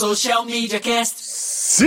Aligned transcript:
Social 0.00 0.46
Media 0.46 0.80
Cast. 0.80 1.20
Sim, 1.20 1.86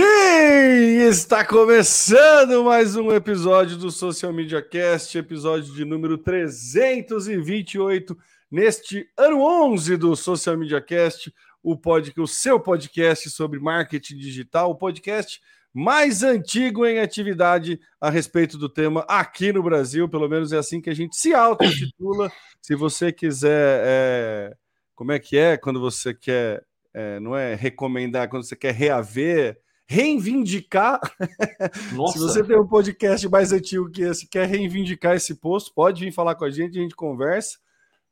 está 1.08 1.44
começando 1.44 2.62
mais 2.62 2.94
um 2.94 3.10
episódio 3.10 3.76
do 3.76 3.90
Social 3.90 4.32
Media 4.32 4.62
Cast, 4.62 5.18
episódio 5.18 5.74
de 5.74 5.84
número 5.84 6.16
328, 6.16 8.16
neste 8.48 9.04
ano 9.18 9.42
11 9.42 9.96
do 9.96 10.14
Social 10.14 10.56
Media 10.56 10.80
Cast, 10.80 11.34
o, 11.60 11.76
pod, 11.76 12.12
o 12.16 12.26
seu 12.28 12.60
podcast 12.60 13.28
sobre 13.30 13.58
marketing 13.58 14.18
digital, 14.18 14.70
o 14.70 14.76
podcast 14.76 15.40
mais 15.72 16.22
antigo 16.22 16.86
em 16.86 17.00
atividade 17.00 17.80
a 18.00 18.10
respeito 18.10 18.56
do 18.56 18.68
tema 18.68 19.04
aqui 19.08 19.52
no 19.52 19.60
Brasil, 19.60 20.08
pelo 20.08 20.28
menos 20.28 20.52
é 20.52 20.58
assim 20.58 20.80
que 20.80 20.88
a 20.88 20.94
gente 20.94 21.16
se 21.16 21.34
auto-intitula. 21.34 22.30
Se 22.62 22.76
você 22.76 23.10
quiser, 23.10 23.82
é, 23.84 24.54
como 24.94 25.10
é 25.10 25.18
que 25.18 25.36
é 25.36 25.56
quando 25.56 25.80
você 25.80 26.14
quer, 26.14 26.64
é, 26.94 27.18
não 27.18 27.36
é 27.36 27.54
recomendar, 27.54 28.28
quando 28.28 28.44
você 28.44 28.54
quer 28.54 28.72
reaver, 28.72 29.58
reivindicar. 29.86 31.00
Se 32.12 32.18
você 32.18 32.42
tem 32.42 32.58
um 32.58 32.66
podcast 32.66 33.28
mais 33.28 33.52
antigo 33.52 33.90
que 33.90 34.02
esse, 34.02 34.28
quer 34.28 34.48
reivindicar 34.48 35.16
esse 35.16 35.34
posto, 35.34 35.74
pode 35.74 36.04
vir 36.04 36.12
falar 36.12 36.36
com 36.36 36.44
a 36.44 36.50
gente, 36.50 36.78
a 36.78 36.82
gente 36.82 36.94
conversa. 36.94 37.58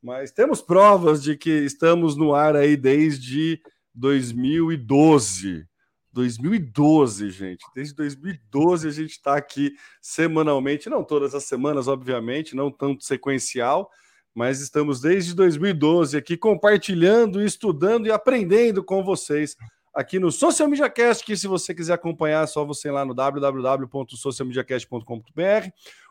Mas 0.01 0.31
temos 0.31 0.61
provas 0.61 1.23
de 1.23 1.37
que 1.37 1.49
estamos 1.49 2.17
no 2.17 2.35
ar 2.35 2.55
aí 2.57 2.75
desde 2.75 3.61
2012. 3.95 5.65
2012, 6.11 7.31
gente. 7.31 7.65
Desde 7.73 7.95
2012 7.95 8.87
a 8.87 8.91
gente 8.91 9.11
está 9.11 9.35
aqui 9.35 9.73
semanalmente, 10.01 10.89
não 10.89 11.03
todas 11.03 11.33
as 11.33 11.45
semanas, 11.45 11.87
obviamente, 11.87 12.55
não 12.55 12.69
tanto 12.69 13.03
sequencial, 13.03 13.89
mas 14.33 14.61
estamos 14.61 14.99
desde 14.99 15.35
2012 15.35 16.17
aqui 16.17 16.35
compartilhando, 16.35 17.39
estudando 17.41 18.07
e 18.07 18.11
aprendendo 18.11 18.83
com 18.83 19.03
vocês 19.03 19.55
aqui 19.93 20.17
no 20.19 20.31
Social 20.31 20.67
Media 20.67 20.89
Cast, 20.89 21.23
que 21.23 21.37
se 21.37 21.47
você 21.47 21.75
quiser 21.75 21.93
acompanhar, 21.93 22.43
é 22.43 22.47
só 22.47 22.65
você 22.65 22.87
ir 22.87 22.91
lá 22.91 23.05
no 23.05 23.13
www.socialmediacast.com.br 23.13 25.69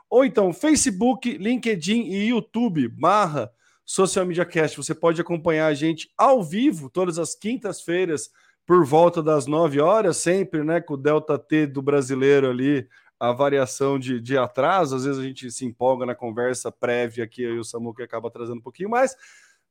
ou 0.08 0.24
então 0.24 0.52
Facebook, 0.52 1.36
LinkedIn 1.38 2.02
e 2.02 2.28
YouTube 2.28 2.86
barra 2.88 3.50
Social 3.84 4.24
Media 4.24 4.44
Cast. 4.44 4.76
Você 4.76 4.94
pode 4.94 5.20
acompanhar 5.20 5.66
a 5.66 5.74
gente 5.74 6.08
ao 6.16 6.40
vivo 6.42 6.88
todas 6.88 7.18
as 7.18 7.34
quintas-feiras 7.34 8.30
por 8.64 8.84
volta 8.84 9.20
das 9.22 9.46
9 9.46 9.80
horas, 9.80 10.18
sempre, 10.18 10.62
né? 10.62 10.80
Com 10.80 10.94
o 10.94 10.96
Delta 10.96 11.36
T 11.38 11.66
do 11.66 11.82
brasileiro 11.82 12.48
ali, 12.48 12.86
a 13.22 13.30
variação 13.30 14.00
de, 14.00 14.20
de 14.20 14.36
atraso. 14.36 14.96
Às 14.96 15.04
vezes 15.04 15.20
a 15.20 15.22
gente 15.22 15.48
se 15.48 15.64
empolga 15.64 16.04
na 16.04 16.12
conversa 16.12 16.72
prévia 16.72 17.22
aqui, 17.22 17.42
e 17.42 17.56
o 17.56 17.62
Samuca 17.62 18.02
acaba 18.02 18.28
trazendo 18.28 18.58
um 18.58 18.62
pouquinho 18.62 18.90
mais. 18.90 19.16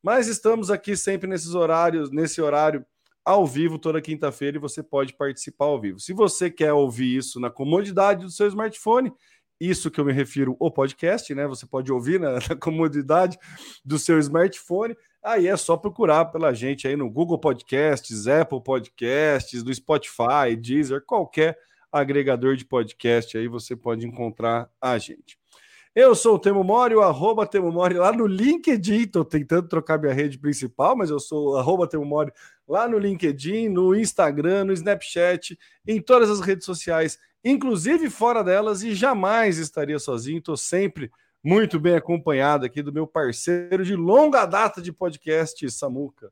Mas 0.01 0.29
estamos 0.29 0.71
aqui 0.71 0.95
sempre 0.95 1.27
nesses 1.27 1.53
horários, 1.53 2.09
nesse 2.11 2.41
horário 2.41 2.85
ao 3.25 3.45
vivo 3.45 3.77
toda 3.77 4.01
quinta-feira 4.01 4.55
e 4.55 4.59
você 4.59 4.81
pode 4.81 5.13
participar 5.13 5.65
ao 5.65 5.81
vivo. 5.81 5.99
Se 5.99 6.13
você 6.13 6.49
quer 6.49 6.71
ouvir 6.71 7.17
isso 7.17 7.41
na 7.41 7.49
comodidade 7.49 8.23
do 8.23 8.31
seu 8.31 8.47
smartphone, 8.47 9.11
isso 9.59 9.91
que 9.91 9.99
eu 9.99 10.05
me 10.05 10.13
refiro 10.13 10.55
o 10.57 10.71
podcast, 10.71 11.35
né? 11.35 11.45
Você 11.45 11.65
pode 11.65 11.91
ouvir 11.91 12.21
na, 12.21 12.35
na 12.49 12.55
comodidade 12.55 13.37
do 13.83 13.99
seu 13.99 14.17
smartphone. 14.19 14.95
Aí 15.21 15.49
é 15.49 15.57
só 15.57 15.75
procurar 15.75 16.23
pela 16.25 16.53
gente 16.53 16.87
aí 16.87 16.95
no 16.95 17.11
Google 17.11 17.37
Podcasts, 17.37 18.27
Apple 18.27 18.63
Podcasts, 18.63 19.61
do 19.61 19.73
Spotify, 19.73 20.55
Deezer, 20.57 21.03
qualquer 21.05 21.57
agregador 21.91 22.55
de 22.55 22.65
podcast 22.65 23.37
aí 23.37 23.47
você 23.47 23.75
pode 23.75 24.05
encontrar 24.05 24.69
a 24.79 24.97
gente. 24.97 25.37
Eu 25.93 26.15
sou 26.15 26.35
o 26.35 26.39
Temo 26.39 26.63
Mori, 26.63 26.95
o 26.95 27.01
arroba 27.01 27.45
Temo 27.45 27.69
Mori 27.69 27.95
lá 27.95 28.13
no 28.13 28.25
LinkedIn. 28.25 29.01
Estou 29.01 29.25
tentando 29.25 29.67
trocar 29.67 29.99
minha 29.99 30.13
rede 30.13 30.39
principal, 30.39 30.95
mas 30.95 31.09
eu 31.09 31.19
sou 31.19 31.49
o 31.49 31.57
arroba 31.57 31.85
Temo 31.85 32.05
Mori 32.05 32.31
lá 32.65 32.87
no 32.87 32.97
LinkedIn, 32.97 33.67
no 33.67 33.93
Instagram, 33.93 34.63
no 34.63 34.71
Snapchat, 34.71 35.59
em 35.85 36.01
todas 36.01 36.29
as 36.29 36.39
redes 36.39 36.65
sociais, 36.65 37.19
inclusive 37.43 38.09
fora 38.09 38.41
delas, 38.41 38.83
e 38.83 38.95
jamais 38.95 39.57
estaria 39.57 39.99
sozinho. 39.99 40.37
Estou 40.37 40.55
sempre 40.55 41.11
muito 41.43 41.77
bem 41.77 41.95
acompanhado 41.95 42.65
aqui 42.65 42.81
do 42.81 42.93
meu 42.93 43.05
parceiro 43.05 43.83
de 43.83 43.95
longa 43.95 44.45
data 44.45 44.81
de 44.81 44.93
podcast, 44.93 45.69
Samuca. 45.69 46.31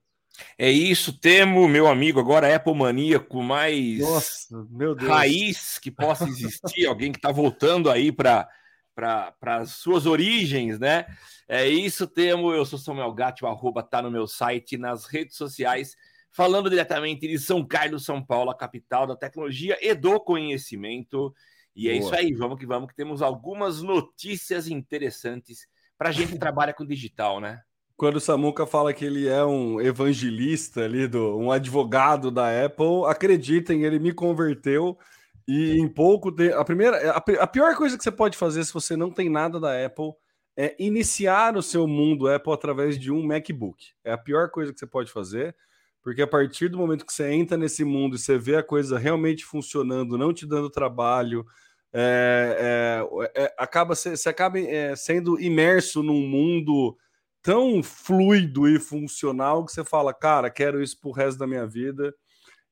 É 0.57 0.69
isso, 0.69 1.17
temo, 1.17 1.67
meu 1.67 1.87
amigo, 1.87 2.19
agora 2.19 2.53
Apple 2.55 2.73
maníaco 2.73 3.41
mais 3.41 3.99
Nossa, 3.99 4.67
raiz 4.99 5.77
que 5.79 5.91
possa 5.91 6.25
existir, 6.25 6.85
alguém 6.87 7.11
que 7.11 7.17
está 7.17 7.31
voltando 7.31 7.89
aí 7.89 8.11
para 8.11 8.47
para 8.95 9.55
as 9.55 9.71
suas 9.71 10.05
origens, 10.05 10.77
né? 10.77 11.05
É 11.47 11.65
isso, 11.65 12.05
temo. 12.05 12.51
Eu 12.51 12.65
sou 12.65 12.77
Samuel 12.77 13.13
Gatti, 13.13 13.45
o 13.45 13.47
arroba 13.47 13.81
tá 13.81 14.01
no 14.01 14.11
meu 14.11 14.27
site, 14.27 14.77
nas 14.77 15.05
redes 15.05 15.37
sociais, 15.37 15.95
falando 16.29 16.69
diretamente 16.69 17.25
de 17.25 17.39
São 17.39 17.65
Carlos, 17.65 18.03
São 18.03 18.23
Paulo, 18.23 18.51
a 18.51 18.57
capital 18.57 19.07
da 19.07 19.15
tecnologia 19.15 19.77
e 19.81 19.95
do 19.95 20.19
conhecimento. 20.19 21.33
E 21.73 21.87
é 21.87 21.93
Boa. 21.93 22.03
isso 22.03 22.15
aí, 22.15 22.33
vamos 22.33 22.59
que 22.59 22.65
vamos, 22.65 22.89
que 22.89 22.95
temos 22.95 23.21
algumas 23.21 23.81
notícias 23.81 24.67
interessantes 24.67 25.65
para 25.97 26.09
a 26.09 26.11
gente 26.11 26.33
que 26.33 26.39
trabalha 26.39 26.73
com 26.73 26.85
digital, 26.85 27.39
né? 27.39 27.61
Quando 27.99 28.15
o 28.15 28.21
Samuca 28.21 28.65
fala 28.65 28.93
que 28.93 29.03
ele 29.03 29.27
é 29.27 29.43
um 29.43 29.81
evangelista 29.81 30.85
ali, 30.85 31.05
do, 31.05 31.37
um 31.37 31.51
advogado 31.51 32.31
da 32.31 32.65
Apple, 32.65 33.03
acreditem, 33.05 33.83
ele 33.83 33.99
me 33.99 34.13
converteu 34.13 34.97
e 35.45 35.77
em 35.77 35.85
pouco 35.85 36.31
tempo. 36.31 36.55
A 36.55 36.63
primeira, 36.63 37.11
a, 37.11 37.17
a 37.17 37.45
pior 37.45 37.75
coisa 37.75 37.97
que 37.97 38.03
você 38.03 38.09
pode 38.09 38.37
fazer 38.37 38.63
se 38.63 38.73
você 38.73 38.95
não 38.95 39.11
tem 39.11 39.29
nada 39.29 39.59
da 39.59 39.85
Apple 39.85 40.13
é 40.57 40.77
iniciar 40.79 41.57
o 41.57 41.61
seu 41.61 41.85
mundo 41.85 42.29
Apple 42.29 42.53
através 42.53 42.97
de 42.97 43.11
um 43.11 43.21
MacBook. 43.21 43.87
É 44.05 44.13
a 44.13 44.17
pior 44.17 44.49
coisa 44.49 44.71
que 44.71 44.79
você 44.79 44.87
pode 44.87 45.11
fazer, 45.11 45.53
porque 46.01 46.21
a 46.21 46.27
partir 46.27 46.69
do 46.69 46.77
momento 46.77 47.05
que 47.05 47.11
você 47.11 47.29
entra 47.33 47.57
nesse 47.57 47.83
mundo 47.83 48.15
e 48.15 48.19
você 48.19 48.37
vê 48.37 48.55
a 48.55 48.63
coisa 48.63 48.97
realmente 48.97 49.43
funcionando, 49.43 50.17
não 50.17 50.33
te 50.33 50.47
dando 50.47 50.69
trabalho, 50.69 51.45
é, 51.91 53.03
é, 53.35 53.43
é, 53.43 53.53
acaba 53.57 53.93
você 53.93 54.29
acaba 54.29 54.57
é, 54.57 54.95
sendo 54.95 55.37
imerso 55.37 56.01
num 56.01 56.25
mundo 56.25 56.95
tão 57.41 57.81
fluido 57.81 58.67
e 58.67 58.79
funcional 58.79 59.65
que 59.65 59.71
você 59.71 59.83
fala, 59.83 60.13
cara, 60.13 60.49
quero 60.49 60.81
isso 60.81 60.99
pro 60.99 61.11
resto 61.11 61.39
da 61.39 61.47
minha 61.47 61.65
vida. 61.65 62.13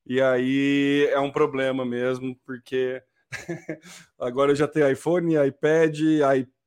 E 0.06 0.20
aí 0.20 1.06
é 1.10 1.20
um 1.20 1.30
problema 1.30 1.84
mesmo, 1.84 2.34
porque 2.44 3.02
agora 4.18 4.52
eu 4.52 4.56
já 4.56 4.66
tenho 4.66 4.90
iPhone, 4.90 5.34
iPad, 5.34 5.98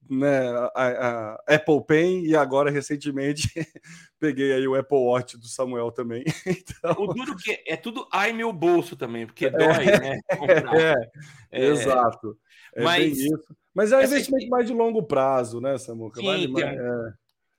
né, 0.10 0.50
a, 0.50 0.72
a, 0.76 1.56
Apple 1.56 1.86
Pen 1.88 2.26
e 2.26 2.36
agora 2.36 2.70
recentemente 2.70 3.48
peguei 4.20 4.52
aí 4.52 4.68
o 4.68 4.76
Apple 4.76 4.98
Watch 4.98 5.38
do 5.38 5.48
Samuel 5.48 5.92
também. 5.92 6.24
Então... 6.46 7.04
O 7.04 7.14
duro 7.14 7.36
que 7.38 7.64
é 7.66 7.78
tudo 7.78 8.08
ai 8.12 8.34
meu 8.34 8.52
bolso 8.52 8.96
também, 8.96 9.26
porque 9.26 9.50
dói, 9.50 9.86
é, 9.86 10.00
né? 10.00 10.20
É, 11.52 11.62
é, 11.64 11.66
exato. 11.68 12.38
É 12.76 12.84
Mas, 12.84 13.18
isso. 13.18 13.56
Mas 13.74 13.92
é 13.92 13.98
um 13.98 14.04
investimento 14.04 14.50
mais 14.50 14.68
de 14.68 14.74
longo 14.74 15.04
prazo, 15.04 15.62
né, 15.62 15.78
Samuca? 15.78 16.20
Sim, 16.20 16.26
vale 16.26 16.48
mais, 16.48 16.66
é. 16.66 17.14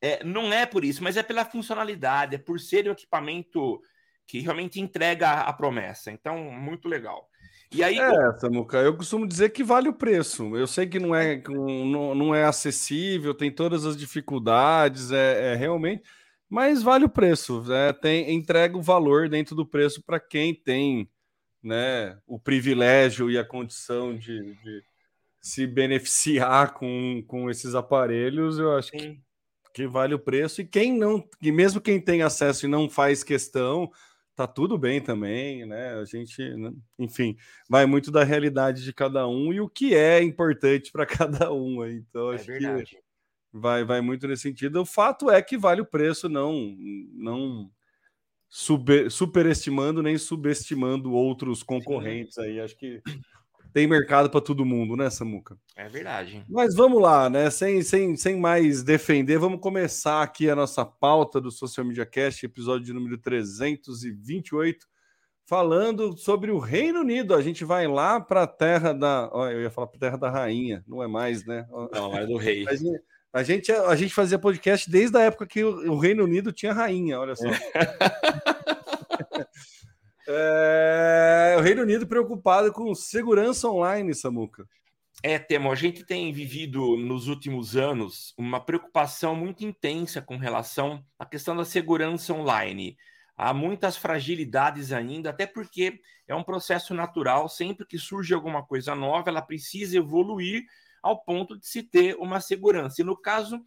é, 0.00 0.24
não 0.24 0.52
é 0.52 0.66
por 0.66 0.84
isso, 0.84 1.02
mas 1.02 1.16
é 1.16 1.22
pela 1.22 1.44
funcionalidade, 1.44 2.34
é 2.34 2.38
por 2.38 2.58
ser 2.58 2.88
um 2.88 2.92
equipamento 2.92 3.80
que 4.26 4.40
realmente 4.40 4.80
entrega 4.80 5.40
a 5.40 5.52
promessa. 5.52 6.10
Então, 6.10 6.38
muito 6.38 6.88
legal. 6.88 7.28
E 7.70 7.82
aí, 7.82 7.98
é, 7.98 8.32
Samuca, 8.38 8.78
eu 8.78 8.96
costumo 8.96 9.26
dizer 9.26 9.50
que 9.50 9.64
vale 9.64 9.88
o 9.88 9.94
preço. 9.94 10.54
Eu 10.56 10.66
sei 10.66 10.86
que 10.86 10.98
não 10.98 11.14
é, 11.14 11.42
não, 11.48 12.14
não 12.14 12.34
é 12.34 12.44
acessível, 12.44 13.34
tem 13.34 13.50
todas 13.50 13.86
as 13.86 13.96
dificuldades, 13.96 15.10
é, 15.10 15.52
é 15.52 15.54
realmente. 15.54 16.02
Mas 16.50 16.82
vale 16.82 17.06
o 17.06 17.08
preço, 17.08 17.62
né? 17.62 17.94
tem, 17.94 18.34
entrega 18.34 18.76
o 18.76 18.82
valor 18.82 19.26
dentro 19.26 19.56
do 19.56 19.64
preço 19.64 20.02
para 20.02 20.20
quem 20.20 20.54
tem 20.54 21.08
né, 21.62 22.18
o 22.26 22.38
privilégio 22.38 23.30
e 23.30 23.38
a 23.38 23.44
condição 23.44 24.14
de, 24.14 24.54
de 24.56 24.84
se 25.42 25.66
beneficiar 25.66 26.72
com, 26.72 27.22
com 27.26 27.50
esses 27.50 27.74
aparelhos, 27.74 28.60
eu 28.60 28.76
acho 28.76 28.92
que, 28.92 29.20
que, 29.74 29.86
vale 29.88 30.14
o 30.14 30.18
preço. 30.18 30.60
E 30.60 30.64
quem 30.64 30.96
não, 30.96 31.28
e 31.42 31.50
mesmo 31.50 31.80
quem 31.80 32.00
tem 32.00 32.22
acesso 32.22 32.64
e 32.64 32.68
não 32.68 32.88
faz 32.88 33.24
questão, 33.24 33.90
tá 34.36 34.46
tudo 34.46 34.78
bem 34.78 35.00
também, 35.00 35.66
né? 35.66 35.94
A 35.94 36.04
gente, 36.04 36.48
né, 36.56 36.72
enfim, 36.96 37.36
vai 37.68 37.86
muito 37.86 38.12
da 38.12 38.22
realidade 38.22 38.84
de 38.84 38.92
cada 38.92 39.26
um 39.26 39.52
e 39.52 39.60
o 39.60 39.68
que 39.68 39.96
é 39.96 40.22
importante 40.22 40.92
para 40.92 41.04
cada 41.48 41.52
um. 41.52 41.84
Então, 41.84 42.32
é 42.32 42.36
acho 42.36 42.46
que 42.46 42.98
vai, 43.52 43.84
vai 43.84 44.00
muito 44.00 44.28
nesse 44.28 44.42
sentido. 44.42 44.80
O 44.80 44.86
fato 44.86 45.28
é 45.28 45.42
que 45.42 45.58
vale 45.58 45.80
o 45.80 45.86
preço, 45.86 46.28
não, 46.28 46.76
não 47.12 47.68
super, 48.48 49.10
superestimando 49.10 50.04
nem 50.04 50.16
subestimando 50.16 51.12
outros 51.12 51.64
concorrentes 51.64 52.38
aí. 52.38 52.60
Acho 52.60 52.76
que 52.76 53.02
tem 53.72 53.86
mercado 53.86 54.28
para 54.28 54.40
todo 54.40 54.64
mundo, 54.64 54.96
né, 54.96 55.08
Samuca? 55.08 55.56
É 55.76 55.88
verdade. 55.88 56.44
Mas 56.48 56.74
vamos 56.74 57.00
lá, 57.00 57.30
né? 57.30 57.48
Sem, 57.50 57.82
sem, 57.82 58.16
sem 58.16 58.38
mais 58.38 58.82
defender, 58.82 59.38
vamos 59.38 59.60
começar 59.60 60.22
aqui 60.22 60.50
a 60.50 60.56
nossa 60.56 60.84
pauta 60.84 61.40
do 61.40 61.50
Social 61.50 61.86
Media 61.86 62.04
Cast, 62.04 62.44
episódio 62.44 62.84
de 62.84 62.92
número 62.92 63.16
328, 63.18 64.86
falando 65.46 66.16
sobre 66.16 66.50
o 66.50 66.58
Reino 66.58 67.00
Unido. 67.00 67.34
A 67.34 67.40
gente 67.40 67.64
vai 67.64 67.86
lá 67.86 68.20
para 68.20 68.42
a 68.42 68.46
terra 68.46 68.92
da. 68.92 69.30
Olha, 69.32 69.54
eu 69.54 69.62
ia 69.62 69.70
falar 69.70 69.86
para 69.86 69.96
a 69.96 70.00
terra 70.00 70.16
da 70.18 70.30
rainha, 70.30 70.84
não 70.86 71.02
é 71.02 71.06
mais, 71.06 71.46
né? 71.46 71.66
Não, 71.92 72.16
é 72.16 72.26
do 72.26 72.36
rei. 72.36 72.66
A 72.68 72.74
gente, 72.74 73.00
a 73.32 73.42
gente, 73.42 73.72
a 73.72 73.96
gente 73.96 74.14
fazia 74.14 74.38
podcast 74.38 74.90
desde 74.90 75.16
a 75.16 75.22
época 75.22 75.46
que 75.46 75.64
o, 75.64 75.92
o 75.92 75.98
Reino 75.98 76.24
Unido 76.24 76.52
tinha 76.52 76.74
rainha, 76.74 77.18
olha 77.18 77.34
só. 77.34 77.48
É, 77.48 77.52
o 81.58 81.60
Reino 81.60 81.82
Unido 81.82 82.06
preocupado 82.06 82.72
com 82.72 82.94
segurança 82.94 83.68
online, 83.68 84.14
Samuca. 84.14 84.66
É, 85.22 85.38
Temo, 85.38 85.70
a 85.70 85.74
gente 85.74 86.04
tem 86.04 86.32
vivido 86.32 86.96
nos 86.96 87.28
últimos 87.28 87.76
anos 87.76 88.34
uma 88.36 88.58
preocupação 88.58 89.36
muito 89.36 89.64
intensa 89.64 90.20
com 90.20 90.36
relação 90.36 91.04
à 91.18 91.24
questão 91.24 91.56
da 91.56 91.64
segurança 91.64 92.32
online. 92.34 92.96
Há 93.36 93.54
muitas 93.54 93.96
fragilidades 93.96 94.92
ainda, 94.92 95.30
até 95.30 95.46
porque 95.46 96.00
é 96.26 96.34
um 96.34 96.42
processo 96.42 96.92
natural, 96.92 97.48
sempre 97.48 97.86
que 97.86 97.98
surge 97.98 98.34
alguma 98.34 98.64
coisa 98.64 98.94
nova, 98.94 99.30
ela 99.30 99.42
precisa 99.42 99.96
evoluir 99.96 100.64
ao 101.02 101.22
ponto 101.22 101.58
de 101.58 101.66
se 101.66 101.82
ter 101.82 102.16
uma 102.16 102.40
segurança. 102.40 103.00
E 103.00 103.04
no 103.04 103.16
caso, 103.16 103.64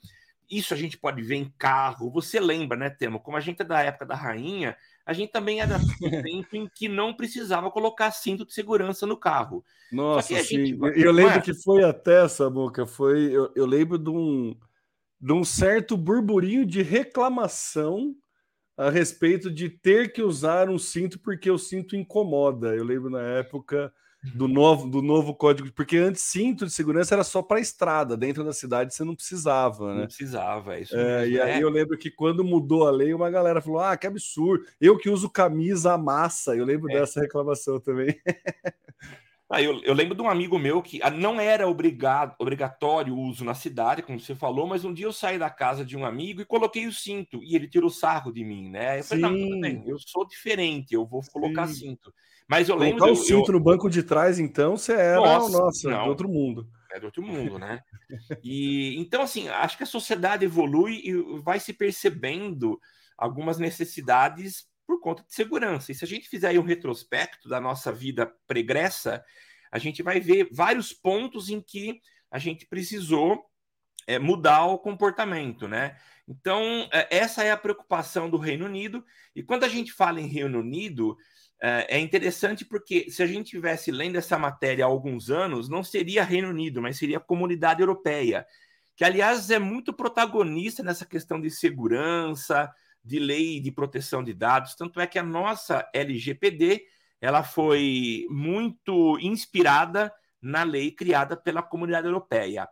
isso 0.49 0.73
a 0.73 0.77
gente 0.77 0.97
pode 0.97 1.21
ver 1.21 1.35
em 1.35 1.53
carro. 1.57 2.11
Você 2.11 2.39
lembra, 2.39 2.77
né, 2.77 2.89
Temo? 2.89 3.19
Como 3.19 3.37
a 3.37 3.41
gente 3.41 3.61
é 3.61 3.65
da 3.65 3.81
época 3.81 4.05
da 4.05 4.15
rainha, 4.15 4.77
a 5.05 5.13
gente 5.13 5.31
também 5.31 5.61
era 5.61 5.77
tempo 6.23 6.55
em 6.55 6.67
que 6.67 6.87
não 6.87 7.13
precisava 7.13 7.69
colocar 7.69 8.11
cinto 8.11 8.45
de 8.45 8.53
segurança 8.53 9.05
no 9.05 9.15
carro. 9.15 9.63
Nossa, 9.91 10.35
sim. 10.43 10.65
Gente... 10.65 10.79
Eu 10.95 11.11
lembro 11.11 11.41
que 11.41 11.53
foi 11.53 11.83
até 11.83 12.23
essa 12.23 12.49
boca, 12.49 12.85
foi. 12.85 13.31
Eu, 13.31 13.51
eu 13.55 13.65
lembro 13.65 13.97
de 13.97 14.09
um, 14.09 14.57
de 15.21 15.33
um 15.33 15.43
certo 15.43 15.95
burburinho 15.95 16.65
de 16.65 16.81
reclamação 16.81 18.15
a 18.77 18.89
respeito 18.89 19.49
de 19.49 19.69
ter 19.69 20.11
que 20.11 20.21
usar 20.21 20.69
um 20.69 20.77
cinto 20.77 21.19
porque 21.19 21.49
o 21.49 21.57
cinto 21.57 21.95
incomoda. 21.95 22.75
Eu 22.75 22.83
lembro 22.83 23.09
na 23.09 23.21
época 23.21 23.93
do 24.33 24.47
novo, 24.47 24.87
do 24.87 25.01
novo 25.01 25.35
código, 25.35 25.71
porque 25.73 25.97
antes 25.97 26.23
cinto 26.23 26.65
de 26.65 26.71
segurança 26.71 27.13
era 27.13 27.23
só 27.23 27.41
para 27.41 27.59
estrada, 27.59 28.17
dentro 28.17 28.43
da 28.43 28.53
cidade 28.53 28.93
você 28.93 29.03
não 29.03 29.15
precisava, 29.15 29.93
né? 29.93 29.99
Não 30.01 30.07
precisava, 30.07 30.75
é 30.75 30.81
isso. 30.81 30.95
É, 30.95 31.27
e 31.27 31.39
aí 31.39 31.51
é. 31.59 31.63
eu 31.63 31.69
lembro 31.69 31.97
que 31.97 32.09
quando 32.09 32.43
mudou 32.43 32.87
a 32.87 32.91
lei, 32.91 33.13
uma 33.13 33.29
galera 33.29 33.61
falou: 33.61 33.79
ah, 33.79 33.95
que 33.95 34.07
absurdo, 34.07 34.65
eu 34.79 34.97
que 34.97 35.09
uso 35.09 35.29
camisa 35.29 35.93
a 35.93 35.97
massa, 35.97 36.55
eu 36.55 36.65
lembro 36.65 36.89
é. 36.91 36.99
dessa 36.99 37.21
reclamação 37.21 37.79
também. 37.79 38.15
Ah, 39.47 39.61
eu, 39.61 39.79
eu, 39.83 39.93
lembro 39.93 40.15
de 40.15 40.21
um 40.23 40.29
amigo 40.29 40.57
meu 40.57 40.81
que 40.81 40.99
ah, 41.03 41.11
não 41.11 41.39
era 41.39 41.67
obrigado, 41.67 42.35
obrigatório 42.39 43.13
o 43.13 43.21
uso 43.21 43.45
na 43.45 43.53
cidade, 43.53 44.01
como 44.01 44.19
você 44.19 44.33
falou, 44.33 44.65
mas 44.65 44.83
um 44.83 44.91
dia 44.91 45.05
eu 45.05 45.13
saí 45.13 45.37
da 45.37 45.51
casa 45.51 45.85
de 45.85 45.95
um 45.95 46.03
amigo 46.03 46.41
e 46.41 46.45
coloquei 46.45 46.87
o 46.87 46.91
cinto 46.91 47.43
e 47.43 47.55
ele 47.55 47.67
tirou 47.67 47.91
sarro 47.91 48.31
de 48.31 48.43
mim, 48.43 48.69
né? 48.69 48.99
Eu 48.99 49.03
falei, 49.03 49.21
não, 49.21 49.37
tudo 49.37 49.61
bem, 49.61 49.83
eu 49.85 49.99
sou 49.99 50.27
diferente, 50.27 50.95
eu 50.95 51.05
vou 51.05 51.21
colocar 51.31 51.67
Sim. 51.67 51.73
cinto. 51.73 52.11
Mas 52.47 52.69
eu 52.69 52.75
lembro. 52.75 52.99
Colocar 52.99 53.19
o 53.19 53.23
cinto 53.23 53.51
eu... 53.51 53.53
no 53.53 53.59
banco 53.59 53.89
de 53.89 54.03
trás, 54.03 54.39
então, 54.39 54.77
você 54.77 54.93
era, 54.93 55.17
nossa, 55.17 55.57
nossa 55.57 55.89
de 55.89 56.09
outro 56.09 56.29
mundo. 56.29 56.69
É 56.91 56.99
de 56.99 57.05
outro 57.05 57.23
mundo, 57.23 57.59
né? 57.59 57.81
e 58.43 58.95
então, 58.97 59.21
assim, 59.21 59.49
acho 59.49 59.77
que 59.77 59.83
a 59.83 59.87
sociedade 59.87 60.45
evolui 60.45 61.01
e 61.03 61.41
vai 61.41 61.59
se 61.59 61.73
percebendo 61.73 62.79
algumas 63.17 63.57
necessidades 63.57 64.67
por 64.85 64.99
conta 65.01 65.23
de 65.23 65.33
segurança. 65.33 65.91
E 65.91 65.95
se 65.95 66.05
a 66.05 66.07
gente 66.07 66.29
fizer 66.29 66.49
aí 66.49 66.59
um 66.59 66.63
retrospecto 66.63 67.49
da 67.49 67.59
nossa 67.59 67.91
vida 67.91 68.31
pregressa, 68.47 69.23
a 69.71 69.79
gente 69.79 70.03
vai 70.03 70.19
ver 70.19 70.47
vários 70.51 70.93
pontos 70.93 71.49
em 71.49 71.59
que 71.59 71.99
a 72.31 72.37
gente 72.37 72.65
precisou 72.65 73.43
é, 74.07 74.19
mudar 74.19 74.65
o 74.65 74.77
comportamento, 74.77 75.67
né? 75.67 75.97
Então, 76.27 76.87
é, 76.91 77.07
essa 77.09 77.43
é 77.43 77.51
a 77.51 77.57
preocupação 77.57 78.29
do 78.29 78.37
Reino 78.37 78.65
Unido. 78.65 79.03
E 79.35 79.43
quando 79.43 79.63
a 79.63 79.67
gente 79.67 79.91
fala 79.91 80.21
em 80.21 80.27
Reino 80.27 80.59
Unido, 80.59 81.17
é, 81.61 81.97
é 81.97 81.99
interessante 81.99 82.65
porque 82.65 83.09
se 83.09 83.23
a 83.23 83.27
gente 83.27 83.51
tivesse 83.51 83.91
lendo 83.91 84.17
essa 84.17 84.37
matéria 84.37 84.85
há 84.85 84.87
alguns 84.87 85.29
anos, 85.29 85.69
não 85.69 85.83
seria 85.83 86.23
Reino 86.23 86.49
Unido, 86.49 86.81
mas 86.81 86.97
seria 86.97 87.19
Comunidade 87.19 87.81
Europeia, 87.81 88.45
que 88.95 89.03
aliás 89.03 89.49
é 89.49 89.59
muito 89.59 89.93
protagonista 89.93 90.83
nessa 90.83 91.05
questão 91.05 91.39
de 91.39 91.49
segurança, 91.49 92.71
de 93.03 93.19
lei 93.19 93.59
de 93.59 93.71
proteção 93.71 94.23
de 94.23 94.33
dados. 94.33 94.75
Tanto 94.75 94.99
é 94.99 95.07
que 95.07 95.19
a 95.19 95.23
nossa 95.23 95.87
LGPD 95.93 96.85
ela 97.21 97.43
foi 97.43 98.25
muito 98.29 99.17
inspirada 99.19 100.11
na 100.41 100.63
lei 100.63 100.91
criada 100.91 101.35
pela 101.35 101.63
Comunidade 101.63 102.07
Europeia. 102.07 102.67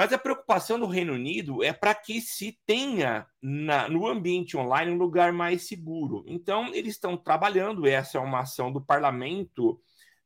Mas 0.00 0.14
a 0.14 0.18
preocupação 0.18 0.80
do 0.80 0.86
Reino 0.86 1.12
Unido 1.12 1.62
é 1.62 1.74
para 1.74 1.94
que 1.94 2.22
se 2.22 2.58
tenha 2.64 3.26
na, 3.42 3.86
no 3.86 4.06
ambiente 4.06 4.56
online 4.56 4.90
um 4.90 4.96
lugar 4.96 5.30
mais 5.30 5.68
seguro. 5.68 6.24
Então, 6.26 6.74
eles 6.74 6.94
estão 6.94 7.18
trabalhando, 7.18 7.86
essa 7.86 8.16
é 8.16 8.20
uma 8.22 8.40
ação 8.40 8.72
do 8.72 8.80
parlamento 8.80 9.78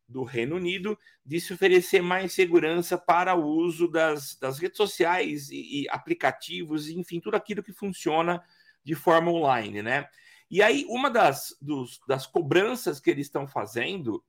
do 0.08 0.22
Reino 0.22 0.54
Unido, 0.54 0.96
de 1.26 1.40
se 1.40 1.52
oferecer 1.52 2.00
mais 2.00 2.32
segurança 2.32 2.96
para 2.96 3.34
o 3.34 3.44
uso 3.44 3.88
das, 3.88 4.36
das 4.36 4.60
redes 4.60 4.76
sociais 4.76 5.50
e, 5.50 5.82
e 5.82 5.88
aplicativos, 5.88 6.88
enfim, 6.88 7.18
tudo 7.18 7.34
aquilo 7.34 7.60
que 7.60 7.72
funciona 7.72 8.44
de 8.84 8.94
forma 8.94 9.32
online, 9.32 9.82
né? 9.82 10.08
E 10.48 10.62
aí, 10.62 10.86
uma 10.88 11.10
das, 11.10 11.48
dos, 11.60 11.98
das 12.06 12.28
cobranças 12.28 13.00
que 13.00 13.10
eles 13.10 13.26
estão 13.26 13.44
fazendo 13.44 14.24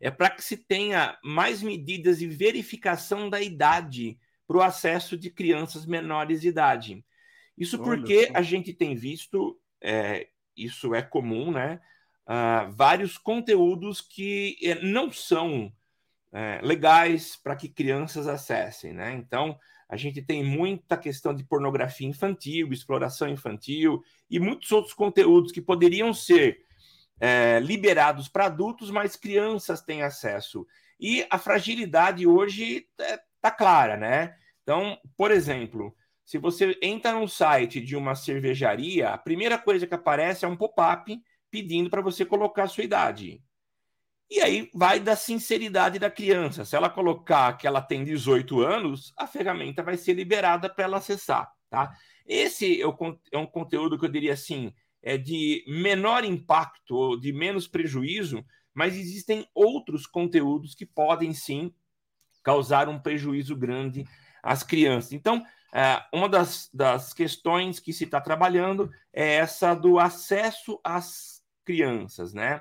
é 0.00 0.10
para 0.10 0.30
que 0.30 0.42
se 0.42 0.56
tenha 0.56 1.18
mais 1.22 1.62
medidas 1.62 2.20
de 2.20 2.26
verificação 2.26 3.28
da 3.28 3.42
idade 3.42 4.18
para 4.46 4.56
o 4.56 4.62
acesso 4.62 5.16
de 5.16 5.30
crianças 5.30 5.86
menores 5.86 6.40
de 6.40 6.48
idade. 6.48 7.04
Isso 7.56 7.76
Olha 7.76 7.84
porque 7.84 8.30
a 8.34 8.42
gente 8.42 8.72
tem 8.72 8.94
visto, 8.94 9.58
é, 9.80 10.28
isso 10.56 10.94
é 10.94 11.02
comum, 11.02 11.50
né? 11.50 11.80
Uh, 12.26 12.72
vários 12.72 13.18
conteúdos 13.18 14.00
que 14.00 14.56
é, 14.62 14.82
não 14.82 15.12
são 15.12 15.70
é, 16.32 16.60
legais 16.62 17.36
para 17.36 17.54
que 17.54 17.68
crianças 17.68 18.26
acessem, 18.26 18.92
né? 18.92 19.12
Então, 19.12 19.58
a 19.88 19.96
gente 19.96 20.20
tem 20.20 20.42
muita 20.42 20.96
questão 20.96 21.32
de 21.32 21.44
pornografia 21.44 22.08
infantil, 22.08 22.72
exploração 22.72 23.28
infantil 23.28 24.02
e 24.28 24.40
muitos 24.40 24.72
outros 24.72 24.94
conteúdos 24.94 25.52
que 25.52 25.60
poderiam 25.60 26.12
ser 26.12 26.58
é, 27.20 27.60
liberados 27.60 28.28
para 28.28 28.46
adultos, 28.46 28.90
mas 28.90 29.14
crianças 29.14 29.80
têm 29.82 30.02
acesso. 30.02 30.66
E 30.98 31.24
a 31.30 31.38
fragilidade 31.38 32.26
hoje 32.26 32.88
é, 32.98 33.20
tá 33.44 33.50
clara, 33.50 33.94
né? 33.94 34.34
Então, 34.62 34.98
por 35.18 35.30
exemplo, 35.30 35.94
se 36.24 36.38
você 36.38 36.78
entra 36.80 37.12
num 37.12 37.28
site 37.28 37.78
de 37.78 37.94
uma 37.94 38.14
cervejaria, 38.14 39.10
a 39.10 39.18
primeira 39.18 39.58
coisa 39.58 39.86
que 39.86 39.94
aparece 39.94 40.46
é 40.46 40.48
um 40.48 40.56
pop-up 40.56 41.22
pedindo 41.50 41.90
para 41.90 42.00
você 42.00 42.24
colocar 42.24 42.62
a 42.62 42.68
sua 42.68 42.84
idade. 42.84 43.42
E 44.30 44.40
aí 44.40 44.70
vai 44.72 44.98
da 44.98 45.14
sinceridade 45.14 45.98
da 45.98 46.10
criança. 46.10 46.64
Se 46.64 46.74
ela 46.74 46.88
colocar 46.88 47.52
que 47.58 47.66
ela 47.66 47.82
tem 47.82 48.02
18 48.02 48.62
anos, 48.62 49.12
a 49.14 49.26
ferramenta 49.26 49.82
vai 49.82 49.98
ser 49.98 50.14
liberada 50.14 50.70
para 50.70 50.84
ela 50.84 50.96
acessar, 50.96 51.52
tá? 51.68 51.94
Esse 52.24 52.80
é, 52.80 52.86
é 53.32 53.38
um 53.38 53.46
conteúdo 53.46 53.98
que 53.98 54.06
eu 54.06 54.10
diria 54.10 54.32
assim, 54.32 54.72
é 55.02 55.18
de 55.18 55.62
menor 55.68 56.24
impacto, 56.24 57.18
de 57.20 57.30
menos 57.30 57.68
prejuízo, 57.68 58.42
mas 58.72 58.96
existem 58.96 59.46
outros 59.54 60.06
conteúdos 60.06 60.74
que 60.74 60.86
podem 60.86 61.34
sim 61.34 61.70
causar 62.44 62.88
um 62.88 63.00
prejuízo 63.00 63.56
grande 63.56 64.04
às 64.42 64.62
crianças. 64.62 65.12
Então, 65.12 65.44
é, 65.74 66.00
uma 66.12 66.28
das, 66.28 66.70
das 66.72 67.12
questões 67.12 67.80
que 67.80 67.92
se 67.92 68.04
está 68.04 68.20
trabalhando 68.20 68.88
é 69.12 69.36
essa 69.36 69.74
do 69.74 69.98
acesso 69.98 70.78
às 70.84 71.42
crianças, 71.64 72.32
né? 72.32 72.60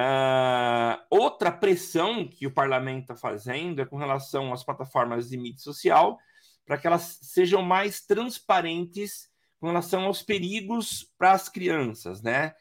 Uh, 0.00 0.96
outra 1.10 1.50
pressão 1.50 2.26
que 2.26 2.46
o 2.46 2.52
parlamento 2.52 3.02
está 3.02 3.16
fazendo 3.16 3.82
é 3.82 3.84
com 3.84 3.96
relação 3.96 4.52
às 4.52 4.62
plataformas 4.62 5.28
de 5.28 5.36
mídia 5.36 5.60
social, 5.60 6.16
para 6.64 6.78
que 6.78 6.86
elas 6.86 7.18
sejam 7.20 7.62
mais 7.62 8.00
transparentes 8.00 9.28
com 9.58 9.66
relação 9.66 10.04
aos 10.04 10.22
perigos 10.22 11.12
para 11.18 11.32
as 11.32 11.48
crianças, 11.48 12.22
né? 12.22 12.54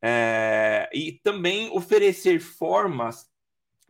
É, 0.00 0.88
e 0.94 1.12
também 1.24 1.68
oferecer 1.70 2.38
formas 2.38 3.26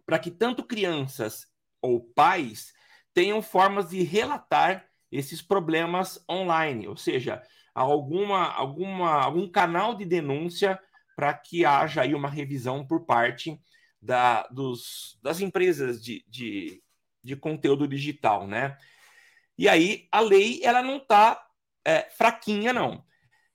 para 0.07 0.19
que 0.19 0.31
tanto 0.31 0.65
crianças 0.65 1.47
ou 1.85 2.01
pais 2.01 2.73
tenham 3.13 3.43
formas 3.43 3.91
de 3.91 4.03
relatar 4.03 4.89
esses 5.13 5.43
problemas 5.43 6.25
online, 6.29 6.89
ou 6.89 6.97
seja, 6.97 7.43
alguma, 7.75 8.51
alguma, 8.53 9.23
algum 9.23 9.49
canal 9.49 9.95
de 9.95 10.05
denúncia 10.05 10.81
para 11.15 11.33
que 11.35 11.65
haja 11.65 12.03
aí 12.03 12.15
uma 12.15 12.29
revisão 12.29 12.85
por 12.87 13.05
parte 13.05 13.61
da, 14.01 14.45
dos, 14.49 15.19
das 15.23 15.41
empresas 15.41 16.03
de, 16.03 16.25
de, 16.27 16.83
de 17.23 17.37
conteúdo 17.37 17.87
digital, 17.87 18.47
né? 18.47 18.77
E 19.57 19.69
aí 19.69 20.09
a 20.11 20.21
lei 20.21 20.61
ela 20.65 20.83
não 20.83 20.97
está 20.97 21.47
é, 21.85 22.03
fraquinha, 22.17 22.73
não. 22.73 23.05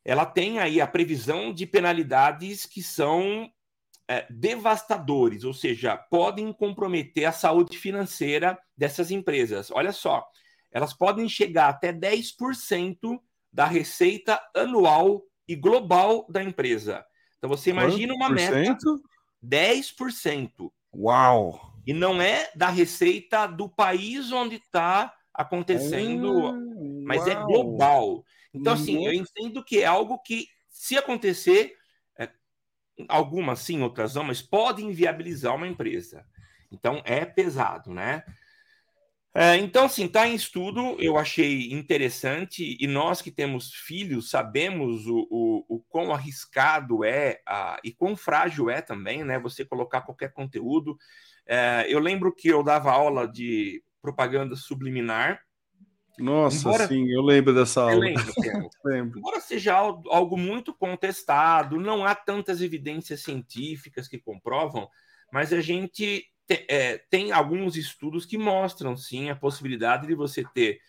Ela 0.05 0.25
tem 0.25 0.59
aí 0.59 0.79
a 0.79 0.87
previsão 0.87 1.51
de 1.51 1.65
penalidades 1.65 2.65
que 2.65 2.81
são 2.81 3.51
é, 4.09 4.25
devastadores, 4.27 5.43
ou 5.43 5.53
seja, 5.53 5.95
podem 5.95 6.51
comprometer 6.51 7.25
a 7.25 7.31
saúde 7.31 7.77
financeira 7.77 8.57
dessas 8.75 9.11
empresas. 9.11 9.69
Olha 9.69 9.91
só, 9.91 10.25
elas 10.71 10.93
podem 10.93 11.29
chegar 11.29 11.69
até 11.69 11.93
10% 11.93 12.97
da 13.53 13.65
receita 13.65 14.41
anual 14.55 15.21
e 15.47 15.55
global 15.55 16.25
da 16.27 16.43
empresa. 16.43 17.05
Então 17.37 17.47
você 17.47 17.69
imagina 17.69 18.15
uma 18.15 18.29
meta 18.29 18.75
10%. 19.45 20.71
Uau! 20.91 21.73
E 21.85 21.93
não 21.93 22.19
é 22.19 22.49
da 22.55 22.69
receita 22.69 23.45
do 23.45 23.69
país 23.69 24.31
onde 24.31 24.55
está 24.55 25.13
acontecendo, 25.31 26.47
ah, 26.47 26.53
mas 27.05 27.27
é 27.27 27.35
global. 27.35 28.25
Então, 28.53 28.73
assim, 28.73 29.05
eu 29.05 29.13
entendo 29.13 29.63
que 29.63 29.83
é 29.83 29.85
algo 29.85 30.17
que, 30.19 30.47
se 30.67 30.97
acontecer, 30.97 31.75
é, 31.75 31.78
algumas 33.07 33.59
sim, 33.59 33.81
outras 33.81 34.15
não, 34.15 34.23
mas 34.23 34.41
pode 34.41 34.83
inviabilizar 34.83 35.55
uma 35.55 35.67
empresa. 35.67 36.25
Então, 36.71 37.01
é 37.05 37.25
pesado, 37.25 37.93
né? 37.93 38.23
É, 39.33 39.55
então, 39.57 39.85
assim, 39.85 40.05
está 40.05 40.27
em 40.27 40.33
estudo, 40.33 40.97
eu 40.99 41.17
achei 41.17 41.71
interessante, 41.71 42.75
e 42.79 42.87
nós 42.87 43.21
que 43.21 43.29
temos 43.29 43.71
filhos 43.71 44.29
sabemos 44.29 45.05
o, 45.05 45.27
o, 45.29 45.65
o 45.75 45.79
quão 45.87 46.11
arriscado 46.11 47.03
é 47.03 47.39
a, 47.45 47.79
e 47.83 47.91
quão 47.91 48.17
frágil 48.17 48.69
é 48.69 48.81
também, 48.81 49.23
né? 49.23 49.39
Você 49.39 49.63
colocar 49.63 50.01
qualquer 50.01 50.33
conteúdo. 50.33 50.97
É, 51.45 51.85
eu 51.87 51.99
lembro 51.99 52.33
que 52.33 52.47
eu 52.47 52.63
dava 52.63 52.91
aula 52.91 53.27
de 53.27 53.83
propaganda 54.01 54.55
subliminar. 54.55 55.41
Nossa, 56.19 56.57
embora, 56.57 56.87
sim, 56.87 57.07
eu 57.09 57.21
lembro 57.21 57.53
dessa 57.53 57.81
aula. 57.81 57.99
Lembro, 57.99 58.33
lembro. 58.85 59.19
Embora 59.19 59.39
seja 59.39 59.75
algo 59.75 60.37
muito 60.37 60.73
contestado, 60.73 61.79
não 61.79 62.05
há 62.05 62.13
tantas 62.13 62.61
evidências 62.61 63.21
científicas 63.21 64.07
que 64.07 64.19
comprovam, 64.19 64.89
mas 65.31 65.53
a 65.53 65.61
gente 65.61 66.25
te, 66.47 66.65
é, 66.67 66.97
tem 67.09 67.31
alguns 67.31 67.75
estudos 67.75 68.25
que 68.25 68.37
mostram, 68.37 68.97
sim, 68.97 69.29
a 69.29 69.35
possibilidade 69.35 70.07
de 70.07 70.15
você 70.15 70.43
ter 70.53 70.79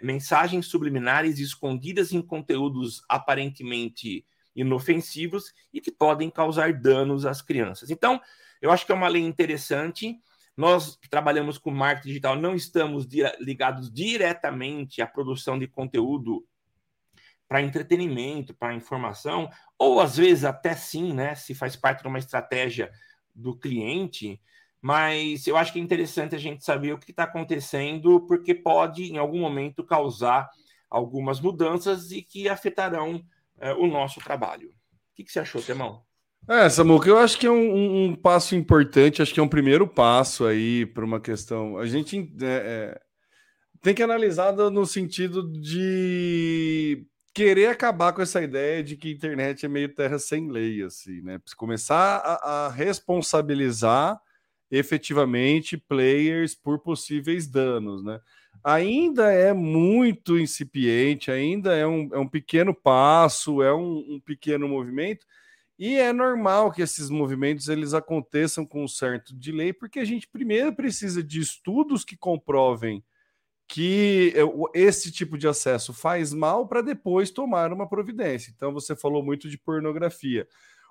mensagens 0.00 0.66
subliminares 0.66 1.40
escondidas 1.40 2.12
em 2.12 2.22
conteúdos 2.22 3.02
aparentemente 3.08 4.24
inofensivos 4.54 5.52
e 5.72 5.80
que 5.80 5.90
podem 5.90 6.30
causar 6.30 6.72
danos 6.72 7.26
às 7.26 7.42
crianças. 7.42 7.90
Então, 7.90 8.20
eu 8.62 8.70
acho 8.70 8.86
que 8.86 8.92
é 8.92 8.94
uma 8.94 9.08
lei 9.08 9.22
interessante. 9.22 10.16
Nós 10.56 10.96
que 10.96 11.08
trabalhamos 11.08 11.58
com 11.58 11.70
marketing 11.70 12.08
digital 12.08 12.36
não 12.36 12.54
estamos 12.54 13.06
ligados 13.40 13.92
diretamente 13.92 15.02
à 15.02 15.06
produção 15.06 15.58
de 15.58 15.66
conteúdo 15.66 16.46
para 17.48 17.60
entretenimento, 17.60 18.54
para 18.54 18.74
informação, 18.74 19.50
ou 19.78 20.00
às 20.00 20.16
vezes 20.16 20.44
até 20.44 20.74
sim, 20.74 21.12
né, 21.12 21.34
se 21.34 21.54
faz 21.54 21.76
parte 21.76 22.02
de 22.02 22.08
uma 22.08 22.18
estratégia 22.18 22.90
do 23.34 23.56
cliente, 23.56 24.40
mas 24.80 25.46
eu 25.46 25.56
acho 25.56 25.72
que 25.72 25.78
é 25.78 25.82
interessante 25.82 26.34
a 26.34 26.38
gente 26.38 26.64
saber 26.64 26.92
o 26.92 26.98
que 26.98 27.10
está 27.10 27.24
acontecendo, 27.24 28.20
porque 28.26 28.54
pode, 28.54 29.04
em 29.04 29.18
algum 29.18 29.40
momento, 29.40 29.84
causar 29.84 30.48
algumas 30.90 31.40
mudanças 31.40 32.12
e 32.12 32.22
que 32.22 32.48
afetarão 32.48 33.24
é, 33.58 33.72
o 33.72 33.86
nosso 33.86 34.20
trabalho. 34.20 34.68
O 34.70 35.14
que, 35.14 35.24
que 35.24 35.32
você 35.32 35.40
achou, 35.40 35.62
Temão? 35.62 36.04
É, 36.46 36.68
Samuca, 36.68 37.08
eu 37.08 37.18
acho 37.18 37.38
que 37.38 37.46
é 37.46 37.50
um, 37.50 38.10
um, 38.10 38.14
passo 38.14 38.54
importante, 38.54 39.22
acho 39.22 39.32
que 39.32 39.40
é 39.40 39.42
um 39.42 39.48
primeiro 39.48 39.88
passo 39.88 40.44
aí 40.44 40.84
para 40.84 41.04
uma 41.04 41.18
questão. 41.18 41.78
A 41.78 41.86
gente 41.86 42.30
é, 42.42 42.46
é, 42.46 43.00
tem 43.80 43.94
que 43.94 44.02
analisar 44.02 44.52
no 44.52 44.84
sentido 44.84 45.50
de 45.50 47.06
querer 47.32 47.68
acabar 47.68 48.12
com 48.12 48.20
essa 48.20 48.42
ideia 48.42 48.82
de 48.82 48.94
que 48.94 49.08
a 49.08 49.12
internet 49.12 49.64
é 49.64 49.68
meio 49.68 49.88
terra 49.94 50.18
sem 50.18 50.50
lei, 50.50 50.82
assim, 50.82 51.22
né? 51.22 51.40
Começar 51.56 52.18
a, 52.18 52.66
a 52.66 52.68
responsabilizar 52.68 54.20
efetivamente 54.70 55.78
players 55.78 56.54
por 56.54 56.78
possíveis 56.78 57.46
danos, 57.46 58.04
né? 58.04 58.20
Ainda 58.62 59.32
é 59.32 59.54
muito 59.54 60.38
incipiente, 60.38 61.30
ainda 61.30 61.74
é 61.74 61.86
um, 61.86 62.08
é 62.12 62.18
um 62.18 62.28
pequeno 62.28 62.74
passo, 62.74 63.62
é 63.62 63.74
um, 63.74 64.14
um 64.14 64.20
pequeno 64.20 64.68
movimento, 64.68 65.26
e 65.78 65.96
é 65.96 66.12
normal 66.12 66.70
que 66.70 66.82
esses 66.82 67.10
movimentos 67.10 67.68
eles 67.68 67.94
aconteçam 67.94 68.64
com 68.64 68.84
um 68.84 68.88
certo 68.88 69.34
delay, 69.34 69.72
porque 69.72 69.98
a 69.98 70.04
gente 70.04 70.28
primeiro 70.28 70.74
precisa 70.74 71.22
de 71.22 71.40
estudos 71.40 72.04
que 72.04 72.16
comprovem 72.16 73.02
que 73.66 74.34
esse 74.74 75.10
tipo 75.10 75.38
de 75.38 75.48
acesso 75.48 75.92
faz 75.92 76.32
mal 76.32 76.68
para 76.68 76.82
depois 76.82 77.30
tomar 77.30 77.72
uma 77.72 77.88
providência. 77.88 78.52
Então 78.54 78.72
você 78.72 78.94
falou 78.94 79.24
muito 79.24 79.48
de 79.48 79.58
pornografia. 79.58 80.46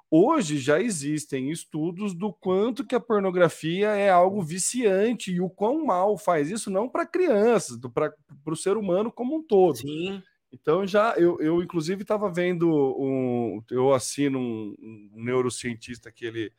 Hoje 0.10 0.60
já 0.60 0.80
existem 0.82 1.50
estudos 1.50 2.14
do 2.14 2.32
quanto 2.32 2.86
que 2.86 2.94
a 2.94 3.00
pornografia 3.00 3.90
é 3.90 4.10
algo 4.10 4.42
viciante 4.44 5.32
e 5.32 5.42
o 5.42 5.50
quão 5.50 5.86
mal 5.86 6.18
faz 6.18 6.52
isso 6.52 6.70
não 6.70 6.88
para 6.88 7.06
crianças, 7.06 7.80
para 7.94 8.14
o 8.46 8.56
ser 8.56 8.78
humano 8.78 9.12
como 9.12 9.38
um 9.38 9.44
todo. 9.44 9.78
Sim. 9.78 10.22
Então 10.54 10.86
já 10.86 11.16
eu, 11.18 11.42
eu 11.42 11.64
inclusive 11.64 12.04
estava 12.04 12.32
vendo 12.32 12.70
um, 12.70 13.64
eu 13.72 13.92
assino 13.92 14.38
um, 14.38 14.76
um, 14.80 15.24
neurocientista 15.24 16.12
que 16.12 16.26
ele 16.26 16.54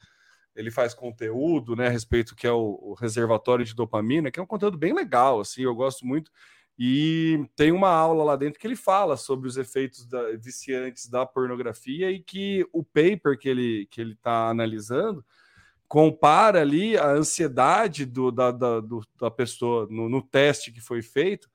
ele 0.56 0.70
faz 0.70 0.94
conteúdo, 0.94 1.74
né, 1.74 1.88
a 1.88 1.90
respeito 1.90 2.36
que 2.36 2.46
é 2.46 2.52
o, 2.52 2.78
o, 2.80 2.94
reservatório 2.94 3.64
de 3.64 3.74
dopamina, 3.74 4.30
que 4.30 4.38
é 4.38 4.42
um 4.42 4.46
conteúdo 4.46 4.78
bem 4.78 4.94
legal, 4.94 5.40
assim, 5.40 5.62
eu 5.62 5.74
gosto 5.74 6.06
muito. 6.06 6.30
E 6.78 7.44
tem 7.56 7.72
uma 7.72 7.88
aula 7.88 8.22
lá 8.22 8.36
dentro 8.36 8.60
que 8.60 8.66
ele 8.66 8.76
fala 8.76 9.16
sobre 9.16 9.48
os 9.48 9.56
efeitos 9.56 10.06
da, 10.06 10.30
viciantes 10.36 11.08
da 11.08 11.26
pornografia 11.26 12.10
e 12.10 12.20
que 12.20 12.64
o 12.72 12.84
paper 12.84 13.36
que 13.38 13.48
ele 13.48 13.86
que 13.90 14.00
ele 14.00 14.12
está 14.12 14.48
analisando 14.48 15.24
compara 15.88 16.60
ali 16.60 16.96
a 16.96 17.10
ansiedade 17.10 18.04
do, 18.06 18.30
da, 18.30 18.50
da, 18.50 18.80
do, 18.80 19.02
da 19.20 19.30
pessoa 19.30 19.86
no, 19.90 20.08
no 20.08 20.22
teste 20.22 20.72
que 20.72 20.80
foi 20.80 21.02
feito 21.02 21.48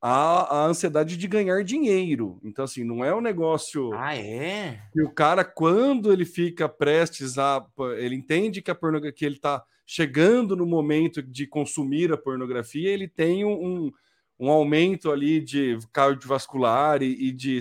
a, 0.00 0.58
a, 0.58 0.66
ansiedade 0.66 1.16
de 1.16 1.26
ganhar 1.26 1.64
dinheiro. 1.64 2.38
Então, 2.42 2.64
assim, 2.64 2.84
não 2.84 3.04
é 3.04 3.14
um 3.14 3.20
negócio. 3.20 3.92
Ah, 3.94 4.16
é? 4.16 4.80
E 4.94 5.02
o 5.02 5.10
cara, 5.10 5.44
quando 5.44 6.12
ele 6.12 6.24
fica 6.24 6.68
prestes 6.68 7.38
a. 7.38 7.64
Ele 7.96 8.14
entende 8.14 8.62
que 8.62 8.70
a 8.70 8.74
pornografia, 8.74 9.12
que 9.12 9.24
ele 9.24 9.36
está 9.36 9.64
chegando 9.86 10.56
no 10.56 10.66
momento 10.66 11.22
de 11.22 11.46
consumir 11.46 12.12
a 12.12 12.16
pornografia, 12.16 12.90
ele 12.90 13.08
tem 13.08 13.44
um, 13.44 13.90
um 14.38 14.50
aumento 14.50 15.10
ali 15.10 15.40
de 15.40 15.78
cardiovascular 15.92 17.02
e, 17.02 17.28
e 17.28 17.32
de 17.32 17.60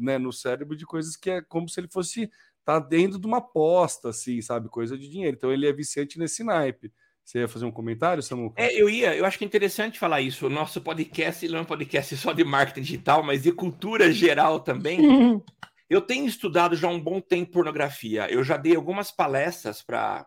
né, 0.00 0.18
no 0.18 0.32
cérebro 0.32 0.76
de 0.76 0.86
coisas 0.86 1.16
que 1.16 1.30
é 1.30 1.42
como 1.42 1.68
se 1.68 1.78
ele 1.78 1.88
fosse 1.88 2.30
tá 2.64 2.78
dentro 2.78 3.18
de 3.18 3.26
uma 3.26 3.38
aposta, 3.38 4.10
assim, 4.10 4.42
sabe? 4.42 4.68
Coisa 4.68 4.96
de 4.98 5.08
dinheiro. 5.08 5.34
Então 5.34 5.50
ele 5.50 5.66
é 5.66 5.72
viciante 5.72 6.18
nesse 6.18 6.44
naipe. 6.44 6.92
Você 7.28 7.40
ia 7.40 7.48
fazer 7.48 7.66
um 7.66 7.70
comentário, 7.70 8.22
Samuca? 8.22 8.58
É, 8.58 8.72
eu 8.72 8.88
ia. 8.88 9.14
Eu 9.14 9.26
acho 9.26 9.36
que 9.36 9.44
é 9.44 9.46
interessante 9.46 9.98
falar 9.98 10.22
isso. 10.22 10.46
O 10.46 10.48
nosso 10.50 10.80
podcast 10.80 11.46
não 11.46 11.58
é 11.58 11.60
um 11.60 11.66
podcast 11.66 12.16
só 12.16 12.32
de 12.32 12.42
marketing 12.42 12.80
digital, 12.80 13.22
mas 13.22 13.42
de 13.42 13.52
cultura 13.52 14.10
geral 14.10 14.60
também. 14.60 14.98
eu 15.90 16.00
tenho 16.00 16.24
estudado 16.24 16.74
já 16.74 16.88
há 16.88 16.90
um 16.90 16.98
bom 16.98 17.20
tempo 17.20 17.52
pornografia. 17.52 18.32
Eu 18.32 18.42
já 18.42 18.56
dei 18.56 18.74
algumas 18.74 19.12
palestras 19.12 19.82
para 19.82 20.26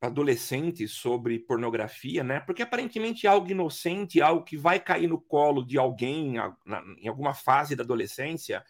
adolescentes 0.00 0.92
sobre 0.92 1.38
pornografia, 1.40 2.24
né? 2.24 2.40
Porque 2.40 2.62
aparentemente 2.62 3.26
é 3.26 3.28
algo 3.28 3.50
inocente, 3.50 4.22
algo 4.22 4.42
que 4.42 4.56
vai 4.56 4.80
cair 4.80 5.06
no 5.06 5.20
colo 5.20 5.62
de 5.62 5.76
alguém 5.76 6.36
em 6.98 7.08
alguma 7.08 7.34
fase 7.34 7.76
da 7.76 7.84
adolescência. 7.84 8.64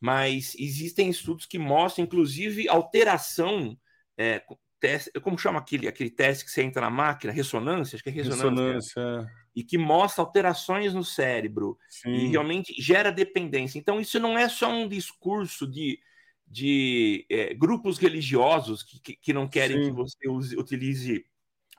Mas 0.00 0.56
existem 0.58 1.10
estudos 1.10 1.44
que 1.44 1.58
mostram, 1.58 2.06
inclusive, 2.06 2.70
alteração 2.70 3.76
é, 4.16 4.42
teste, 4.82 5.12
como 5.20 5.38
chama 5.38 5.60
aquele, 5.60 5.86
aquele 5.86 6.10
teste 6.10 6.44
que 6.44 6.50
você 6.50 6.60
entra 6.60 6.82
na 6.82 6.90
máquina? 6.90 7.32
Ressonância? 7.32 7.94
Acho 7.94 8.02
que 8.02 8.10
é 8.10 8.12
ressonância. 8.12 8.50
ressonância. 8.50 9.00
É. 9.00 9.42
E 9.54 9.62
que 9.62 9.78
mostra 9.78 10.24
alterações 10.24 10.92
no 10.92 11.04
cérebro 11.04 11.78
Sim. 11.88 12.10
e 12.10 12.26
realmente 12.26 12.74
gera 12.82 13.12
dependência. 13.12 13.78
Então, 13.78 14.00
isso 14.00 14.18
não 14.18 14.36
é 14.36 14.48
só 14.48 14.68
um 14.68 14.88
discurso 14.88 15.68
de, 15.68 16.00
de 16.44 17.24
é, 17.30 17.54
grupos 17.54 17.96
religiosos 17.96 18.82
que, 18.82 18.98
que, 18.98 19.16
que, 19.16 19.32
não 19.32 19.46
querem 19.48 19.84
Sim. 19.84 19.90
que 19.90 19.96
você 19.96 20.28
use, 20.28 20.56
utilize 20.56 21.24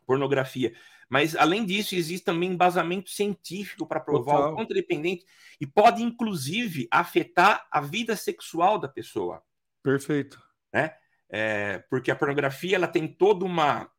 pornografia, 0.06 0.74
Mas, 1.10 1.36
além 1.36 1.66
disso, 1.66 1.96
existe 1.96 2.24
também 2.24 2.52
embasamento 2.52 3.10
científico 3.10 3.86
para 3.86 4.00
provar 4.00 4.36
Total. 4.36 4.52
o 4.54 4.56
quanto 4.56 4.72
é 4.72 4.76
dependente 4.76 5.26
e 5.60 5.68
pode, 5.68 6.02
inclusive, 6.02 6.88
afetar 6.90 7.68
a 7.70 7.82
vida 7.82 8.16
sexual 8.16 8.80
da 8.80 8.88
pessoa. 8.88 9.44
Perfeito. 9.82 10.42
Né? 10.74 10.96
É, 11.36 11.84
porque 11.90 12.12
a 12.12 12.16
pornografia 12.16 12.76
ela 12.76 12.88
tem 12.88 13.08
toda 13.08 13.44
uma. 13.44 13.90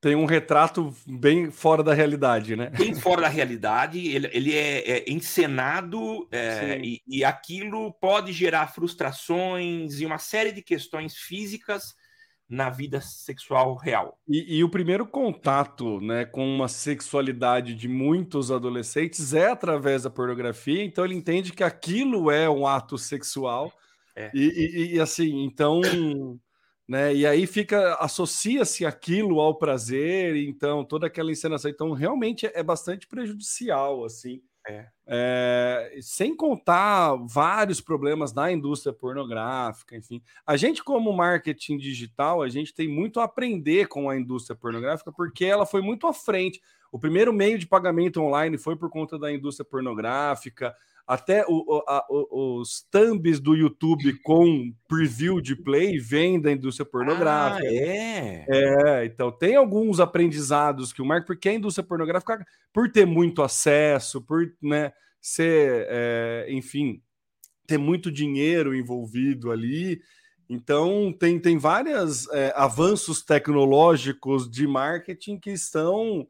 Tem 0.00 0.16
um 0.16 0.24
retrato 0.24 0.92
bem 1.06 1.50
fora 1.50 1.84
da 1.84 1.94
realidade, 1.94 2.56
né? 2.56 2.70
Bem 2.70 2.94
fora 2.94 3.20
da 3.20 3.28
realidade, 3.28 4.08
ele, 4.08 4.28
ele 4.32 4.56
é, 4.56 4.90
é 4.90 5.10
encenado 5.10 6.26
é, 6.32 6.80
e, 6.82 7.02
e 7.06 7.22
aquilo 7.22 7.92
pode 7.92 8.32
gerar 8.32 8.68
frustrações 8.68 10.00
e 10.00 10.06
uma 10.06 10.16
série 10.16 10.52
de 10.52 10.62
questões 10.62 11.14
físicas 11.14 11.94
na 12.48 12.70
vida 12.70 13.00
sexual 13.00 13.76
real. 13.76 14.18
E, 14.26 14.56
e, 14.58 14.64
o 14.64 14.70
primeiro 14.70 15.06
contato 15.06 16.00
né, 16.00 16.24
com 16.24 16.44
uma 16.44 16.66
sexualidade 16.66 17.74
de 17.74 17.86
muitos 17.86 18.50
adolescentes 18.50 19.34
é 19.34 19.50
através 19.50 20.02
da 20.02 20.10
pornografia, 20.10 20.82
então 20.82 21.04
ele 21.04 21.14
entende 21.14 21.52
que 21.52 21.62
aquilo 21.62 22.30
é 22.30 22.48
um 22.50 22.66
ato 22.66 22.96
sexual. 22.98 23.70
É. 24.16 24.30
E, 24.34 24.48
e, 24.48 24.94
e, 24.96 25.00
assim, 25.00 25.44
então. 25.44 25.82
Né, 26.90 27.14
e 27.14 27.24
aí 27.24 27.46
fica, 27.46 27.94
associa-se 28.00 28.84
aquilo 28.84 29.38
ao 29.38 29.54
prazer, 29.54 30.34
então 30.34 30.84
toda 30.84 31.06
aquela 31.06 31.30
encenação. 31.30 31.70
Então, 31.70 31.92
realmente 31.92 32.50
é 32.52 32.64
bastante 32.64 33.06
prejudicial, 33.06 34.04
assim. 34.04 34.42
É. 34.68 34.88
É, 35.06 35.98
sem 36.02 36.34
contar 36.34 37.14
vários 37.28 37.80
problemas 37.80 38.34
na 38.34 38.50
indústria 38.50 38.92
pornográfica, 38.92 39.96
enfim. 39.96 40.20
A 40.44 40.56
gente, 40.56 40.82
como 40.82 41.12
marketing 41.12 41.78
digital, 41.78 42.42
a 42.42 42.48
gente 42.48 42.74
tem 42.74 42.88
muito 42.88 43.20
a 43.20 43.24
aprender 43.24 43.86
com 43.86 44.10
a 44.10 44.16
indústria 44.16 44.56
pornográfica, 44.56 45.12
porque 45.12 45.44
ela 45.44 45.64
foi 45.64 45.82
muito 45.82 46.08
à 46.08 46.12
frente. 46.12 46.60
O 46.90 46.98
primeiro 46.98 47.32
meio 47.32 47.56
de 47.56 47.68
pagamento 47.68 48.20
online 48.20 48.58
foi 48.58 48.74
por 48.74 48.90
conta 48.90 49.16
da 49.16 49.32
indústria 49.32 49.64
pornográfica, 49.64 50.74
até 51.10 51.44
o, 51.48 51.82
a, 51.88 52.06
os 52.08 52.86
thumbs 52.88 53.40
do 53.40 53.56
YouTube 53.56 54.16
com 54.22 54.72
preview 54.86 55.40
de 55.40 55.56
play 55.56 55.98
vêm 55.98 56.40
da 56.40 56.52
indústria 56.52 56.86
pornográfica. 56.86 57.66
Ah, 57.66 57.74
é? 57.74 58.46
É, 58.48 59.04
então 59.06 59.32
tem 59.32 59.56
alguns 59.56 59.98
aprendizados 59.98 60.92
que 60.92 61.02
o 61.02 61.04
Marco, 61.04 61.26
porque 61.26 61.48
a 61.48 61.54
indústria 61.54 61.84
pornográfica, 61.84 62.46
por 62.72 62.92
ter 62.92 63.06
muito 63.06 63.42
acesso, 63.42 64.22
por 64.22 64.54
né, 64.62 64.92
ser, 65.20 65.88
é, 65.88 66.46
enfim, 66.48 67.02
ter 67.66 67.76
muito 67.76 68.08
dinheiro 68.08 68.72
envolvido 68.72 69.50
ali. 69.50 70.00
Então, 70.48 71.12
tem, 71.18 71.40
tem 71.40 71.58
vários 71.58 72.28
é, 72.30 72.52
avanços 72.54 73.20
tecnológicos 73.20 74.48
de 74.48 74.64
marketing 74.64 75.40
que 75.40 75.50
estão 75.50 76.24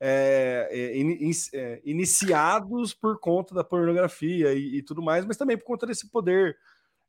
é, 0.00 0.68
é, 0.70 0.98
in, 0.98 1.30
é, 1.52 1.80
iniciados 1.84 2.92
por 2.92 3.18
conta 3.18 3.54
da 3.54 3.64
pornografia 3.64 4.52
e, 4.52 4.76
e, 4.76 4.82
tudo 4.82 5.02
mais, 5.02 5.24
mas 5.24 5.36
também 5.36 5.56
por 5.56 5.64
conta 5.64 5.86
desse 5.86 6.10
poder 6.10 6.56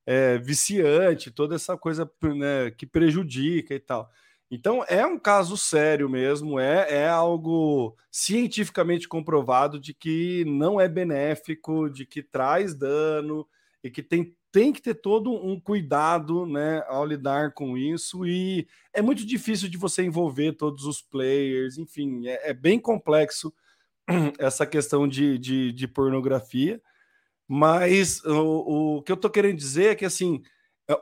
é, 0.05 0.37
viciante, 0.37 1.31
toda 1.31 1.55
essa 1.55 1.77
coisa 1.77 2.09
né, 2.21 2.71
que 2.71 2.85
prejudica 2.85 3.73
e 3.73 3.79
tal. 3.79 4.09
Então 4.49 4.85
é 4.87 5.05
um 5.05 5.17
caso 5.17 5.57
sério 5.57 6.07
mesmo, 6.07 6.59
é, 6.59 6.87
é 6.89 7.09
algo 7.09 7.97
cientificamente 8.11 9.07
comprovado 9.07 9.79
de 9.79 9.93
que 9.93 10.45
não 10.45 10.79
é 10.79 10.87
benéfico, 10.87 11.89
de 11.89 12.05
que 12.05 12.21
traz 12.21 12.75
dano 12.75 13.47
e 13.83 13.89
que 13.89 14.03
tem 14.03 14.35
tem 14.55 14.71
que 14.71 14.81
ter 14.81 14.95
todo 14.95 15.33
um 15.33 15.59
cuidado 15.59 16.45
né, 16.45 16.81
ao 16.87 17.05
lidar 17.05 17.51
com 17.51 17.77
isso, 17.77 18.25
e 18.25 18.65
é 18.93 19.01
muito 19.01 19.25
difícil 19.25 19.67
de 19.67 19.77
você 19.77 20.01
envolver 20.01 20.53
todos 20.53 20.85
os 20.85 21.01
players, 21.01 21.77
enfim, 21.77 22.25
é, 22.25 22.51
é 22.51 22.53
bem 22.53 22.79
complexo 22.79 23.53
essa 24.39 24.65
questão 24.65 25.09
de, 25.09 25.37
de, 25.37 25.73
de 25.73 25.87
pornografia, 25.89 26.81
mas 27.45 28.23
o, 28.23 28.95
o, 28.95 29.01
que 29.01 29.11
eu 29.11 29.15
estou 29.15 29.29
querendo 29.29 29.57
dizer 29.57 29.87
é 29.87 29.95
que 29.95 30.05
assim 30.05 30.41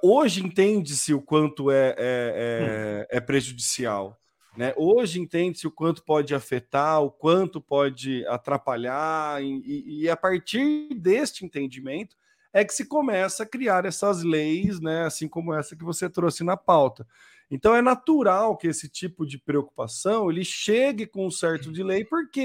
hoje 0.02 0.44
entende-se 0.44 1.14
o 1.14 1.22
quanto 1.22 1.70
é, 1.70 1.90
é, 1.90 3.08
é, 3.12 3.18
é 3.18 3.22
prejudicial. 3.22 4.20
Né? 4.58 4.74
Hoje 4.76 5.20
entende-se 5.20 5.68
o 5.68 5.72
quanto 5.72 6.04
pode 6.04 6.34
afetar, 6.34 7.04
o 7.04 7.12
quanto 7.12 7.62
pode 7.62 8.26
atrapalhar, 8.26 9.44
e, 9.44 10.02
e, 10.02 10.10
a 10.10 10.18
partir 10.18 10.90
deste 10.96 11.46
entendimento 11.46 12.16
é 12.54 12.64
que 12.64 12.74
se 12.74 12.86
começa 12.86 13.44
a 13.44 13.46
criar 13.46 13.84
essas 13.86 14.24
leis, 14.24 14.80
né, 14.80 15.06
assim 15.06 15.28
como 15.28 15.54
essa 15.54 15.76
que 15.76 15.84
você 15.84 16.08
trouxe 16.10 16.44
na 16.44 16.56
pauta. 16.56 17.06
Então 17.50 17.76
é 17.76 17.82
natural 17.82 18.56
que 18.56 18.68
esse 18.68 18.88
tipo 18.88 19.26
de 19.26 19.38
preocupação 19.38 20.30
ele 20.30 20.46
chegue 20.46 21.06
com 21.06 21.26
um 21.26 21.32
certo 21.32 21.72
delay, 21.72 22.06
porque 22.06 22.42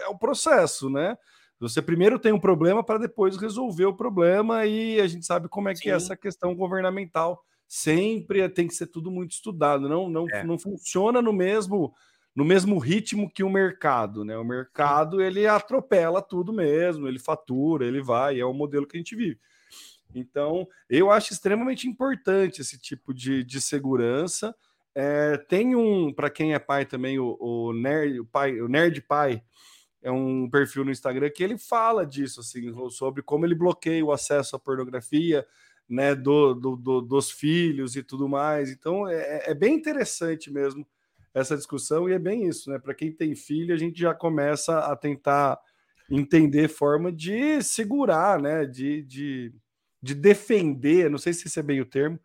é 0.00 0.08
o 0.08 0.18
processo, 0.18 0.90
né? 0.90 1.16
Você 1.60 1.80
primeiro 1.80 2.18
tem 2.18 2.32
um 2.32 2.40
problema 2.40 2.84
para 2.84 2.98
depois 2.98 3.36
resolver 3.36 3.86
o 3.86 3.96
problema, 3.96 4.66
e 4.66 5.00
a 5.00 5.06
gente 5.06 5.24
sabe 5.24 5.48
como 5.48 5.68
é 5.68 5.74
Sim. 5.74 5.82
que 5.82 5.90
é 5.90 5.94
essa 5.94 6.16
questão 6.16 6.54
governamental 6.54 7.42
sempre 7.66 8.46
tem 8.48 8.68
que 8.68 8.74
ser 8.74 8.86
tudo 8.88 9.10
muito 9.10 9.32
estudado, 9.32 9.88
não, 9.88 10.08
não, 10.08 10.26
é. 10.30 10.44
não 10.44 10.58
funciona 10.58 11.22
no 11.22 11.32
mesmo 11.32 11.94
no 12.34 12.44
mesmo 12.44 12.78
ritmo 12.78 13.30
que 13.30 13.44
o 13.44 13.50
mercado, 13.50 14.24
né? 14.24 14.36
O 14.36 14.44
mercado 14.44 15.22
ele 15.22 15.46
atropela 15.46 16.20
tudo 16.20 16.52
mesmo, 16.52 17.06
ele 17.06 17.18
fatura, 17.18 17.86
ele 17.86 18.02
vai, 18.02 18.40
é 18.40 18.44
o 18.44 18.52
modelo 18.52 18.86
que 18.86 18.96
a 18.96 18.98
gente 18.98 19.14
vive. 19.14 19.38
Então, 20.12 20.66
eu 20.88 21.10
acho 21.10 21.32
extremamente 21.32 21.88
importante 21.88 22.60
esse 22.60 22.78
tipo 22.78 23.14
de, 23.14 23.44
de 23.44 23.60
segurança. 23.60 24.54
É, 24.94 25.36
tem 25.36 25.74
um, 25.74 26.12
para 26.12 26.30
quem 26.30 26.54
é 26.54 26.58
pai 26.58 26.84
também, 26.84 27.18
o, 27.18 27.36
o, 27.40 27.72
Nerd, 27.72 28.20
o, 28.20 28.24
pai, 28.24 28.60
o 28.60 28.68
Nerd 28.68 29.00
Pai, 29.02 29.42
é 30.00 30.10
um 30.10 30.48
perfil 30.48 30.84
no 30.84 30.90
Instagram 30.90 31.30
que 31.30 31.42
ele 31.42 31.58
fala 31.58 32.06
disso, 32.06 32.40
assim, 32.40 32.72
sobre 32.90 33.22
como 33.22 33.44
ele 33.44 33.54
bloqueia 33.54 34.04
o 34.04 34.12
acesso 34.12 34.54
à 34.54 34.58
pornografia, 34.58 35.46
né, 35.88 36.14
do, 36.14 36.54
do, 36.54 36.76
do 36.76 37.00
dos 37.00 37.30
filhos 37.30 37.96
e 37.96 38.02
tudo 38.02 38.28
mais. 38.28 38.70
Então, 38.70 39.08
é, 39.08 39.50
é 39.50 39.54
bem 39.54 39.74
interessante 39.74 40.52
mesmo 40.52 40.86
essa 41.34 41.56
discussão, 41.56 42.08
e 42.08 42.12
é 42.12 42.18
bem 42.18 42.46
isso, 42.46 42.70
né? 42.70 42.78
Para 42.78 42.94
quem 42.94 43.12
tem 43.12 43.34
filho, 43.34 43.74
a 43.74 43.78
gente 43.78 43.98
já 43.98 44.14
começa 44.14 44.78
a 44.78 44.94
tentar 44.94 45.58
entender 46.08 46.68
forma 46.68 47.10
de 47.10 47.60
segurar, 47.60 48.40
né? 48.40 48.64
De, 48.64 49.02
de, 49.02 49.52
de 50.00 50.14
defender, 50.14 51.10
não 51.10 51.18
sei 51.18 51.32
se 51.32 51.48
esse 51.48 51.58
é 51.58 51.62
bem 51.62 51.80
o 51.80 51.86
termo, 51.86 52.20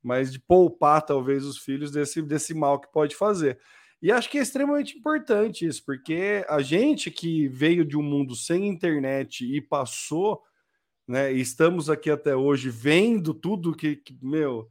mas 0.00 0.32
de 0.32 0.38
poupar 0.38 1.02
talvez 1.02 1.44
os 1.44 1.58
filhos 1.58 1.90
desse, 1.90 2.22
desse 2.22 2.54
mal 2.54 2.80
que 2.80 2.90
pode 2.92 3.16
fazer. 3.16 3.58
E 4.00 4.10
acho 4.10 4.30
que 4.30 4.38
é 4.38 4.42
extremamente 4.42 4.96
importante 4.96 5.66
isso, 5.66 5.84
porque 5.84 6.44
a 6.48 6.60
gente 6.60 7.10
que 7.10 7.48
veio 7.48 7.84
de 7.84 7.96
um 7.96 8.02
mundo 8.02 8.34
sem 8.34 8.68
internet 8.68 9.44
e 9.44 9.60
passou, 9.60 10.40
né? 11.06 11.32
E 11.32 11.40
estamos 11.40 11.90
aqui 11.90 12.10
até 12.10 12.34
hoje 12.34 12.70
vendo 12.70 13.34
tudo 13.34 13.74
que, 13.74 13.96
que 13.96 14.16
meu, 14.22 14.68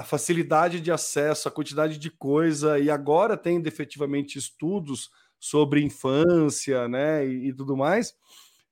a, 0.00 0.02
facilidade 0.02 0.80
de 0.80 0.90
acesso, 0.90 1.48
a 1.48 1.50
quantidade 1.50 1.98
de 1.98 2.10
coisa, 2.10 2.78
e 2.78 2.90
agora 2.90 3.36
tem 3.36 3.62
efetivamente 3.66 4.38
estudos 4.38 5.10
sobre 5.38 5.82
infância, 5.82 6.88
né, 6.88 7.26
e, 7.26 7.48
e 7.48 7.52
tudo 7.52 7.76
mais, 7.76 8.14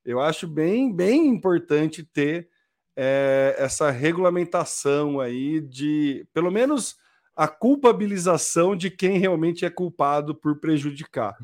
eu 0.03 0.19
acho 0.19 0.47
bem, 0.47 0.93
bem 0.93 1.27
importante 1.27 2.03
ter 2.03 2.49
é, 2.95 3.55
essa 3.57 3.89
regulamentação 3.89 5.19
aí 5.19 5.61
de, 5.61 6.27
pelo 6.33 6.51
menos, 6.51 6.97
a 7.35 7.47
culpabilização 7.47 8.75
de 8.75 8.89
quem 8.91 9.17
realmente 9.17 9.65
é 9.65 9.69
culpado 9.69 10.35
por 10.35 10.59
prejudicar. 10.59 11.35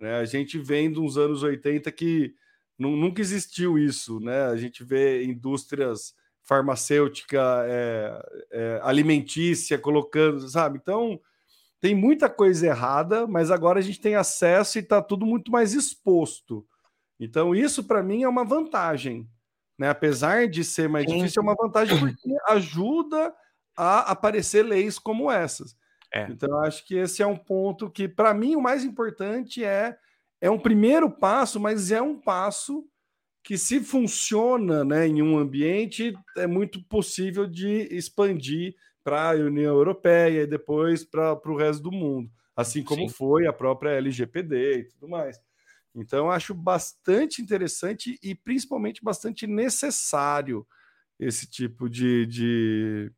Né? 0.00 0.16
A 0.16 0.24
gente 0.24 0.58
vem 0.58 0.90
dos 0.90 1.18
anos 1.18 1.42
80 1.42 1.90
que 1.92 2.34
nunca 2.78 3.20
existiu 3.20 3.78
isso, 3.78 4.18
né? 4.20 4.46
A 4.46 4.56
gente 4.56 4.82
vê 4.82 5.24
indústrias 5.24 6.14
farmacêutica, 6.44 7.64
é, 7.66 8.46
é, 8.52 8.80
alimentícia, 8.82 9.78
colocando, 9.78 10.46
sabe? 10.48 10.78
Então, 10.80 11.18
tem 11.80 11.94
muita 11.94 12.30
coisa 12.30 12.66
errada, 12.66 13.26
mas 13.26 13.50
agora 13.50 13.78
a 13.78 13.82
gente 13.82 14.00
tem 14.00 14.14
acesso 14.14 14.78
e 14.78 14.80
está 14.80 15.02
tudo 15.02 15.26
muito 15.26 15.50
mais 15.50 15.74
exposto. 15.74 16.66
Então, 17.18 17.54
isso 17.54 17.84
para 17.84 18.02
mim 18.02 18.22
é 18.22 18.28
uma 18.28 18.44
vantagem. 18.44 19.28
Né? 19.78 19.88
Apesar 19.88 20.48
de 20.48 20.62
ser 20.64 20.88
mais 20.88 21.06
Sim. 21.06 21.16
difícil, 21.16 21.40
é 21.40 21.44
uma 21.44 21.56
vantagem 21.58 21.98
porque 21.98 22.36
ajuda 22.48 23.34
a 23.76 24.10
aparecer 24.10 24.62
leis 24.62 24.98
como 24.98 25.30
essas. 25.30 25.76
É. 26.12 26.26
Então, 26.30 26.60
acho 26.60 26.86
que 26.86 26.94
esse 26.94 27.22
é 27.22 27.26
um 27.26 27.36
ponto 27.36 27.90
que, 27.90 28.06
para 28.06 28.32
mim, 28.32 28.54
o 28.54 28.60
mais 28.60 28.84
importante 28.84 29.64
é 29.64 29.96
é 30.40 30.50
um 30.50 30.58
primeiro 30.58 31.10
passo, 31.10 31.58
mas 31.58 31.90
é 31.90 32.02
um 32.02 32.20
passo 32.20 32.84
que 33.44 33.58
se 33.58 33.78
funciona 33.80 34.82
né, 34.84 35.06
em 35.06 35.20
um 35.20 35.36
ambiente, 35.36 36.14
é 36.34 36.46
muito 36.46 36.82
possível 36.82 37.46
de 37.46 37.86
expandir 37.94 38.74
para 39.04 39.32
a 39.32 39.34
União 39.34 39.74
Europeia 39.74 40.42
e 40.42 40.46
depois 40.46 41.04
para 41.04 41.38
o 41.44 41.56
resto 41.56 41.82
do 41.82 41.92
mundo, 41.92 42.30
assim 42.56 42.82
como 42.82 43.06
Sim. 43.06 43.14
foi 43.14 43.46
a 43.46 43.52
própria 43.52 43.90
LGPD 43.90 44.78
e 44.78 44.84
tudo 44.84 45.08
mais. 45.10 45.38
Então, 45.94 46.30
acho 46.30 46.54
bastante 46.54 47.42
interessante 47.42 48.18
e 48.22 48.34
principalmente 48.34 49.04
bastante 49.04 49.46
necessário 49.46 50.66
esse 51.20 51.46
tipo 51.46 51.88
de, 51.88 52.24
de, 52.26 53.12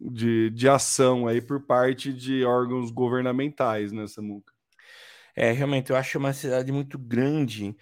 de, 0.00 0.50
de 0.50 0.68
ação 0.68 1.26
aí 1.26 1.42
por 1.42 1.66
parte 1.66 2.12
de 2.12 2.44
órgãos 2.44 2.92
governamentais, 2.92 3.90
né, 3.90 4.06
Samuca? 4.06 4.52
É, 5.34 5.50
realmente, 5.50 5.90
eu 5.90 5.96
acho 5.96 6.18
uma 6.18 6.32
cidade 6.32 6.70
muito 6.70 6.96
grande 6.98 7.76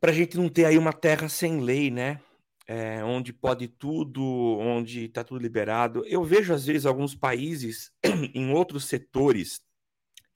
para 0.00 0.10
a 0.10 0.14
gente 0.14 0.36
não 0.36 0.48
ter 0.48 0.64
aí 0.64 0.78
uma 0.78 0.92
terra 0.92 1.28
sem 1.28 1.60
lei, 1.60 1.90
né? 1.90 2.20
É, 2.66 3.04
onde 3.04 3.32
pode 3.32 3.68
tudo, 3.68 4.22
onde 4.58 5.04
está 5.04 5.22
tudo 5.22 5.40
liberado. 5.40 6.04
Eu 6.06 6.24
vejo, 6.24 6.54
às 6.54 6.64
vezes, 6.64 6.86
alguns 6.86 7.14
países 7.14 7.92
em 8.34 8.52
outros 8.52 8.86
setores. 8.86 9.60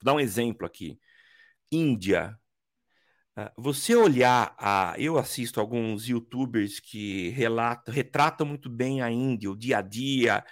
Vou 0.01 0.05
dar 0.05 0.13
um 0.13 0.19
exemplo 0.19 0.65
aqui. 0.65 0.99
Índia. 1.71 2.37
Ah, 3.35 3.51
você 3.57 3.95
olhar 3.95 4.55
a. 4.57 4.95
Eu 4.97 5.17
assisto 5.17 5.59
alguns 5.59 6.07
youtubers 6.07 6.79
que 6.79 7.29
relatam, 7.29 7.93
retratam 7.93 8.45
muito 8.45 8.69
bem 8.69 9.01
a 9.01 9.09
Índia, 9.11 9.49
o 9.49 9.57
dia 9.57 9.79
a 9.79 9.81
dia. 9.81 10.45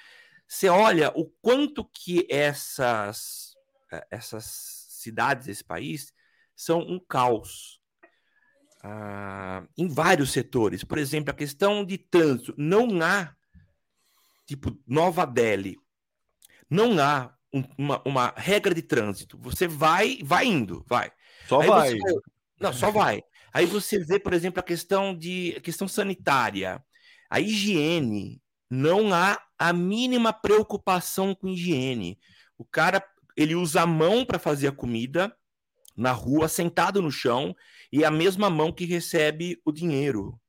Você 0.47 0.69
olha 0.69 1.11
o 1.15 1.25
quanto 1.41 1.83
que 1.85 2.25
essas, 2.29 3.55
eh, 3.91 4.07
essas 4.09 4.45
cidades, 4.89 5.47
esse 5.47 5.63
país, 5.63 6.13
são 6.55 6.79
um 6.79 6.99
caos. 6.99 7.81
Ah, 8.89 9.63
em 9.77 9.85
vários 9.85 10.31
setores. 10.31 10.81
Por 10.81 10.97
exemplo, 10.97 11.29
a 11.29 11.35
questão 11.35 11.83
de 11.83 11.97
trânsito. 11.97 12.53
Não 12.57 13.01
há, 13.01 13.35
tipo, 14.45 14.79
Nova 14.87 15.25
Delhi, 15.25 15.77
não 16.69 16.97
há 16.97 17.35
um, 17.53 17.63
uma, 17.77 18.01
uma 18.05 18.33
regra 18.37 18.73
de 18.73 18.81
trânsito. 18.81 19.37
Você 19.41 19.67
vai, 19.67 20.19
vai 20.23 20.45
indo, 20.45 20.85
vai. 20.87 21.11
Só 21.49 21.59
Aí 21.59 21.67
vai. 21.67 21.97
Você, 21.97 22.19
não, 22.61 22.71
só 22.71 22.89
vai. 22.89 23.21
Aí 23.51 23.65
você 23.65 23.99
vê, 23.99 24.17
por 24.17 24.33
exemplo, 24.33 24.61
a 24.61 24.63
questão 24.63 25.13
de 25.13 25.55
a 25.57 25.59
questão 25.59 25.87
sanitária, 25.87 26.81
a 27.29 27.41
higiene. 27.41 28.41
Não 28.69 29.13
há 29.13 29.41
a 29.59 29.73
mínima 29.73 30.31
preocupação 30.31 31.35
com 31.35 31.49
higiene. 31.49 32.17
O 32.57 32.63
cara 32.63 33.03
ele 33.35 33.53
usa 33.53 33.81
a 33.81 33.87
mão 33.87 34.25
para 34.25 34.39
fazer 34.39 34.67
a 34.67 34.71
comida 34.71 35.35
na 35.95 36.11
rua, 36.11 36.47
sentado 36.47 37.01
no 37.01 37.11
chão, 37.11 37.55
e 37.91 38.03
a 38.03 38.11
mesma 38.11 38.49
mão 38.49 38.71
que 38.71 38.85
recebe 38.85 39.59
o 39.65 39.71
dinheiro. 39.71 40.39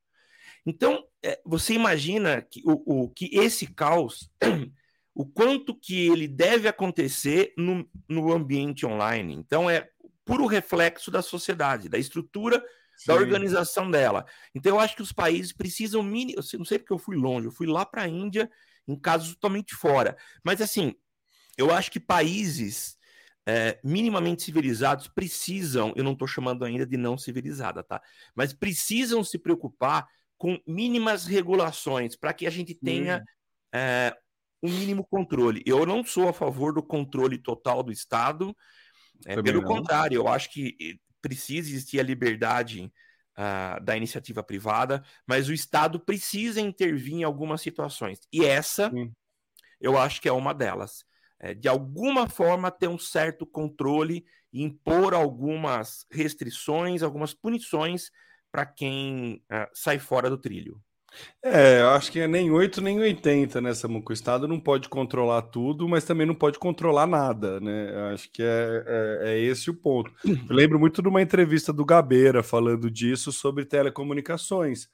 Então, 0.66 1.03
é, 1.22 1.40
você 1.44 1.72
imagina 1.72 2.42
que, 2.42 2.62
o, 2.64 3.05
o, 3.05 3.09
que 3.09 3.31
esse 3.33 3.66
caos, 3.66 4.31
o 5.14 5.24
quanto 5.24 5.74
que 5.74 6.09
ele 6.09 6.29
deve 6.29 6.68
acontecer 6.68 7.55
no, 7.57 7.88
no 8.09 8.33
ambiente 8.33 8.85
online. 8.85 9.35
Então, 9.35 9.68
é 9.70 9.88
puro 10.24 10.46
reflexo 10.46 11.11
da 11.11 11.22
sociedade, 11.22 11.88
da 11.88 11.98
estrutura 11.98 12.62
Sim. 12.96 13.07
da 13.07 13.14
organização 13.14 13.90
dela. 13.90 14.27
Então, 14.55 14.77
eu 14.77 14.81
acho 14.81 14.94
que 14.94 15.03
os 15.03 15.12
países 15.12 15.53
precisam. 15.53 16.03
Mini... 16.03 16.35
Eu 16.35 16.42
não 16.59 16.66
sei 16.66 16.79
porque 16.79 16.92
eu 16.92 16.98
fui 16.98 17.16
longe, 17.16 17.46
eu 17.46 17.53
fui 17.53 17.66
lá 17.66 17.87
para 17.87 18.03
a 18.03 18.09
Índia 18.09 18.51
em 18.87 18.94
casos 18.94 19.35
totalmente 19.35 19.74
fora. 19.74 20.16
Mas, 20.44 20.61
assim, 20.61 20.94
eu 21.57 21.72
acho 21.72 21.90
que 21.90 22.01
países 22.01 22.97
é, 23.48 23.80
minimamente 23.82 24.42
civilizados 24.42 25.08
precisam, 25.08 25.94
eu 25.96 26.04
não 26.04 26.12
estou 26.12 26.28
chamando 26.28 26.66
ainda 26.66 26.84
de 26.84 26.98
não 26.98 27.16
civilizada, 27.16 27.82
tá? 27.82 27.98
Mas 28.34 28.52
precisam 28.52 29.24
se 29.24 29.38
preocupar 29.38 30.06
com 30.37 30.61
mínimas 30.66 31.24
regulações 31.24 32.14
para 32.14 32.34
que 32.34 32.46
a 32.46 32.50
gente 32.50 32.74
tenha 32.74 33.20
hum. 33.20 33.24
é, 33.72 34.14
um 34.62 34.68
mínimo 34.68 35.02
controle. 35.02 35.62
Eu 35.64 35.87
não 35.87 36.04
sou 36.04 36.28
a 36.28 36.32
favor 36.34 36.74
do 36.74 36.82
controle 36.82 37.38
total 37.38 37.82
do 37.82 37.90
Estado, 37.90 38.54
é, 39.24 39.40
pelo 39.40 39.62
não. 39.62 39.68
contrário, 39.68 40.16
eu 40.16 40.28
acho 40.28 40.50
que 40.50 40.76
eh, 40.78 40.98
precisa 41.22 41.70
existir 41.70 41.98
a 41.98 42.02
liberdade 42.02 42.92
uh, 43.37 43.82
da 43.82 43.96
iniciativa 43.96 44.42
privada, 44.42 45.02
mas 45.26 45.48
o 45.48 45.54
Estado 45.54 45.98
precisa 45.98 46.61
intervir 46.61 47.14
em 47.14 47.24
algumas 47.24 47.62
situações. 47.62 48.20
E 48.30 48.44
essa, 48.44 48.94
hum. 48.94 49.11
eu 49.80 49.96
acho 49.96 50.20
que 50.20 50.28
é 50.28 50.32
uma 50.32 50.52
delas 50.52 51.08
é, 51.40 51.55
de 51.55 51.68
alguma 51.68 52.29
forma, 52.29 52.70
ter 52.70 52.88
um 52.88 52.98
certo 52.98 53.46
controle 53.46 54.24
e 54.53 54.62
impor 54.62 55.14
algumas 55.14 56.07
restrições, 56.11 57.03
algumas 57.03 57.35
punições 57.35 58.11
para 58.51 58.64
quem 58.66 59.42
uh, 59.53 59.68
sai 59.72 59.98
fora 59.98 60.31
do 60.31 60.38
trilho. 60.38 60.81
É, 61.42 61.81
eu 61.81 61.90
acho 61.90 62.12
que 62.12 62.20
é 62.20 62.29
nem 62.29 62.51
8 62.51 62.83
nem 62.83 63.01
80 63.01 63.61
nessa 63.61 63.88
né, 63.88 64.03
O 64.07 64.12
Estado 64.12 64.46
não 64.46 64.61
pode 64.61 64.88
controlar 64.88 65.42
tudo, 65.42 65.88
mas 65.88 66.05
também 66.05 66.27
não 66.27 66.35
pode 66.35 66.59
controlar 66.59 67.07
nada, 67.07 67.59
né? 67.61 67.90
Eu 67.94 68.14
acho 68.14 68.31
que 68.31 68.42
é, 68.42 68.85
é, 68.87 69.31
é, 69.31 69.38
esse 69.38 69.70
o 69.70 69.74
ponto. 69.74 70.12
Eu 70.24 70.55
lembro 70.55 70.79
muito 70.79 71.01
de 71.01 71.09
uma 71.09 71.22
entrevista 71.22 71.72
do 71.72 71.85
Gabeira 71.85 72.42
falando 72.42 72.90
disso 72.90 73.33
sobre 73.33 73.64
telecomunicações 73.64 74.88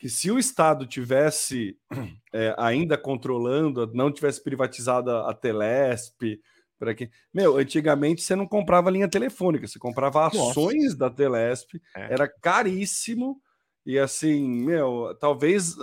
que 0.00 0.08
se 0.08 0.30
o 0.30 0.38
Estado 0.38 0.86
tivesse 0.86 1.76
é, 2.32 2.54
ainda 2.56 2.96
controlando, 2.96 3.86
não 3.92 4.10
tivesse 4.10 4.42
privatizado 4.42 5.10
a, 5.10 5.34
Telesp, 5.34 6.40
para 6.78 6.94
quem, 6.94 7.10
meu, 7.32 7.58
antigamente 7.58 8.22
você 8.22 8.34
não 8.34 8.46
comprava 8.46 8.90
linha 8.90 9.06
telefônica, 9.06 9.68
você 9.68 9.78
comprava 9.78 10.26
ações 10.26 10.84
Nossa. 10.84 10.96
da 10.96 11.10
Telesp, 11.10 11.74
é. 11.94 12.14
era 12.14 12.26
caríssimo 12.26 13.42
e 13.84 13.98
assim, 13.98 14.48
meu, 14.48 15.14
talvez 15.20 15.76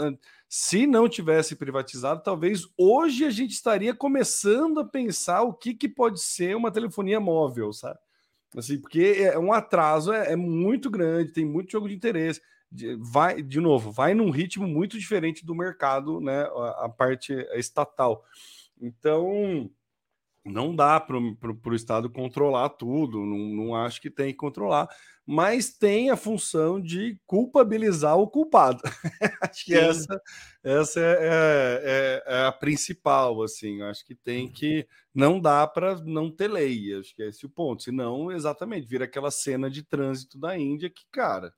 se 0.50 0.88
não 0.88 1.08
tivesse 1.08 1.56
privatizado, 1.56 2.24
talvez 2.24 2.64
hoje 2.76 3.24
a 3.24 3.30
gente 3.30 3.52
estaria 3.52 3.94
começando 3.94 4.80
a 4.80 4.86
pensar 4.86 5.44
o 5.44 5.54
que, 5.54 5.76
que 5.76 5.88
pode 5.88 6.20
ser 6.22 6.56
uma 6.56 6.72
telefonia 6.72 7.20
móvel, 7.20 7.72
sabe? 7.72 8.00
Assim, 8.56 8.82
porque 8.82 9.18
é 9.20 9.38
um 9.38 9.54
atraso 9.54 10.12
é, 10.12 10.32
é 10.32 10.36
muito 10.36 10.90
grande, 10.90 11.34
tem 11.34 11.46
muito 11.46 11.72
jogo 11.72 11.88
de 11.88 11.94
interesse 11.94 12.42
vai 13.00 13.42
de 13.42 13.60
novo, 13.60 13.92
vai 13.92 14.14
num 14.14 14.30
ritmo 14.30 14.68
muito 14.68 14.98
diferente 14.98 15.46
do 15.46 15.56
mercado, 15.56 16.20
né? 16.20 16.44
A, 16.44 16.86
a 16.86 16.90
parte 16.90 17.34
estatal. 17.54 18.24
Então, 18.80 19.70
não 20.48 20.76
dá 20.76 21.00
para 21.00 21.18
o 21.18 21.76
Estado 21.76 22.10
controlar 22.10 22.70
tudo, 22.70 23.26
não, 23.26 23.38
não 23.38 23.76
acho 23.76 24.02
que 24.02 24.10
tem 24.10 24.28
que 24.32 24.38
controlar, 24.38 24.88
mas 25.26 25.74
tem 25.74 26.10
a 26.10 26.16
função 26.16 26.80
de 26.80 27.20
culpabilizar 27.26 28.18
o 28.18 28.28
culpado. 28.28 28.82
acho 29.42 29.66
que 29.66 29.76
essa, 29.76 30.22
essa 30.64 31.00
é, 31.00 31.04
é, 31.04 31.82
é, 31.84 32.24
é, 32.26 32.46
a 32.46 32.52
principal, 32.52 33.44
assim, 33.44 33.82
acho 33.82 34.06
que 34.06 34.16
tem 34.16 34.50
que, 34.50 34.88
não 35.14 35.40
dá 35.40 35.68
para 35.68 35.96
não 35.98 36.32
ter 36.32 36.48
lei, 36.48 36.98
acho 36.98 37.14
que 37.14 37.24
é 37.24 37.28
esse 37.28 37.46
o 37.46 37.50
ponto, 37.50 37.84
senão, 37.84 38.32
exatamente, 38.32 38.88
vira 38.88 39.06
aquela 39.06 39.32
cena 39.32 39.70
de 39.70 39.84
trânsito 39.84 40.40
da 40.40 40.58
Índia 40.58 40.90
que, 40.90 41.04
cara, 41.12 41.54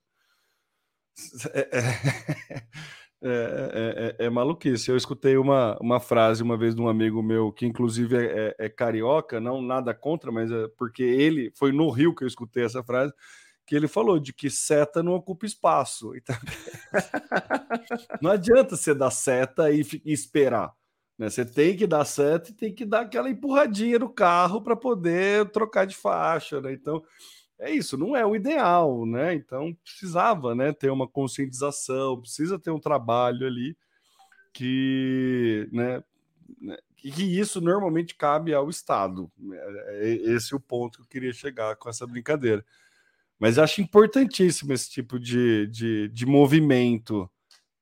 é 1.52 1.68
é, 3.22 4.16
é, 4.18 4.24
é, 4.24 4.26
é, 4.26 4.30
maluquice. 4.30 4.90
Eu 4.90 4.96
escutei 4.96 5.36
uma, 5.36 5.76
uma 5.80 6.00
frase 6.00 6.42
uma 6.42 6.56
vez 6.56 6.74
de 6.74 6.80
um 6.80 6.88
amigo 6.88 7.22
meu, 7.22 7.52
que 7.52 7.66
inclusive 7.66 8.16
é, 8.16 8.54
é, 8.58 8.68
carioca, 8.68 9.40
não 9.40 9.60
nada 9.60 9.94
contra, 9.94 10.32
mas 10.32 10.50
é 10.50 10.68
porque 10.76 11.02
ele 11.02 11.52
foi 11.54 11.72
no 11.72 11.90
Rio 11.90 12.14
que 12.14 12.24
eu 12.24 12.28
escutei 12.28 12.64
essa 12.64 12.82
frase, 12.82 13.12
que 13.66 13.76
ele 13.76 13.86
falou 13.86 14.18
de 14.18 14.32
que 14.32 14.48
seta 14.50 15.02
não 15.02 15.12
ocupa 15.12 15.46
espaço. 15.46 16.12
Então, 16.20 16.36
não 18.20 18.30
adianta 18.30 18.76
você 18.76 18.94
dar 18.94 19.10
seta 19.10 19.70
e, 19.70 19.82
e 20.04 20.12
esperar. 20.12 20.72
Né? 21.18 21.28
Você 21.28 21.44
tem 21.44 21.76
que 21.76 21.86
dar 21.86 22.04
seta 22.04 22.50
e 22.50 22.54
tem 22.54 22.74
que 22.74 22.84
dar 22.84 23.02
aquela 23.02 23.28
empurradinha 23.28 23.98
no 23.98 24.08
carro 24.08 24.62
para 24.62 24.74
poder 24.74 25.50
trocar 25.50 25.86
de 25.86 25.94
faixa. 25.94 26.60
Né? 26.60 26.72
Então 26.72 27.02
é 27.60 27.70
isso, 27.70 27.96
não 27.96 28.16
é 28.16 28.24
o 28.24 28.34
ideal, 28.34 29.04
né? 29.06 29.34
Então 29.34 29.76
precisava, 29.84 30.54
né, 30.54 30.72
ter 30.72 30.90
uma 30.90 31.06
conscientização, 31.06 32.20
precisa 32.20 32.58
ter 32.58 32.70
um 32.70 32.80
trabalho 32.80 33.46
ali 33.46 33.76
que, 34.52 35.68
né, 35.72 36.02
né 36.60 36.76
que 36.96 37.22
isso 37.38 37.60
normalmente 37.60 38.14
cabe 38.14 38.54
ao 38.54 38.68
Estado. 38.70 39.30
É, 39.52 40.08
é 40.08 40.12
esse 40.32 40.54
é 40.54 40.56
o 40.56 40.60
ponto 40.60 40.98
que 40.98 41.02
eu 41.04 41.08
queria 41.08 41.32
chegar 41.32 41.76
com 41.76 41.88
essa 41.88 42.06
brincadeira. 42.06 42.64
Mas 43.38 43.58
acho 43.58 43.80
importantíssimo 43.80 44.72
esse 44.72 44.90
tipo 44.90 45.18
de, 45.18 45.66
de, 45.68 46.08
de 46.08 46.26
movimento 46.26 47.30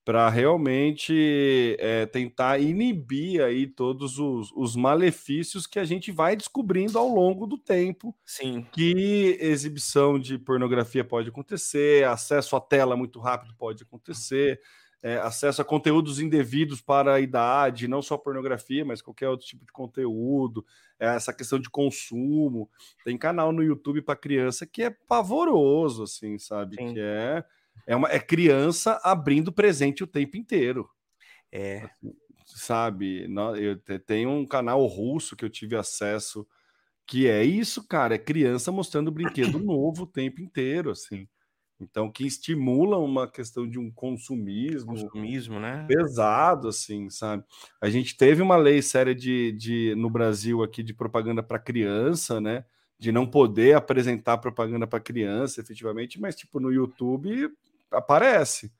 para 0.09 0.27
realmente 0.27 1.77
é, 1.77 2.03
tentar 2.07 2.57
inibir 2.57 3.43
aí 3.43 3.67
todos 3.67 4.17
os, 4.17 4.51
os, 4.55 4.75
malefícios 4.75 5.67
que 5.67 5.77
a 5.77 5.85
gente 5.85 6.11
vai 6.11 6.35
descobrindo 6.35 6.97
ao 6.97 7.07
longo 7.07 7.45
do 7.45 7.59
tempo. 7.59 8.15
Sim. 8.25 8.65
Que 8.71 9.37
exibição 9.39 10.17
de 10.17 10.39
pornografia 10.39 11.03
pode 11.03 11.29
acontecer, 11.29 12.07
acesso 12.07 12.55
à 12.55 12.59
tela 12.59 12.97
muito 12.97 13.19
rápido 13.19 13.53
pode 13.55 13.83
acontecer, 13.83 14.59
é, 15.03 15.17
acesso 15.17 15.61
a 15.61 15.65
conteúdos 15.65 16.19
indevidos 16.19 16.81
para 16.81 17.13
a 17.13 17.19
idade, 17.19 17.87
não 17.87 18.01
só 18.01 18.17
pornografia, 18.17 18.83
mas 18.83 19.03
qualquer 19.03 19.29
outro 19.29 19.45
tipo 19.45 19.63
de 19.63 19.71
conteúdo, 19.71 20.65
é, 20.99 21.05
essa 21.15 21.31
questão 21.31 21.59
de 21.59 21.69
consumo. 21.69 22.67
Tem 23.05 23.15
canal 23.15 23.51
no 23.51 23.61
YouTube 23.61 24.01
para 24.01 24.15
criança 24.15 24.65
que 24.65 24.81
é 24.81 24.89
pavoroso, 24.89 26.01
assim, 26.01 26.39
sabe? 26.39 26.77
Sim. 26.77 26.95
Que 26.95 26.99
é 26.99 27.43
é, 27.85 27.95
uma, 27.95 28.09
é 28.09 28.19
criança 28.19 28.99
abrindo 29.03 29.51
presente 29.51 30.03
o 30.03 30.07
tempo 30.07 30.37
inteiro. 30.37 30.89
É. 31.51 31.77
Assim, 31.77 32.13
sabe? 32.45 33.27
Eu 33.57 33.99
tenho 33.99 34.29
um 34.29 34.45
canal 34.45 34.85
russo 34.85 35.35
que 35.35 35.45
eu 35.45 35.49
tive 35.49 35.75
acesso 35.75 36.47
que 37.09 37.27
é 37.27 37.43
isso, 37.43 37.87
cara, 37.87 38.13
é 38.13 38.19
criança 38.19 38.71
mostrando 38.71 39.11
brinquedo 39.11 39.57
novo 39.57 40.03
o 40.03 40.07
tempo 40.07 40.41
inteiro, 40.41 40.91
assim. 40.91 41.27
Então, 41.81 42.11
que 42.11 42.27
estimula 42.27 42.97
uma 42.97 43.27
questão 43.27 43.67
de 43.67 43.79
um 43.79 43.89
consumismo, 43.89 44.93
consumismo 44.93 45.59
né? 45.59 45.85
pesado, 45.87 46.67
assim, 46.67 47.09
sabe? 47.09 47.43
A 47.81 47.89
gente 47.89 48.15
teve 48.15 48.43
uma 48.43 48.57
lei 48.57 48.81
séria 48.81 49.15
de, 49.15 49.53
de 49.53 49.95
no 49.95 50.09
Brasil 50.09 50.61
aqui 50.61 50.83
de 50.83 50.93
propaganda 50.93 51.41
para 51.41 51.57
criança, 51.57 52.39
né? 52.39 52.63
de 52.99 53.13
não 53.13 53.25
poder 53.25 53.77
apresentar 53.77 54.37
propaganda 54.39 54.85
para 54.85 54.99
criança, 54.99 55.61
efetivamente, 55.61 56.19
mas 56.19 56.35
tipo 56.35 56.59
no 56.59 56.71
YouTube 56.71 57.49
aparece, 57.91 58.71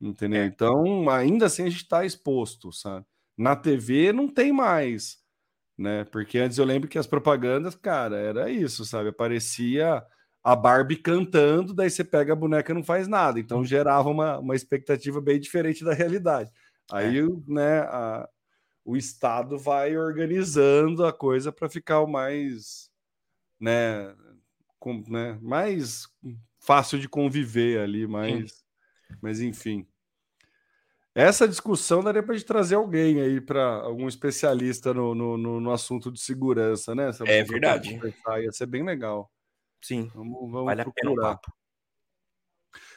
entendeu? 0.00 0.42
É. 0.42 0.46
Então, 0.46 1.08
ainda 1.10 1.46
assim 1.46 1.62
a 1.62 1.70
gente 1.70 1.82
está 1.82 2.04
exposto, 2.04 2.72
sabe? 2.72 3.06
Na 3.36 3.56
TV 3.56 4.12
não 4.12 4.28
tem 4.28 4.52
mais, 4.52 5.18
né? 5.76 6.04
Porque 6.04 6.38
antes 6.38 6.58
eu 6.58 6.64
lembro 6.64 6.88
que 6.88 6.98
as 6.98 7.06
propagandas, 7.06 7.74
cara, 7.74 8.16
era 8.16 8.50
isso, 8.50 8.84
sabe? 8.84 9.08
Aparecia 9.08 10.04
a 10.44 10.56
Barbie 10.56 10.96
cantando, 10.96 11.72
daí 11.72 11.88
você 11.88 12.02
pega 12.02 12.32
a 12.32 12.36
boneca 12.36 12.72
e 12.72 12.74
não 12.74 12.82
faz 12.82 13.06
nada. 13.06 13.38
Então 13.38 13.58
uhum. 13.58 13.64
gerava 13.64 14.08
uma, 14.08 14.38
uma 14.38 14.56
expectativa 14.56 15.20
bem 15.20 15.38
diferente 15.38 15.84
da 15.84 15.94
realidade. 15.94 16.50
Aí, 16.90 17.18
é. 17.18 17.26
né, 17.46 17.80
a, 17.80 18.28
o 18.84 18.96
Estado 18.96 19.58
vai 19.58 19.96
organizando 19.96 21.06
a 21.06 21.12
coisa 21.12 21.52
para 21.52 21.68
ficar 21.68 22.00
o 22.00 22.06
mais, 22.06 22.90
né, 23.60 24.14
com, 24.78 25.02
né, 25.08 25.38
mais 25.40 26.08
fácil 26.62 26.98
de 26.98 27.08
conviver 27.08 27.80
ali, 27.80 28.06
mas, 28.06 28.64
mas 29.20 29.40
enfim. 29.40 29.86
Essa 31.14 31.46
discussão 31.46 32.02
daria 32.02 32.22
para 32.22 32.34
gente 32.34 32.46
trazer 32.46 32.76
alguém 32.76 33.20
aí 33.20 33.40
para 33.40 33.62
algum 33.62 34.08
especialista 34.08 34.94
no, 34.94 35.14
no, 35.14 35.60
no, 35.60 35.72
assunto 35.72 36.10
de 36.10 36.18
segurança, 36.18 36.94
né? 36.94 37.10
É 37.26 37.44
verdade. 37.44 38.00
Ia 38.40 38.52
ser 38.52 38.66
bem 38.66 38.82
legal. 38.82 39.30
Sim. 39.82 40.10
Vamos, 40.14 40.50
vamos 40.50 40.64
vale 40.64 40.84
procurar. 40.84 41.38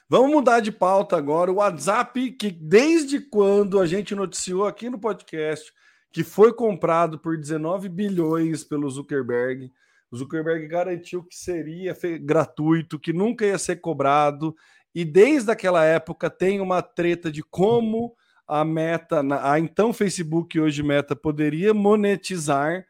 Vamos 0.08 0.32
mudar 0.32 0.62
de 0.62 0.72
pauta 0.72 1.18
agora. 1.18 1.52
O 1.52 1.56
WhatsApp, 1.56 2.32
que 2.34 2.52
desde 2.52 3.20
quando 3.20 3.82
a 3.82 3.88
gente 3.88 4.16
noticiou 4.16 4.66
aqui 4.66 4.90
no 4.90 5.00
podcast 5.00 5.74
que 6.12 6.24
foi 6.24 6.54
comprado 6.54 7.20
por 7.20 7.38
19 7.38 7.90
bilhões 7.90 8.64
pelo 8.64 8.90
Zuckerberg, 8.90 9.70
Zuckerberg 10.14 10.68
garantiu 10.68 11.24
que 11.24 11.36
seria 11.36 11.96
gratuito, 12.22 13.00
que 13.00 13.14
nunca 13.14 13.46
ia 13.46 13.58
ser 13.58 13.78
cobrado. 13.78 14.56
E 14.94 15.06
desde 15.06 15.52
aquela 15.52 15.86
época 15.86 16.30
tem 16.30 16.60
uma 16.60 16.82
treta 16.82 17.32
de 17.32 17.42
como 17.44 18.16
a 18.48 18.64
Meta, 18.64 19.22
a 19.42 19.60
então 19.60 19.94
Facebook, 19.94 20.60
hoje 20.60 20.84
Meta, 20.84 21.16
poderia 21.16 21.74
monetizar 21.74 22.86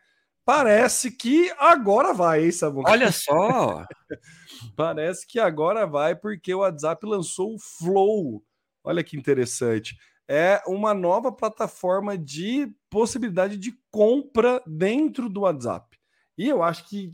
Parece 0.45 1.09
que 1.09 1.51
agora 1.57 2.13
vai, 2.13 2.45
hein, 2.45 2.51
Samuca? 2.51 2.91
Olha 2.91 3.11
só! 3.11 3.83
Parece 4.77 5.25
que 5.25 5.39
agora 5.39 5.87
vai, 5.87 6.15
porque 6.15 6.53
o 6.53 6.59
WhatsApp 6.59 7.03
lançou 7.03 7.55
o 7.55 7.59
Flow. 7.59 8.43
Olha 8.83 9.03
que 9.03 9.17
interessante. 9.17 9.97
É 10.27 10.61
uma 10.67 10.93
nova 10.93 11.31
plataforma 11.31 12.15
de 12.15 12.71
possibilidade 12.91 13.57
de 13.57 13.75
compra 13.89 14.61
dentro 14.67 15.27
do 15.27 15.41
WhatsApp. 15.41 15.94
E 16.37 16.47
eu 16.47 16.61
acho 16.61 16.87
que 16.87 17.11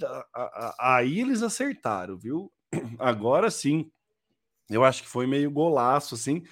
aí 0.79 1.19
eles 1.19 1.43
acertaram, 1.43 2.17
viu? 2.17 2.51
Agora 2.99 3.51
sim. 3.51 3.91
Eu 4.69 4.83
acho 4.83 5.03
que 5.03 5.09
foi 5.09 5.27
meio 5.27 5.51
golaço, 5.51 6.15
assim, 6.15 6.43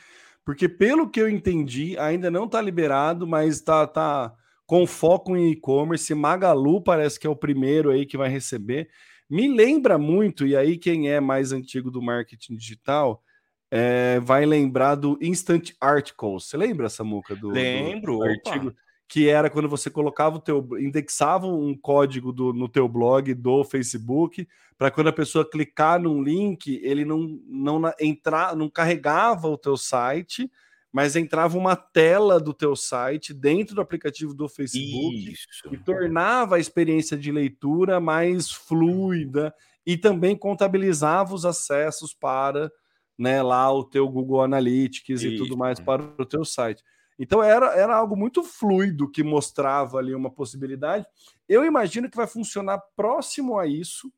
porque 0.43 0.67
pelo 0.67 1.10
que 1.10 1.21
eu 1.21 1.29
entendi, 1.29 1.97
ainda 1.97 2.29
não 2.29 2.45
está 2.45 2.62
liberado, 2.62 3.25
mas 3.25 3.55
está 3.55 3.88
tá, 3.88 4.29
tá 4.29 4.36
com 4.65 4.86
foco 4.86 5.38
em 5.38 5.51
e-commerce. 5.51 6.13
Magalu 6.13 6.82
parece 6.84 7.19
que 7.19 7.25
é 7.25 7.29
o 7.29 7.36
primeiro 7.36 7.89
aí 7.89 8.05
que 8.05 8.17
vai 8.17 8.29
receber. 8.29 8.89
Me 9.29 9.47
lembra 9.47 9.97
muito, 9.97 10.45
e 10.45 10.55
aí 10.55 10.77
quem 10.77 11.10
é 11.10 11.19
mais 11.19 11.51
antigo 11.51 11.89
do 11.89 12.01
marketing 12.01 12.55
digital 12.55 13.23
é, 13.71 14.19
vai 14.19 14.45
lembrar 14.45 14.95
do 14.95 15.17
Instant 15.21 15.71
Articles. 15.79 16.45
Você 16.45 16.58
lembra, 16.58 16.89
Samuca? 16.89 17.36
Do, 17.36 17.49
Lembro. 17.49 18.17
Do 18.17 18.23
artigo 18.23 18.73
que 19.10 19.28
era 19.28 19.50
quando 19.50 19.67
você 19.67 19.89
colocava 19.89 20.36
o 20.36 20.39
teu, 20.39 20.65
indexava 20.80 21.48
um 21.48 21.76
código 21.76 22.32
do, 22.32 22.54
no 22.54 22.69
teu 22.69 22.88
blog 22.88 23.34
do 23.34 23.63
Facebook, 23.63 24.48
para 24.78 24.91
quando 24.91 25.08
a 25.08 25.13
pessoa 25.13 25.50
clicar 25.50 26.00
num 26.00 26.22
link, 26.22 26.80
ele 26.84 27.04
não 27.04 27.41
não 27.48 27.82
entrar, 28.00 28.56
não 28.56 28.69
carregava 28.69 29.48
o 29.48 29.58
teu 29.58 29.76
site, 29.76 30.50
mas 30.93 31.15
entrava 31.15 31.58
uma 31.58 31.76
tela 31.76 32.39
do 32.39 32.54
teu 32.54 32.76
site 32.76 33.34
dentro 33.34 33.74
do 33.74 33.82
aplicativo 33.82 34.32
do 34.32 34.48
Facebook 34.48 35.32
Isso. 35.32 35.74
e 35.74 35.78
tornava 35.78 36.58
a 36.58 36.60
experiência 36.60 37.17
de 37.17 37.32
leitura 37.32 38.00
mais 38.00 38.52
fluida 38.52 39.52
e 39.88 39.98
também 39.98 40.38
contabilizava 40.38 41.34
os 41.34 41.45
acessos 41.45 42.13
para 42.13 42.72
né, 43.17 43.41
lá 43.41 43.74
o 43.74 43.84
teu 43.84 44.08
Google 44.08 44.43
Analytics 44.43 45.24
Isso. 45.24 45.34
e 45.34 45.38
tudo 45.38 45.58
mais 45.58 45.80
para 45.80 46.04
o 46.04 46.26
teu 46.26 46.45
site. 46.45 46.84
Então 47.19 47.43
era, 47.43 47.75
era 47.75 47.95
algo 47.95 48.15
muito 48.15 48.41
fluido 48.43 49.12
que 49.12 49.21
mostrava 49.23 49.97
ali 49.97 50.15
uma 50.15 50.32
possibilidade. 50.32 51.05
Eu 51.47 51.65
imagino 51.65 52.10
que 52.10 52.17
vai 52.17 52.27
funcionar 52.27 52.82
próximo 52.95 53.60
a 53.60 53.67
isso, 53.67 54.10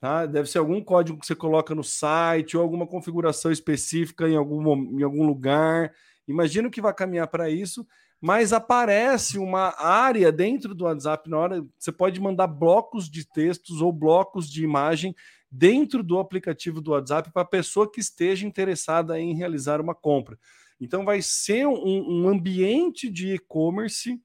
Tá? 0.00 0.24
Deve 0.24 0.48
ser 0.48 0.56
algum 0.58 0.82
código 0.82 1.18
que 1.18 1.26
você 1.26 1.34
coloca 1.34 1.74
no 1.74 1.84
site 1.84 2.56
ou 2.56 2.62
alguma 2.62 2.86
configuração 2.86 3.52
específica 3.52 4.26
em 4.26 4.34
algum, 4.34 4.98
em 4.98 5.02
algum 5.02 5.26
lugar. 5.26 5.92
Imagino 6.26 6.70
que 6.70 6.80
vai 6.80 6.94
caminhar 6.94 7.26
para 7.26 7.50
isso, 7.50 7.86
mas 8.18 8.54
aparece 8.54 9.38
uma 9.38 9.74
área 9.78 10.32
dentro 10.32 10.74
do 10.74 10.84
WhatsApp 10.84 11.28
na 11.28 11.36
hora. 11.36 11.66
Você 11.78 11.92
pode 11.92 12.18
mandar 12.18 12.46
blocos 12.46 13.10
de 13.10 13.28
textos 13.28 13.82
ou 13.82 13.92
blocos 13.92 14.50
de 14.50 14.64
imagem 14.64 15.14
dentro 15.50 16.02
do 16.02 16.18
aplicativo 16.18 16.80
do 16.80 16.92
WhatsApp 16.92 17.30
para 17.30 17.42
a 17.42 17.46
pessoa 17.46 17.90
que 17.90 18.00
esteja 18.00 18.46
interessada 18.46 19.20
em 19.20 19.34
realizar 19.34 19.82
uma 19.82 19.94
compra. 19.94 20.38
Então, 20.80 21.04
vai 21.04 21.20
ser 21.20 21.66
um, 21.66 22.24
um 22.24 22.28
ambiente 22.28 23.10
de 23.10 23.34
e-commerce 23.34 24.20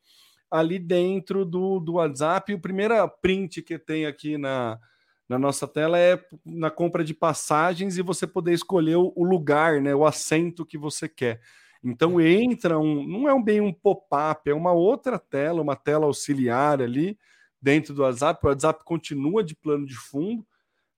ali 0.50 0.80
dentro 0.80 1.44
do, 1.46 1.80
do 1.80 1.94
WhatsApp. 1.94 2.54
O 2.54 2.60
primeiro 2.60 2.96
print 3.22 3.62
que 3.62 3.78
tem 3.78 4.06
aqui 4.06 4.38
na, 4.38 4.80
na 5.28 5.40
nossa 5.40 5.68
tela 5.68 5.98
é 6.00 6.24
na 6.46 6.70
compra 6.70 7.04
de 7.04 7.14
passagens 7.14 7.98
e 7.98 8.02
você 8.02 8.26
poder 8.28 8.54
escolher 8.54 8.96
o 8.96 9.24
lugar, 9.24 9.82
né, 9.82 9.94
o 9.94 10.06
assento 10.06 10.66
que 10.66 10.78
você 10.78 11.10
quer. 11.10 11.42
Então 11.84 12.20
entra 12.20 12.80
um, 12.80 13.06
não 13.06 13.30
é 13.30 13.34
um 13.34 13.44
bem 13.44 13.62
um 13.62 13.74
pop-up, 13.74 14.50
é 14.50 14.54
uma 14.54 14.72
outra 14.72 15.20
tela, 15.20 15.62
uma 15.62 15.76
tela 15.76 16.06
auxiliar 16.06 16.82
ali 16.82 17.18
dentro 17.62 17.94
do 17.94 18.02
WhatsApp. 18.02 18.40
O 18.44 18.50
WhatsApp 18.50 18.84
continua 18.84 19.44
de 19.44 19.56
plano 19.56 19.86
de 19.86 19.96
fundo, 19.96 20.46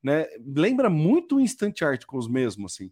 né? 0.02 0.28
Lembra 0.56 0.90
muito 0.90 1.36
o 1.36 1.40
Instant 1.42 1.82
Articles 1.82 2.28
mesmo, 2.28 2.68
assim. 2.68 2.92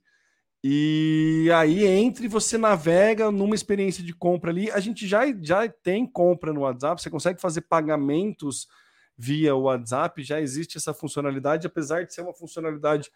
E 0.67 1.47
aí 1.53 1.85
entre 1.85 2.27
você 2.27 2.57
navega 2.57 3.29
numa 3.29 3.53
experiência 3.53 4.03
de 4.03 4.15
compra 4.15 4.49
ali. 4.49 4.71
A 4.71 4.79
gente 4.79 5.07
já, 5.07 5.21
já 5.39 5.69
tem 5.69 6.07
compra 6.07 6.51
no 6.51 6.61
WhatsApp, 6.61 6.99
você 6.99 7.07
consegue 7.07 7.39
fazer 7.39 7.61
pagamentos 7.61 8.67
via 9.15 9.55
WhatsApp, 9.55 10.23
já 10.23 10.41
existe 10.41 10.75
essa 10.75 10.91
funcionalidade, 10.91 11.67
apesar 11.67 12.03
de 12.03 12.15
ser 12.15 12.21
uma 12.21 12.33
funcionalidade 12.33 13.11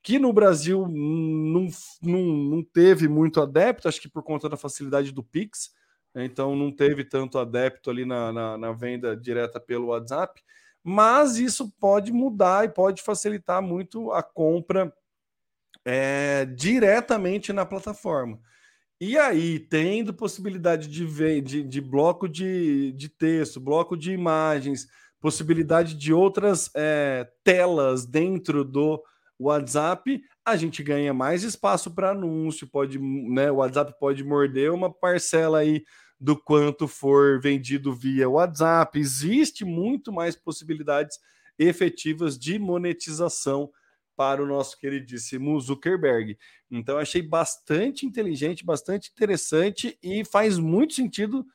que 0.00 0.16
no 0.16 0.32
Brasil 0.32 0.86
não, 0.86 1.66
não, 2.00 2.20
não 2.20 2.62
teve 2.62 3.08
muito 3.08 3.40
adepto, 3.40 3.88
acho 3.88 4.00
que 4.00 4.08
por 4.08 4.22
conta 4.22 4.48
da 4.48 4.56
facilidade 4.56 5.10
do 5.10 5.24
Pix, 5.24 5.74
né? 6.14 6.24
então 6.24 6.54
não 6.54 6.70
teve 6.70 7.02
tanto 7.02 7.36
adepto 7.36 7.90
ali 7.90 8.04
na, 8.04 8.32
na, 8.32 8.56
na, 8.56 8.72
venda 8.72 9.16
direta 9.16 9.58
pelo 9.58 9.88
WhatsApp, 9.88 10.40
mas 10.84 11.36
isso 11.36 11.68
pode 11.80 12.12
mudar 12.12 12.64
e 12.64 12.68
pode 12.68 13.02
facilitar 13.02 13.60
muito 13.60 14.12
a 14.12 14.22
compra 14.22 14.94
é, 15.84 16.44
diretamente 16.44 17.52
na 17.52 17.66
plataforma. 17.66 18.38
E 19.00 19.18
aí, 19.18 19.58
tendo 19.58 20.14
possibilidade 20.14 20.86
de, 20.88 21.04
ver, 21.04 21.40
de, 21.42 21.62
de 21.64 21.80
bloco 21.80 22.28
de, 22.28 22.92
de 22.92 23.08
texto, 23.08 23.58
bloco 23.58 23.96
de 23.96 24.12
imagens, 24.12 24.86
possibilidade 25.20 25.94
de 25.94 26.12
outras 26.12 26.70
é, 26.74 27.28
telas 27.42 28.06
dentro 28.06 28.64
do 28.64 29.02
WhatsApp, 29.38 30.22
a 30.44 30.56
gente 30.56 30.82
ganha 30.84 31.12
mais 31.12 31.42
espaço 31.42 31.90
para 31.90 32.10
anúncio, 32.10 32.66
pode, 32.68 32.98
né, 32.98 33.50
o 33.50 33.56
WhatsApp 33.56 33.94
pode 33.98 34.22
morder 34.22 34.72
uma 34.72 34.92
parcela 34.92 35.58
aí 35.58 35.82
do 36.20 36.36
quanto 36.36 36.86
for 36.86 37.40
vendido 37.40 37.92
via 37.92 38.28
WhatsApp. 38.28 38.98
Existe 38.98 39.64
muito 39.64 40.12
mais 40.12 40.36
possibilidades 40.36 41.18
efetivas 41.58 42.38
de 42.38 42.58
monetização 42.58 43.68
para 44.16 44.42
o 44.42 44.46
nosso 44.46 44.78
queridíssimo 44.78 45.58
Zuckerberg. 45.60 46.38
Então 46.70 46.98
achei 46.98 47.22
bastante 47.22 48.06
inteligente, 48.06 48.64
bastante 48.64 49.10
interessante 49.10 49.98
e 50.02 50.24
faz 50.24 50.58
muito 50.58 50.94
sentido 50.94 51.46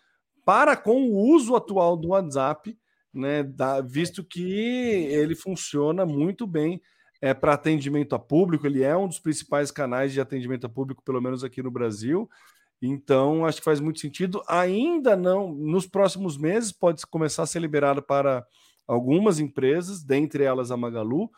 para 0.46 0.76
com 0.76 1.10
o 1.10 1.15
uso 1.15 1.56
atual 1.56 1.98
do 1.98 2.10
WhatsApp 2.10 2.78
né, 3.13 3.43
da, 3.43 3.82
visto 3.82 4.24
que 4.24 4.41
ele 4.41 5.36
funciona 5.36 6.06
muito 6.06 6.46
bem 6.46 6.82
é, 7.20 7.34
para 7.34 7.54
atendimento 7.54 8.13
a 8.15 8.20
público, 8.20 8.67
ele 8.67 8.84
é 8.84 8.96
um 8.96 9.08
dos 9.08 9.20
principais 9.20 9.72
canais 9.72 10.13
de 10.13 10.22
atendimento 10.22 10.65
a 10.65 10.70
público, 10.70 11.04
pelo 11.04 11.22
menos 11.22 11.43
aqui 11.43 11.63
no 11.63 11.72
Brasil. 11.72 12.30
Então, 12.80 13.43
acho 13.43 13.58
que 13.58 13.65
faz 13.65 13.80
muito 13.80 14.00
sentido. 14.00 14.43
Ainda 14.48 15.15
não, 15.15 15.52
nos 15.52 15.88
próximos 15.88 16.38
meses, 16.38 16.72
pode 16.72 17.06
começar 17.08 17.41
a 17.41 17.48
ser 17.48 17.60
liberado 17.60 18.04
para 18.04 18.46
algumas 18.88 19.39
empresas, 19.39 20.04
dentre 20.04 20.43
elas 20.43 20.70
a 20.70 20.78
Magalu, 20.78 21.32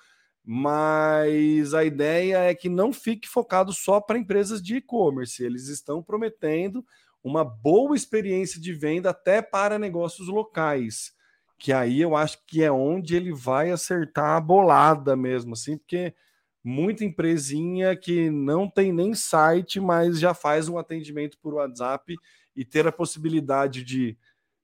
mas 0.52 1.76
a 1.76 1.84
ideia 1.84 2.40
é 2.40 2.56
que 2.56 2.68
não 2.68 2.92
fique 2.92 3.30
focado 3.30 3.72
só 3.72 4.02
para 4.02 4.18
empresas 4.18 4.64
de 4.64 4.78
e-commerce. 4.78 5.44
Eles 5.44 5.68
estão 5.68 6.02
prometendo 6.02 6.84
uma 7.24 7.46
boa 7.46 7.96
experiência 7.96 8.60
de 8.60 8.74
venda 8.74 9.12
até 9.12 9.44
para 9.44 9.78
negócios 9.78 10.28
locais. 10.28 11.14
que 11.60 11.72
aí 11.72 12.02
eu 12.02 12.16
acho 12.16 12.44
que 12.48 12.64
é 12.64 12.72
onde 12.72 13.16
ele 13.16 13.32
vai 13.32 13.70
acertar 13.70 14.38
a 14.38 14.42
bolada 14.42 15.16
mesmo, 15.16 15.54
assim, 15.54 15.78
porque 15.78 16.16
muita 16.64 17.06
empresinha 17.06 17.96
que 17.96 18.32
não 18.32 18.68
tem 18.68 18.92
nem 18.92 19.14
site, 19.14 19.80
mas 19.80 20.20
já 20.20 20.34
faz 20.34 20.68
um 20.68 20.80
atendimento 20.80 21.38
por 21.38 21.54
WhatsApp 21.54 22.16
e 22.56 22.66
ter 22.66 22.88
a 22.88 22.92
possibilidade 22.92 23.84
de 23.84 24.18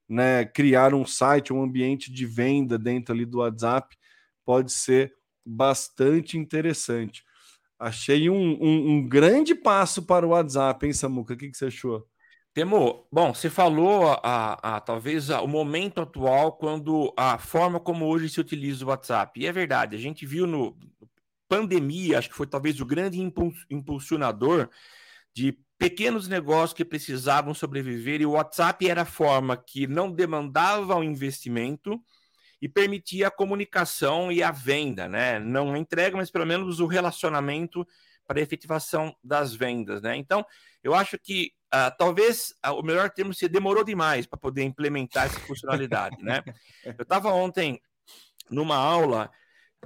né, 0.10 0.46
criar 0.46 0.96
um 0.96 1.06
site, 1.06 1.54
um 1.54 1.62
ambiente 1.62 2.12
de 2.12 2.26
venda 2.26 2.76
dentro 2.76 3.14
ali 3.14 3.24
do 3.24 3.38
WhatsApp 3.38 3.96
pode 4.44 4.72
ser 4.72 5.14
bastante 5.46 6.38
interessante. 6.38 7.24
Achei 7.78 8.30
um, 8.30 8.58
um, 8.62 8.90
um 8.90 9.08
grande 9.08 9.54
passo 9.54 10.04
para 10.04 10.26
o 10.26 10.30
WhatsApp, 10.30 10.86
hein, 10.86 10.94
Samuca? 10.94 11.34
O 11.34 11.38
que, 11.38 11.50
que 11.50 11.58
você 11.58 11.66
achou? 11.66 12.08
Temo, 12.54 13.06
bom, 13.12 13.34
você 13.34 13.50
falou 13.50 14.08
a, 14.24 14.54
a, 14.54 14.80
talvez 14.80 15.30
a, 15.30 15.42
o 15.42 15.48
momento 15.48 16.00
atual 16.00 16.54
quando 16.54 17.14
a 17.18 17.38
forma 17.38 17.82
como 17.82 18.06
hoje 18.06 18.30
se 18.30 18.40
utiliza 18.40 18.86
o 18.86 18.88
WhatsApp. 18.88 19.38
E 19.38 19.46
é 19.46 19.52
verdade, 19.52 19.96
a 19.96 20.00
gente 20.00 20.26
viu 20.26 20.48
no 20.48 20.74
pandemia, 21.50 22.18
acho 22.18 22.30
que 22.30 22.36
foi 22.36 22.48
talvez 22.48 22.80
o 22.80 22.86
grande 22.86 23.20
impulsionador 23.70 24.70
de 25.34 25.60
pequenos 25.78 26.30
negócios 26.30 26.74
que 26.74 26.86
precisavam 26.86 27.54
sobreviver 27.54 28.22
e 28.22 28.26
o 28.26 28.32
WhatsApp 28.32 28.88
era 28.88 29.02
a 29.02 29.06
forma 29.06 29.58
que 29.58 29.86
não 29.86 30.10
demandava 30.10 30.96
o 30.96 31.04
investimento 31.04 32.02
e 32.62 32.70
permitia 32.70 33.28
a 33.28 33.32
comunicação 33.32 34.32
e 34.32 34.42
a 34.42 34.52
venda, 34.52 35.08
né? 35.08 35.40
Não 35.40 35.74
a 35.74 35.80
entrega, 35.80 36.16
mas 36.16 36.32
pelo 36.32 36.46
menos 36.46 36.80
o 36.80 36.88
relacionamento 36.88 37.86
para 38.28 38.40
a 38.40 38.42
efetivação 38.42 39.16
das 39.24 39.54
vendas, 39.54 40.02
né? 40.02 40.16
Então, 40.16 40.46
eu 40.84 40.94
acho 40.94 41.18
que 41.20 41.52
uh, 41.74 41.96
talvez 41.98 42.54
uh, 42.66 42.72
o 42.72 42.84
melhor 42.84 43.10
termo 43.10 43.34
se 43.34 43.48
demorou 43.48 43.84
demais 43.84 44.26
para 44.26 44.40
poder 44.40 44.64
implementar 44.64 45.26
essa 45.26 45.40
funcionalidade, 45.42 46.24
né? 46.24 46.44
Eu 46.86 47.04
estava 47.04 47.30
ontem 47.32 47.80
numa 48.50 48.76
aula 48.76 49.32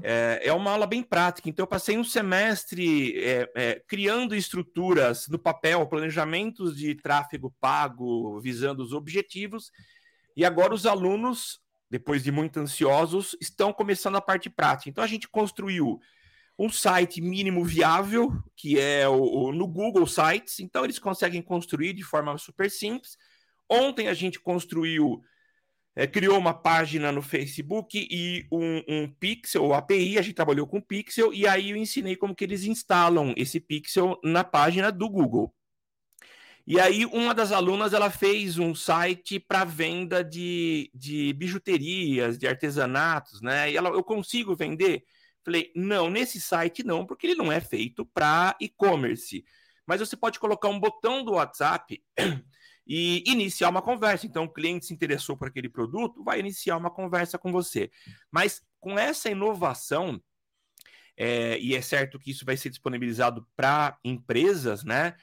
é, 0.02 0.42
é, 0.44 0.54
uma 0.54 0.72
aula 0.72 0.88
bem 0.88 1.04
prática, 1.04 1.50
então 1.50 1.64
eu 1.64 1.68
passei 1.68 1.98
um 1.98 2.04
semestre 2.04 3.18
é, 3.22 3.52
é, 3.56 3.84
criando 3.88 4.36
estruturas 4.36 5.28
no 5.28 5.38
papel, 5.38 5.86
planejamentos 5.88 6.78
de 6.78 6.96
tráfego 6.96 7.54
pago, 7.60 8.40
visando 8.40 8.84
os 8.84 8.94
objetivos, 8.94 9.72
e 10.36 10.46
agora 10.46 10.74
os 10.74 10.86
alunos, 10.86 11.60
depois 11.90 12.24
de 12.24 12.32
muito 12.32 12.60
ansiosos, 12.60 13.36
estão 13.42 13.74
começando 13.74 14.16
a 14.16 14.22
parte 14.22 14.50
prática. 14.50 14.90
Então 14.90 15.04
a 15.04 15.08
gente 15.08 15.28
construiu 15.28 16.00
um 16.58 16.70
site 16.70 17.22
mínimo 17.22 17.64
viável, 17.64 18.32
que 18.56 18.80
é 18.80 19.08
o, 19.08 19.22
o 19.22 19.52
no 19.52 19.66
Google 19.68 20.06
Sites, 20.06 20.60
então 20.60 20.84
eles 20.84 21.00
conseguem 21.00 21.42
construir 21.42 21.94
de 21.94 22.04
forma 22.04 22.38
super 22.38 22.70
simples. 22.70 23.18
Ontem 23.70 24.08
a 24.08 24.14
gente 24.14 24.40
construiu 24.40 25.24
é, 25.96 26.08
criou 26.08 26.38
uma 26.38 26.54
página 26.54 27.12
no 27.12 27.22
Facebook 27.22 28.08
e 28.10 28.46
um, 28.52 28.84
um 28.88 29.08
Pixel, 29.08 29.74
API, 29.74 30.18
a 30.18 30.22
gente 30.22 30.36
trabalhou 30.36 30.68
com 30.68 30.80
Pixel, 30.80 31.34
e 31.34 31.48
aí 31.48 31.72
eu 31.72 31.76
ensinei 31.76 32.16
como 32.16 32.36
que 32.36 32.44
eles 32.44 32.64
instalam 32.64 33.34
esse 33.36 33.60
Pixel 33.60 34.20
na 34.24 34.44
página 34.44 34.92
do 34.92 35.10
Google. 35.10 35.54
E 36.70 36.80
aí, 36.80 37.04
uma 37.08 37.34
das 37.34 37.52
alunas 37.52 37.94
ela 37.94 38.12
fez 38.12 38.60
um 38.60 38.76
site 38.76 39.40
para 39.40 39.66
venda 39.66 40.24
de, 40.24 40.92
de 40.94 41.34
bijuterias, 41.34 42.38
de 42.38 42.48
artesanatos, 42.48 43.42
né? 43.42 43.72
E 43.72 43.76
ela, 43.76 43.90
eu 43.90 44.04
consigo 44.04 44.56
vender? 44.56 45.04
Falei, 45.44 45.72
não, 45.76 46.12
nesse 46.12 46.40
site 46.40 46.84
não, 46.84 47.08
porque 47.08 47.26
ele 47.26 47.34
não 47.34 47.52
é 47.52 47.60
feito 47.60 48.06
para 48.06 48.56
e-commerce. 48.62 49.44
Mas 49.84 50.00
você 50.00 50.16
pode 50.16 50.38
colocar 50.38 50.70
um 50.70 50.80
botão 50.80 51.26
do 51.26 51.32
WhatsApp 51.32 52.04
e 52.86 53.24
iniciar 53.26 53.70
uma 53.70 53.82
conversa. 53.82 54.28
Então, 54.28 54.44
o 54.44 54.54
cliente 54.54 54.86
se 54.86 54.94
interessou 54.94 55.36
por 55.36 55.48
aquele 55.48 55.70
produto, 55.70 56.24
vai 56.24 56.40
iniciar 56.40 56.78
uma 56.78 56.92
conversa 56.92 57.40
com 57.40 57.52
você. 57.52 57.90
Mas 58.30 58.62
com 58.80 59.00
essa 59.00 59.28
inovação, 59.28 60.22
é, 61.18 61.58
e 61.58 61.76
é 61.76 61.82
certo 61.82 62.20
que 62.20 62.30
isso 62.30 62.46
vai 62.46 62.56
ser 62.56 62.70
disponibilizado 62.70 63.48
para 63.56 63.98
empresas, 64.04 64.84
né? 64.84 65.16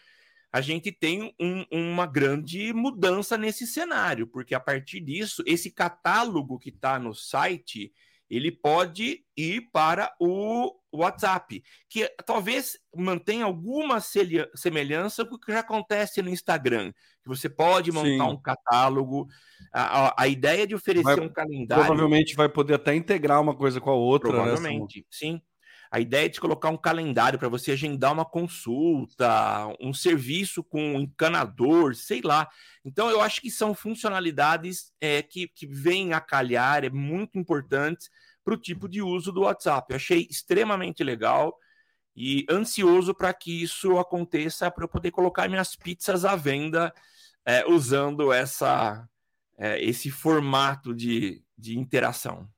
A 0.52 0.60
gente 0.60 0.90
tem 0.90 1.34
um, 1.40 1.64
uma 1.70 2.06
grande 2.06 2.72
mudança 2.72 3.36
nesse 3.36 3.66
cenário, 3.66 4.26
porque 4.26 4.54
a 4.54 4.60
partir 4.60 5.00
disso, 5.00 5.42
esse 5.46 5.70
catálogo 5.70 6.58
que 6.58 6.70
está 6.70 6.98
no 6.98 7.14
site, 7.14 7.92
ele 8.28 8.50
pode 8.50 9.24
ir 9.36 9.68
para 9.72 10.12
o 10.18 10.72
WhatsApp, 10.92 11.62
que 11.88 12.08
talvez 12.24 12.78
mantenha 12.94 13.44
alguma 13.44 14.00
semelhança 14.00 15.24
com 15.24 15.36
o 15.36 15.38
que 15.38 15.52
já 15.52 15.60
acontece 15.60 16.22
no 16.22 16.30
Instagram, 16.30 16.92
que 17.22 17.28
você 17.28 17.48
pode 17.48 17.92
montar 17.92 18.08
Sim. 18.08 18.32
um 18.32 18.40
catálogo. 18.40 19.28
A, 19.72 20.22
a, 20.22 20.28
ideia 20.28 20.66
de 20.66 20.74
oferecer 20.74 21.16
vai, 21.16 21.20
um 21.20 21.28
calendário. 21.28 21.84
Provavelmente 21.84 22.34
vai 22.34 22.48
poder 22.48 22.74
até 22.74 22.94
integrar 22.94 23.40
uma 23.40 23.54
coisa 23.54 23.80
com 23.80 23.90
a 23.90 23.94
outra. 23.94 24.30
Né, 24.30 24.36
provavelmente, 24.36 25.00
né? 25.00 25.04
sim. 25.10 25.42
A 25.90 26.00
ideia 26.00 26.26
é 26.26 26.28
de 26.28 26.40
colocar 26.40 26.68
um 26.70 26.76
calendário 26.76 27.38
para 27.38 27.48
você 27.48 27.72
agendar 27.72 28.12
uma 28.12 28.24
consulta, 28.24 29.66
um 29.80 29.92
serviço 29.92 30.62
com 30.62 30.94
um 30.94 31.00
encanador, 31.00 31.94
sei 31.94 32.20
lá. 32.22 32.48
Então, 32.84 33.10
eu 33.10 33.20
acho 33.20 33.40
que 33.40 33.50
são 33.50 33.74
funcionalidades 33.74 34.92
é, 35.00 35.22
que, 35.22 35.48
que 35.48 35.66
vêm 35.66 36.12
a 36.12 36.20
calhar, 36.20 36.84
é 36.84 36.90
muito 36.90 37.38
importante 37.38 38.08
para 38.44 38.54
o 38.54 38.58
tipo 38.58 38.88
de 38.88 39.02
uso 39.02 39.32
do 39.32 39.42
WhatsApp. 39.42 39.86
Eu 39.90 39.96
achei 39.96 40.26
extremamente 40.30 41.02
legal 41.02 41.56
e 42.14 42.46
ansioso 42.50 43.14
para 43.14 43.34
que 43.34 43.62
isso 43.62 43.98
aconteça 43.98 44.70
para 44.70 44.84
eu 44.84 44.88
poder 44.88 45.10
colocar 45.10 45.48
minhas 45.48 45.76
pizzas 45.76 46.24
à 46.24 46.34
venda 46.34 46.92
é, 47.44 47.66
usando 47.66 48.32
essa, 48.32 49.06
é, 49.58 49.82
esse 49.84 50.10
formato 50.10 50.94
de, 50.94 51.42
de 51.56 51.78
interação. 51.78 52.48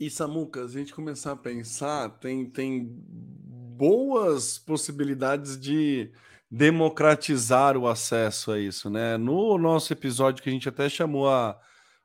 E 0.00 0.08
Samuca, 0.08 0.64
a 0.64 0.66
gente 0.66 0.94
começar 0.94 1.32
a 1.32 1.36
pensar, 1.36 2.08
tem, 2.08 2.46
tem 2.46 2.88
boas 2.88 4.58
possibilidades 4.58 5.60
de 5.60 6.10
democratizar 6.50 7.76
o 7.76 7.86
acesso 7.86 8.50
a 8.50 8.58
isso, 8.58 8.88
né? 8.88 9.18
No 9.18 9.58
nosso 9.58 9.92
episódio 9.92 10.42
que 10.42 10.48
a 10.48 10.52
gente 10.52 10.66
até 10.66 10.88
chamou 10.88 11.28
a, 11.28 11.60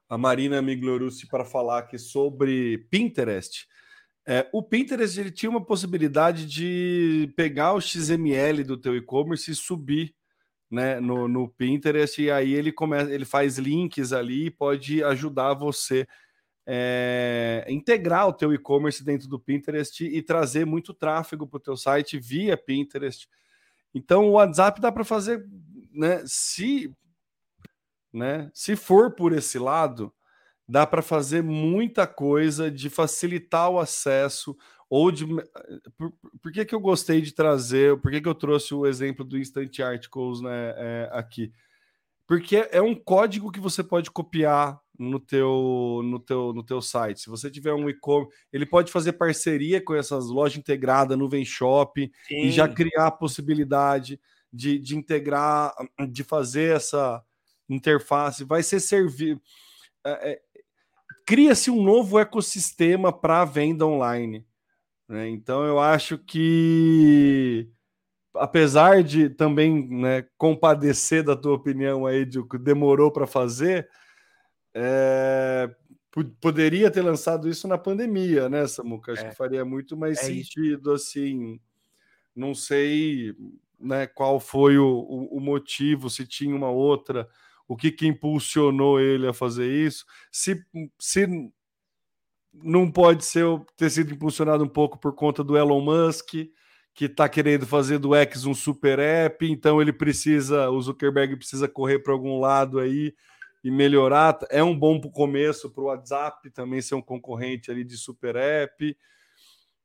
a 0.09 0.17
Marina 0.17 0.61
Migliorucci 0.61 1.25
para 1.25 1.45
falar 1.45 1.79
aqui 1.79 1.97
sobre 1.97 2.79
Pinterest, 2.91 3.65
é, 4.27 4.45
o 4.51 4.61
Pinterest 4.61 5.17
ele 5.17 5.31
tinha 5.31 5.49
uma 5.49 5.65
possibilidade 5.65 6.45
de 6.47 7.31
pegar 7.37 7.75
o 7.75 7.79
XML 7.79 8.61
do 8.65 8.75
teu 8.75 8.93
e-commerce 8.97 9.49
e 9.49 9.55
subir 9.55 10.13
né, 10.69 10.99
no, 10.99 11.29
no 11.29 11.47
Pinterest, 11.47 12.21
e 12.21 12.29
aí 12.29 12.53
ele 12.53 12.73
começa, 12.73 13.09
ele 13.09 13.23
faz 13.23 13.57
links 13.57 14.11
ali 14.11 14.47
e 14.47 14.51
pode 14.51 15.01
ajudar 15.01 15.53
você 15.53 16.05
é, 16.65 17.65
integrar 17.69 18.27
o 18.27 18.33
teu 18.33 18.53
e-commerce 18.53 19.03
dentro 19.03 19.27
do 19.27 19.39
Pinterest 19.39 20.03
e 20.03 20.21
trazer 20.21 20.65
muito 20.65 20.93
tráfego 20.93 21.45
para 21.45 21.57
o 21.57 21.61
teu 21.61 21.77
site 21.77 22.17
via 22.17 22.57
Pinterest. 22.57 23.29
Então 23.93 24.27
o 24.27 24.31
WhatsApp 24.31 24.81
dá 24.81 24.91
para 24.91 25.05
fazer, 25.05 25.45
né? 25.93 26.21
Se, 26.25 26.91
né? 28.11 28.49
Se 28.53 28.75
for 28.75 29.11
por 29.11 29.31
esse 29.31 29.59
lado, 29.59 30.11
dá 30.67 30.85
para 30.87 31.01
fazer 31.01 31.43
muita 31.43 32.07
coisa 32.07 32.71
de 32.71 32.89
facilitar 32.89 33.69
o 33.69 33.79
acesso 33.79 34.57
ou 34.89 35.11
de 35.11 35.25
por, 35.97 36.13
por, 36.41 36.51
que, 36.51 36.65
que 36.65 36.75
eu 36.75 36.79
gostei 36.79 37.21
de 37.21 37.31
trazer, 37.33 37.99
por 38.01 38.11
que, 38.11 38.21
que 38.21 38.27
eu 38.27 38.35
trouxe 38.35 38.73
o 38.73 38.85
exemplo 38.85 39.23
do 39.23 39.37
Instant 39.37 39.79
Articles 39.79 40.41
né, 40.41 40.73
é, 40.77 41.09
aqui? 41.11 41.51
Porque 42.27 42.67
é 42.71 42.81
um 42.81 42.95
código 42.95 43.51
que 43.51 43.59
você 43.59 43.83
pode 43.83 44.09
copiar 44.09 44.79
no 44.97 45.19
teu, 45.19 46.01
no 46.03 46.19
teu, 46.19 46.53
no 46.53 46.63
teu 46.63 46.81
site. 46.81 47.21
Se 47.21 47.29
você 47.29 47.51
tiver 47.51 47.73
um 47.73 47.89
e-commerce, 47.89 48.35
ele 48.51 48.65
pode 48.65 48.91
fazer 48.91 49.13
parceria 49.13 49.83
com 49.83 49.93
essas 49.93 50.27
lojas 50.27 50.57
integradas, 50.57 51.17
Nuvem 51.17 51.45
Shop, 51.45 52.11
Sim. 52.27 52.35
e 52.35 52.51
já 52.51 52.67
criar 52.67 53.07
a 53.07 53.11
possibilidade 53.11 54.19
de, 54.51 54.79
de 54.79 54.95
integrar, 54.95 55.73
de 56.09 56.23
fazer 56.23 56.75
essa 56.75 57.21
interface. 57.69 58.43
Vai 58.43 58.63
ser 58.63 58.79
servir. 58.79 59.39
É, 60.05 60.31
é, 60.31 60.41
Cria-se 61.25 61.69
um 61.69 61.83
novo 61.83 62.19
ecossistema 62.19 63.11
para 63.11 63.45
venda 63.45 63.85
online. 63.85 64.45
Né? 65.07 65.29
Então, 65.29 65.63
eu 65.63 65.79
acho 65.79 66.17
que 66.17 67.69
apesar 68.37 69.03
de 69.03 69.29
também 69.29 69.87
né, 69.89 70.25
compadecer 70.37 71.23
da 71.23 71.35
tua 71.35 71.53
opinião 71.53 72.05
aí 72.05 72.25
de 72.25 72.43
que 72.47 72.57
demorou 72.57 73.11
para 73.11 73.27
fazer, 73.27 73.89
é, 74.73 75.69
poderia 76.39 76.91
ter 76.91 77.01
lançado 77.01 77.49
isso 77.49 77.67
na 77.67 77.77
pandemia, 77.77 78.49
né, 78.49 78.67
Samuca? 78.67 79.11
Acho 79.11 79.25
é. 79.25 79.29
que 79.29 79.35
faria 79.35 79.65
muito 79.65 79.97
mais 79.97 80.19
é 80.19 80.23
sentido, 80.23 80.93
isso. 80.93 81.09
assim. 81.09 81.59
Não 82.35 82.53
sei 82.53 83.33
né, 83.79 84.07
qual 84.07 84.39
foi 84.39 84.77
o, 84.77 84.85
o, 84.85 85.37
o, 85.37 85.39
motivo, 85.39 86.09
se 86.09 86.25
tinha 86.27 86.55
uma 86.55 86.69
outra, 86.69 87.29
o 87.67 87.75
que, 87.75 87.91
que 87.91 88.07
impulsionou 88.07 88.99
ele 88.99 89.27
a 89.27 89.33
fazer 89.33 89.71
isso. 89.71 90.05
Se, 90.31 90.65
se 90.99 91.27
não 92.53 92.89
pode 92.91 93.23
ser 93.23 93.45
ter 93.77 93.89
sido 93.89 94.13
impulsionado 94.13 94.63
um 94.63 94.69
pouco 94.69 94.97
por 94.97 95.13
conta 95.13 95.43
do 95.43 95.57
Elon 95.57 95.81
Musk, 95.81 96.33
que 96.95 97.05
está 97.05 97.27
querendo 97.27 97.67
fazer 97.67 97.99
do 97.99 98.15
X 98.15 98.45
um 98.45 98.53
super 98.53 98.99
app, 98.99 99.45
então 99.45 99.81
ele 99.81 99.91
precisa, 99.91 100.69
o 100.69 100.81
Zuckerberg 100.81 101.35
precisa 101.35 101.67
correr 101.67 101.99
para 101.99 102.13
algum 102.13 102.39
lado 102.39 102.79
aí 102.79 103.13
e 103.61 103.69
melhorar. 103.69 104.39
É 104.49 104.63
um 104.63 104.77
bom 104.77 105.01
começo 105.01 105.69
para 105.69 105.83
o 105.83 105.87
WhatsApp 105.87 106.49
também 106.51 106.81
ser 106.81 106.95
um 106.95 107.01
concorrente 107.01 107.69
ali 107.69 107.83
de 107.83 107.97
super 107.97 108.37
app. 108.37 108.97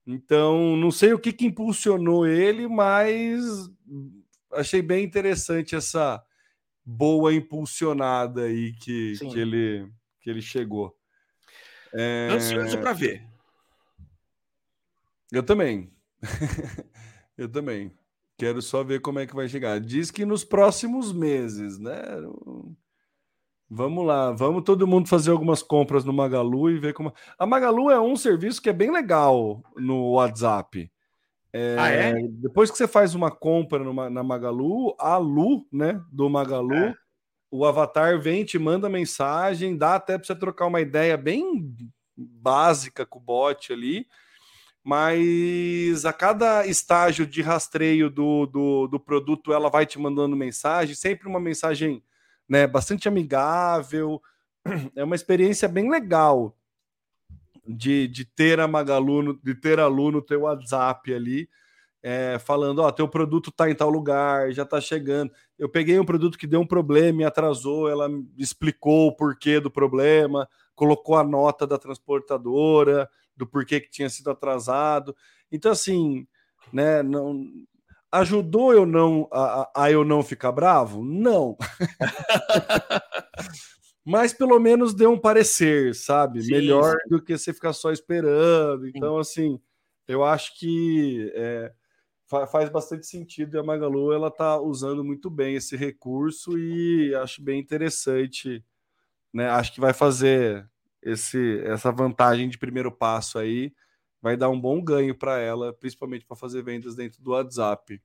Então, 0.07 0.77
não 0.77 0.93
sei 0.93 1.13
o 1.13 1.19
que, 1.19 1.33
que 1.33 1.47
impulsionou 1.47 2.29
ele, 2.29 2.69
mas 2.69 3.43
achei 4.53 4.81
bem 4.81 5.05
interessante 5.05 5.75
essa 5.75 6.25
boa 6.85 7.35
impulsionada 7.35 8.43
aí 8.43 8.73
que, 8.73 9.15
que, 9.19 9.39
ele, 9.39 9.91
que 10.21 10.31
ele 10.31 10.41
chegou. 10.41 10.97
É... 11.93 12.29
Ansioso 12.31 12.79
para 12.79 12.93
ver. 12.93 13.27
Eu 15.33 15.43
também. 15.43 15.91
Eu 17.37 17.49
também. 17.49 17.93
Quero 18.37 18.63
só 18.63 18.83
ver 18.83 19.01
como 19.01 19.19
é 19.19 19.27
que 19.27 19.35
vai 19.35 19.49
chegar. 19.49 19.79
Diz 19.81 20.11
que 20.11 20.25
nos 20.25 20.45
próximos 20.45 21.13
meses, 21.13 21.79
né? 21.79 22.01
Vamos 23.69 24.05
lá, 24.05 24.33
vamos 24.33 24.65
todo 24.65 24.87
mundo 24.87 25.09
fazer 25.09 25.31
algumas 25.31 25.63
compras 25.63 26.05
no 26.05 26.13
Magalu 26.13 26.71
e 26.71 26.79
ver 26.79 26.93
como. 26.93 27.15
A 27.39 27.47
Magalu 27.47 27.91
é 27.91 28.01
um 28.01 28.17
serviço 28.17 28.61
que 28.61 28.69
é 28.69 28.73
bem 28.73 28.91
legal 28.91 29.63
no 29.77 30.13
WhatsApp. 30.13 30.91
É, 31.53 31.77
ah, 31.79 31.89
é? 31.89 32.15
Depois 32.31 32.71
que 32.71 32.77
você 32.77 32.89
faz 32.89 33.15
uma 33.15 33.31
compra 33.31 33.83
numa, 33.85 34.09
na 34.09 34.23
Magalu, 34.23 34.95
a 34.99 35.17
Lu, 35.17 35.67
né, 35.73 36.01
do 36.11 36.29
Magalu, 36.29 36.75
é. 36.75 36.95
o 37.51 37.65
avatar 37.65 38.19
vem, 38.21 38.45
te 38.45 38.59
manda 38.59 38.89
mensagem, 38.89 39.77
dá 39.77 39.97
até 39.97 40.17
para 40.17 40.27
você 40.27 40.35
trocar 40.35 40.67
uma 40.67 40.81
ideia 40.81 41.17
bem 41.17 41.75
básica 42.17 43.05
com 43.05 43.19
o 43.19 43.23
bot 43.23 43.73
ali, 43.73 44.07
mas 44.83 46.05
a 46.05 46.13
cada 46.13 46.67
estágio 46.67 47.27
de 47.27 47.43
rastreio 47.43 48.09
do, 48.11 48.47
do, 48.47 48.87
do 48.87 49.01
produto, 49.01 49.53
ela 49.53 49.69
vai 49.69 49.87
te 49.87 49.99
mandando 49.99 50.37
mensagem, 50.37 50.95
sempre 50.95 51.29
uma 51.29 51.41
mensagem 51.41 52.03
né? 52.51 52.67
Bastante 52.67 53.07
amigável. 53.07 54.21
É 54.95 55.03
uma 55.03 55.15
experiência 55.15 55.67
bem 55.67 55.89
legal 55.89 56.55
de, 57.67 58.07
de 58.09 58.27
ter 58.27 58.61
a 58.61 58.69
Magalu, 58.69 59.41
de 59.43 59.55
ter 59.55 59.81
a 59.81 59.87
Lu 59.87 60.11
no 60.11 60.21
teu 60.21 60.43
WhatsApp 60.43 61.15
ali, 61.15 61.49
é, 62.03 62.39
falando, 62.39 62.81
ó, 62.81 62.91
teu 62.91 63.09
produto 63.09 63.51
tá 63.51 63.71
em 63.71 63.75
tal 63.75 63.89
lugar, 63.89 64.53
já 64.53 64.67
tá 64.67 64.79
chegando. 64.79 65.33
Eu 65.59 65.67
peguei 65.67 65.99
um 65.99 66.05
produto 66.05 66.37
que 66.37 66.47
deu 66.47 66.61
um 66.61 66.67
problema 66.67 67.23
e 67.23 67.25
atrasou, 67.25 67.89
ela 67.89 68.11
explicou 68.37 69.09
o 69.09 69.17
porquê 69.17 69.61
do 69.61 69.71
problema, 69.71 70.47
colocou 70.75 71.17
a 71.17 71.25
nota 71.25 71.67
da 71.67 71.79
transportadora, 71.79 73.09
do 73.41 73.47
porquê 73.47 73.81
que 73.81 73.91
tinha 73.91 74.09
sido 74.09 74.31
atrasado. 74.31 75.17
Então, 75.51 75.73
assim, 75.73 76.27
né, 76.73 77.03
não, 77.03 77.45
Ajudou 78.13 78.73
eu 78.73 78.85
não 78.85 79.29
a, 79.33 79.85
a 79.85 79.91
eu 79.91 80.05
não 80.05 80.21
ficar 80.21 80.51
bravo? 80.51 81.05
Não. 81.05 81.57
Mas 84.05 84.33
pelo 84.33 84.59
menos 84.59 84.93
deu 84.93 85.13
um 85.13 85.19
parecer, 85.19 85.95
sabe? 85.95 86.43
Sim, 86.43 86.51
Melhor 86.51 86.91
sim. 86.91 87.09
do 87.09 87.23
que 87.23 87.39
você 87.39 87.53
ficar 87.53 87.73
só 87.73 87.93
esperando. 87.93 88.89
Então, 88.89 89.17
assim, 89.17 89.61
eu 90.09 90.25
acho 90.25 90.59
que 90.59 91.31
é, 91.37 91.73
faz 92.51 92.69
bastante 92.69 93.07
sentido 93.07 93.57
e 93.57 93.61
a 93.61 93.63
Magalu 93.63 94.13
ela 94.13 94.31
tá 94.31 94.61
usando 94.61 95.05
muito 95.05 95.31
bem 95.31 95.55
esse 95.55 95.77
recurso 95.77 96.59
e 96.59 97.15
acho 97.15 97.41
bem 97.41 97.61
interessante, 97.61 98.65
né? 99.33 99.49
Acho 99.51 99.73
que 99.73 99.81
vai 99.81 99.93
fazer 99.93 100.69
esse 101.03 101.61
essa 101.65 101.91
vantagem 101.91 102.49
de 102.49 102.59
primeiro 102.59 102.93
passo 102.93 103.39
aí 103.39 103.73
vai 104.21 104.37
dar 104.37 104.51
um 104.51 104.61
bom 104.61 104.83
ganho 104.83 105.15
para 105.15 105.39
ela, 105.39 105.73
principalmente 105.73 106.27
para 106.27 106.37
fazer 106.37 106.63
vendas 106.63 106.95
dentro 106.95 107.23
do 107.23 107.31
WhatsApp. 107.31 108.01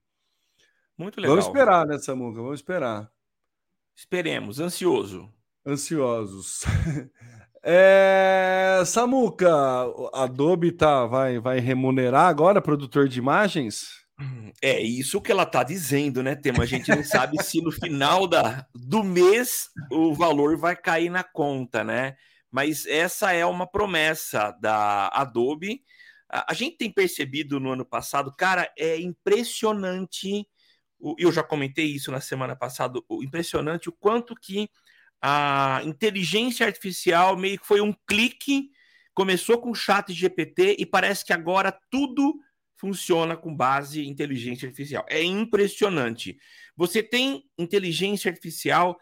Muito 0.97 1.19
legal. 1.19 1.35
Vamos 1.35 1.47
esperar, 1.47 1.85
né, 1.85 1.97
Samuca? 1.97 2.41
Vamos 2.41 2.59
esperar. 2.59 3.11
Esperemos, 3.95 4.59
ansioso. 4.59 5.29
Ansiosos. 5.65 6.61
É, 7.67 8.83
Samuca, 8.85 9.51
Adobe 10.13 10.71
tá, 10.71 11.07
vai, 11.07 11.39
vai 11.39 11.59
remunerar 11.59 12.27
agora 12.27 12.61
produtor 12.61 13.07
de 13.07 13.17
imagens? 13.17 14.05
É 14.61 14.79
isso 14.79 15.19
que 15.19 15.31
ela 15.31 15.41
está 15.41 15.63
dizendo, 15.63 16.21
né, 16.21 16.35
Tema? 16.35 16.61
A 16.61 16.67
gente 16.67 16.89
não 16.89 17.03
sabe 17.03 17.41
se 17.43 17.59
no 17.63 17.71
final 17.71 18.27
da, 18.27 18.67
do 18.75 19.03
mês 19.03 19.69
o 19.91 20.13
valor 20.13 20.55
vai 20.57 20.75
cair 20.75 21.09
na 21.09 21.23
conta, 21.23 21.83
né? 21.83 22.15
Mas 22.55 22.85
essa 22.85 23.33
é 23.33 23.45
uma 23.45 23.67
promessa 23.67 24.51
da 24.61 25.09
Adobe 25.09 25.83
a, 26.29 26.53
gente 26.53 26.77
tem 26.77 26.91
percebido 26.91 27.59
no 27.59 27.71
ano 27.71 27.85
passado, 27.85 28.33
cara, 28.35 28.71
é 28.77 28.99
impressionante. 28.99 30.47
Eu 31.17 31.31
já 31.31 31.43
comentei 31.43 31.85
isso 31.85 32.11
na 32.11 32.19
semana 32.19 32.55
passada, 32.55 32.99
o 33.07 33.23
impressionante 33.23 33.89
o 33.89 33.93
quanto 33.93 34.35
que 34.35 34.69
a 35.21 35.81
inteligência 35.83 36.65
artificial 36.65 37.37
meio 37.37 37.59
que 37.59 37.67
foi 37.67 37.81
um 37.81 37.93
clique, 38.07 38.69
começou 39.13 39.59
com 39.59 39.71
o 39.71 39.75
chat 39.75 40.11
GPT 40.11 40.75
e 40.77 40.85
parece 40.85 41.23
que 41.23 41.31
agora 41.31 41.71
tudo 41.89 42.37
funciona 42.75 43.37
com 43.37 43.55
base 43.55 44.01
em 44.01 44.09
inteligência 44.09 44.67
artificial. 44.67 45.05
É 45.09 45.23
impressionante. 45.23 46.37
Você 46.75 47.01
tem 47.01 47.43
inteligência 47.57 48.29
artificial 48.29 48.97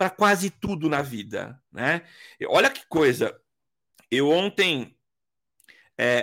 para 0.00 0.08
quase 0.08 0.48
tudo 0.48 0.88
na 0.88 1.02
vida, 1.02 1.60
né? 1.70 2.00
Olha 2.48 2.70
que 2.70 2.86
coisa. 2.88 3.38
Eu 4.10 4.30
ontem 4.30 4.96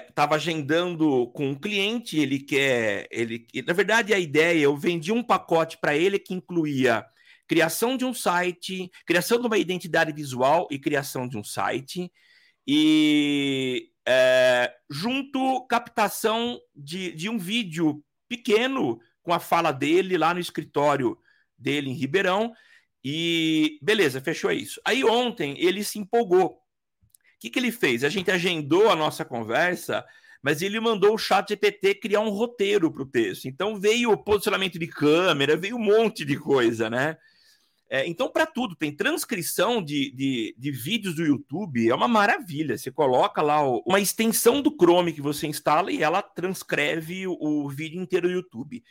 estava 0.09 0.33
é, 0.33 0.35
agendando 0.35 1.27
com 1.27 1.51
um 1.51 1.53
cliente, 1.53 2.17
ele 2.17 2.39
quer, 2.39 3.07
ele, 3.11 3.45
na 3.67 3.73
verdade 3.73 4.15
a 4.15 4.19
ideia, 4.19 4.63
eu 4.63 4.75
vendi 4.75 5.11
um 5.11 5.21
pacote 5.21 5.77
para 5.77 5.95
ele 5.95 6.17
que 6.17 6.33
incluía 6.33 7.05
criação 7.47 7.95
de 7.95 8.03
um 8.03 8.15
site, 8.15 8.89
criação 9.05 9.39
de 9.39 9.45
uma 9.45 9.59
identidade 9.59 10.11
visual 10.11 10.67
e 10.71 10.79
criação 10.79 11.27
de 11.27 11.37
um 11.37 11.43
site 11.43 12.11
e 12.65 13.91
é, 14.07 14.73
junto 14.89 15.67
captação 15.67 16.59
de, 16.75 17.11
de 17.11 17.29
um 17.29 17.37
vídeo 17.37 18.03
pequeno 18.27 18.99
com 19.21 19.31
a 19.31 19.39
fala 19.39 19.71
dele 19.71 20.17
lá 20.17 20.33
no 20.33 20.39
escritório 20.39 21.15
dele 21.55 21.91
em 21.91 21.93
Ribeirão 21.93 22.55
e 23.03 23.79
beleza, 23.81 24.21
fechou 24.21 24.51
isso. 24.51 24.81
Aí 24.83 25.03
ontem 25.03 25.55
ele 25.59 25.83
se 25.83 25.99
empolgou 25.99 26.61
o 27.37 27.39
que, 27.39 27.51
que 27.51 27.59
ele 27.59 27.71
fez? 27.71 28.03
A 28.03 28.09
gente 28.09 28.31
agendou 28.31 28.89
a 28.89 28.95
nossa 28.95 29.23
conversa, 29.23 30.03
mas 30.41 30.63
ele 30.63 30.79
mandou 30.79 31.13
o 31.13 31.17
chat 31.19 31.49
GPT 31.49 31.93
criar 31.95 32.21
um 32.21 32.29
roteiro 32.29 32.91
para 32.91 33.03
o 33.03 33.05
texto. 33.05 33.45
Então 33.45 33.79
veio 33.79 34.11
o 34.11 34.17
posicionamento 34.17 34.79
de 34.79 34.87
câmera, 34.87 35.55
veio 35.55 35.75
um 35.75 35.79
monte 35.79 36.25
de 36.25 36.35
coisa, 36.35 36.89
né? 36.89 37.15
É, 37.89 38.05
então, 38.05 38.29
para 38.29 38.45
tudo, 38.45 38.75
tem 38.75 38.93
transcrição 38.93 39.81
de, 39.81 40.11
de, 40.11 40.55
de, 40.57 40.71
vídeos 40.71 41.15
do 41.15 41.23
YouTube, 41.23 41.87
é 41.87 41.95
uma 41.95 42.07
maravilha. 42.07 42.77
Você 42.77 42.91
coloca 42.91 43.41
lá 43.41 43.65
o, 43.65 43.81
uma 43.85 43.99
extensão 43.99 44.61
do 44.61 44.75
Chrome 44.75 45.13
que 45.13 45.21
você 45.21 45.47
instala 45.47 45.89
e 45.91 46.03
ela 46.03 46.21
transcreve 46.21 47.27
o, 47.27 47.37
o 47.39 47.69
vídeo 47.69 48.01
inteiro 48.01 48.27
do 48.27 48.33
YouTube. 48.33 48.83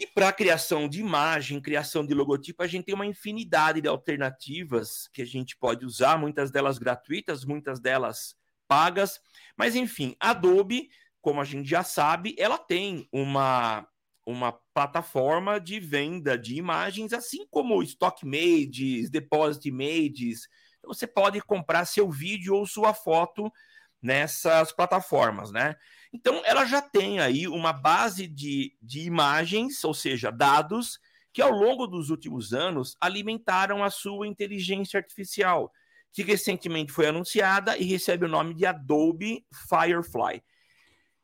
E 0.00 0.06
para 0.06 0.32
criação 0.32 0.88
de 0.88 0.98
imagem, 0.98 1.60
criação 1.60 2.06
de 2.06 2.14
logotipo, 2.14 2.62
a 2.62 2.66
gente 2.66 2.86
tem 2.86 2.94
uma 2.94 3.04
infinidade 3.04 3.82
de 3.82 3.86
alternativas 3.86 5.06
que 5.12 5.20
a 5.20 5.26
gente 5.26 5.54
pode 5.58 5.84
usar, 5.84 6.18
muitas 6.18 6.50
delas 6.50 6.78
gratuitas, 6.78 7.44
muitas 7.44 7.78
delas 7.78 8.34
pagas. 8.66 9.20
Mas 9.54 9.76
enfim, 9.76 10.16
Adobe, 10.18 10.88
como 11.20 11.38
a 11.38 11.44
gente 11.44 11.68
já 11.68 11.84
sabe, 11.84 12.34
ela 12.38 12.56
tem 12.56 13.06
uma 13.12 13.86
uma 14.24 14.52
plataforma 14.72 15.60
de 15.60 15.78
venda 15.78 16.38
de 16.38 16.54
imagens, 16.54 17.12
assim 17.12 17.46
como 17.50 17.82
Stockmades, 17.82 19.10
Deposit 19.10 19.68
Images. 19.68 20.48
Então, 20.78 20.94
você 20.94 21.06
pode 21.06 21.42
comprar 21.42 21.84
seu 21.84 22.10
vídeo 22.10 22.54
ou 22.54 22.64
sua 22.64 22.94
foto 22.94 23.52
nessas 24.00 24.72
plataformas, 24.72 25.50
né? 25.50 25.76
Então, 26.12 26.42
ela 26.44 26.64
já 26.64 26.82
tem 26.82 27.20
aí 27.20 27.46
uma 27.46 27.72
base 27.72 28.26
de, 28.26 28.76
de 28.82 29.00
imagens, 29.02 29.84
ou 29.84 29.94
seja, 29.94 30.30
dados, 30.30 30.98
que 31.32 31.40
ao 31.40 31.52
longo 31.52 31.86
dos 31.86 32.10
últimos 32.10 32.52
anos 32.52 32.96
alimentaram 33.00 33.84
a 33.84 33.90
sua 33.90 34.26
inteligência 34.26 34.98
artificial, 34.98 35.72
que 36.12 36.22
recentemente 36.22 36.92
foi 36.92 37.06
anunciada 37.06 37.78
e 37.78 37.84
recebe 37.84 38.24
o 38.24 38.28
nome 38.28 38.54
de 38.54 38.66
Adobe 38.66 39.46
Firefly. 39.68 40.42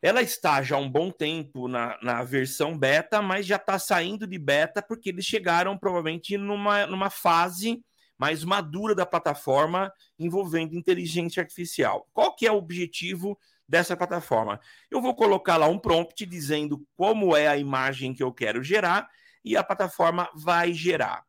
Ela 0.00 0.22
está 0.22 0.62
já 0.62 0.76
há 0.76 0.78
um 0.78 0.88
bom 0.88 1.10
tempo 1.10 1.66
na, 1.66 1.98
na 2.00 2.22
versão 2.22 2.78
beta, 2.78 3.20
mas 3.20 3.44
já 3.44 3.56
está 3.56 3.78
saindo 3.78 4.26
de 4.26 4.38
beta 4.38 4.80
porque 4.80 5.08
eles 5.08 5.24
chegaram 5.24 5.76
provavelmente 5.76 6.36
numa, 6.36 6.86
numa 6.86 7.10
fase 7.10 7.82
mais 8.16 8.44
madura 8.44 8.94
da 8.94 9.04
plataforma 9.04 9.92
envolvendo 10.18 10.76
inteligência 10.76 11.42
artificial. 11.42 12.08
Qual 12.12 12.34
que 12.36 12.46
é 12.46 12.52
o 12.52 12.56
objetivo 12.56 13.38
dessa 13.68 13.96
plataforma. 13.96 14.60
Eu 14.90 15.00
vou 15.00 15.14
colocar 15.14 15.56
lá 15.56 15.66
um 15.66 15.78
prompt 15.78 16.24
dizendo 16.24 16.86
como 16.96 17.36
é 17.36 17.48
a 17.48 17.56
imagem 17.56 18.14
que 18.14 18.22
eu 18.22 18.32
quero 18.32 18.62
gerar 18.62 19.08
e 19.44 19.56
a 19.56 19.64
plataforma 19.64 20.28
vai 20.34 20.72
gerar. 20.72 21.24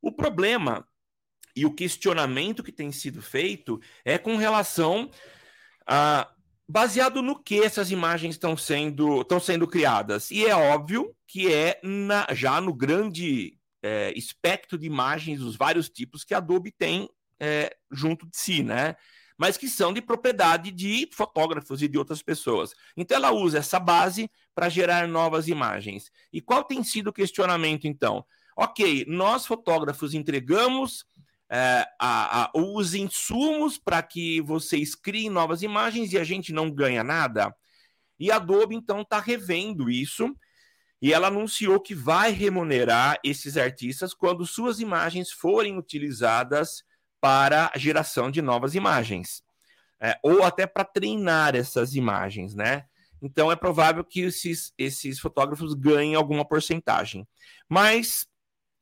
O 0.00 0.12
problema 0.12 0.86
e 1.54 1.66
o 1.66 1.74
questionamento 1.74 2.62
que 2.62 2.72
tem 2.72 2.92
sido 2.92 3.20
feito 3.20 3.80
é 4.04 4.16
com 4.18 4.36
relação 4.36 5.10
a 5.86 6.30
baseado 6.70 7.20
no 7.20 7.42
que 7.42 7.60
essas 7.60 7.90
imagens 7.90 8.36
estão 8.36 8.56
sendo, 8.56 9.22
estão 9.22 9.40
sendo 9.40 9.66
criadas. 9.66 10.30
E 10.30 10.46
é 10.46 10.54
óbvio 10.54 11.12
que 11.26 11.52
é 11.52 11.80
na, 11.82 12.28
já 12.32 12.60
no 12.60 12.72
grande 12.72 13.58
é, 13.82 14.12
espectro 14.16 14.78
de 14.78 14.86
imagens, 14.86 15.40
os 15.40 15.56
vários 15.56 15.88
tipos 15.88 16.22
que 16.22 16.32
a 16.32 16.38
Adobe 16.38 16.70
tem 16.70 17.08
é, 17.40 17.76
junto 17.90 18.24
de 18.24 18.36
si, 18.36 18.62
né? 18.62 18.94
Mas 19.40 19.56
que 19.56 19.70
são 19.70 19.90
de 19.90 20.02
propriedade 20.02 20.70
de 20.70 21.08
fotógrafos 21.14 21.80
e 21.80 21.88
de 21.88 21.96
outras 21.96 22.20
pessoas. 22.20 22.74
Então 22.94 23.16
ela 23.16 23.32
usa 23.32 23.56
essa 23.56 23.80
base 23.80 24.30
para 24.54 24.68
gerar 24.68 25.08
novas 25.08 25.48
imagens. 25.48 26.12
E 26.30 26.42
qual 26.42 26.62
tem 26.62 26.84
sido 26.84 27.06
o 27.06 27.12
questionamento, 27.12 27.86
então? 27.86 28.22
Ok, 28.54 29.06
nós 29.08 29.46
fotógrafos 29.46 30.12
entregamos 30.12 31.06
é, 31.50 31.86
a, 31.98 32.42
a, 32.42 32.50
os 32.54 32.92
insumos 32.92 33.78
para 33.78 34.02
que 34.02 34.42
vocês 34.42 34.94
criem 34.94 35.30
novas 35.30 35.62
imagens 35.62 36.12
e 36.12 36.18
a 36.18 36.24
gente 36.24 36.52
não 36.52 36.70
ganha 36.70 37.02
nada. 37.02 37.56
E 38.18 38.30
a 38.30 38.36
Adobe, 38.36 38.76
então, 38.76 39.00
está 39.00 39.20
revendo 39.20 39.88
isso 39.88 40.36
e 41.00 41.14
ela 41.14 41.28
anunciou 41.28 41.80
que 41.80 41.94
vai 41.94 42.30
remunerar 42.30 43.18
esses 43.24 43.56
artistas 43.56 44.12
quando 44.12 44.46
suas 44.46 44.80
imagens 44.80 45.32
forem 45.32 45.78
utilizadas 45.78 46.84
para 47.20 47.70
a 47.74 47.78
geração 47.78 48.30
de 48.30 48.40
novas 48.40 48.74
imagens, 48.74 49.42
é, 50.00 50.18
ou 50.22 50.42
até 50.42 50.66
para 50.66 50.84
treinar 50.84 51.54
essas 51.54 51.94
imagens, 51.94 52.54
né? 52.54 52.86
Então 53.22 53.52
é 53.52 53.56
provável 53.56 54.02
que 54.02 54.20
esses, 54.20 54.72
esses 54.78 55.18
fotógrafos 55.18 55.74
ganhem 55.74 56.14
alguma 56.14 56.44
porcentagem. 56.44 57.28
Mas, 57.68 58.26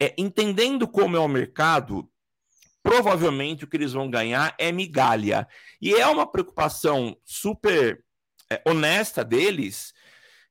é, 0.01 0.15
entendendo 0.17 0.87
como 0.87 1.17
é 1.17 1.21
o 1.21 1.27
mercado, 1.27 2.09
provavelmente 2.83 3.65
o 3.65 3.67
que 3.67 3.77
eles 3.77 3.93
vão 3.93 4.09
ganhar 4.09 4.55
é 4.59 4.71
migalha. 4.71 5.49
E 5.81 5.93
é 5.93 6.07
uma 6.07 6.31
preocupação 6.31 7.17
super 7.25 8.03
é, 8.51 8.63
honesta 8.65 9.25
deles, 9.25 9.93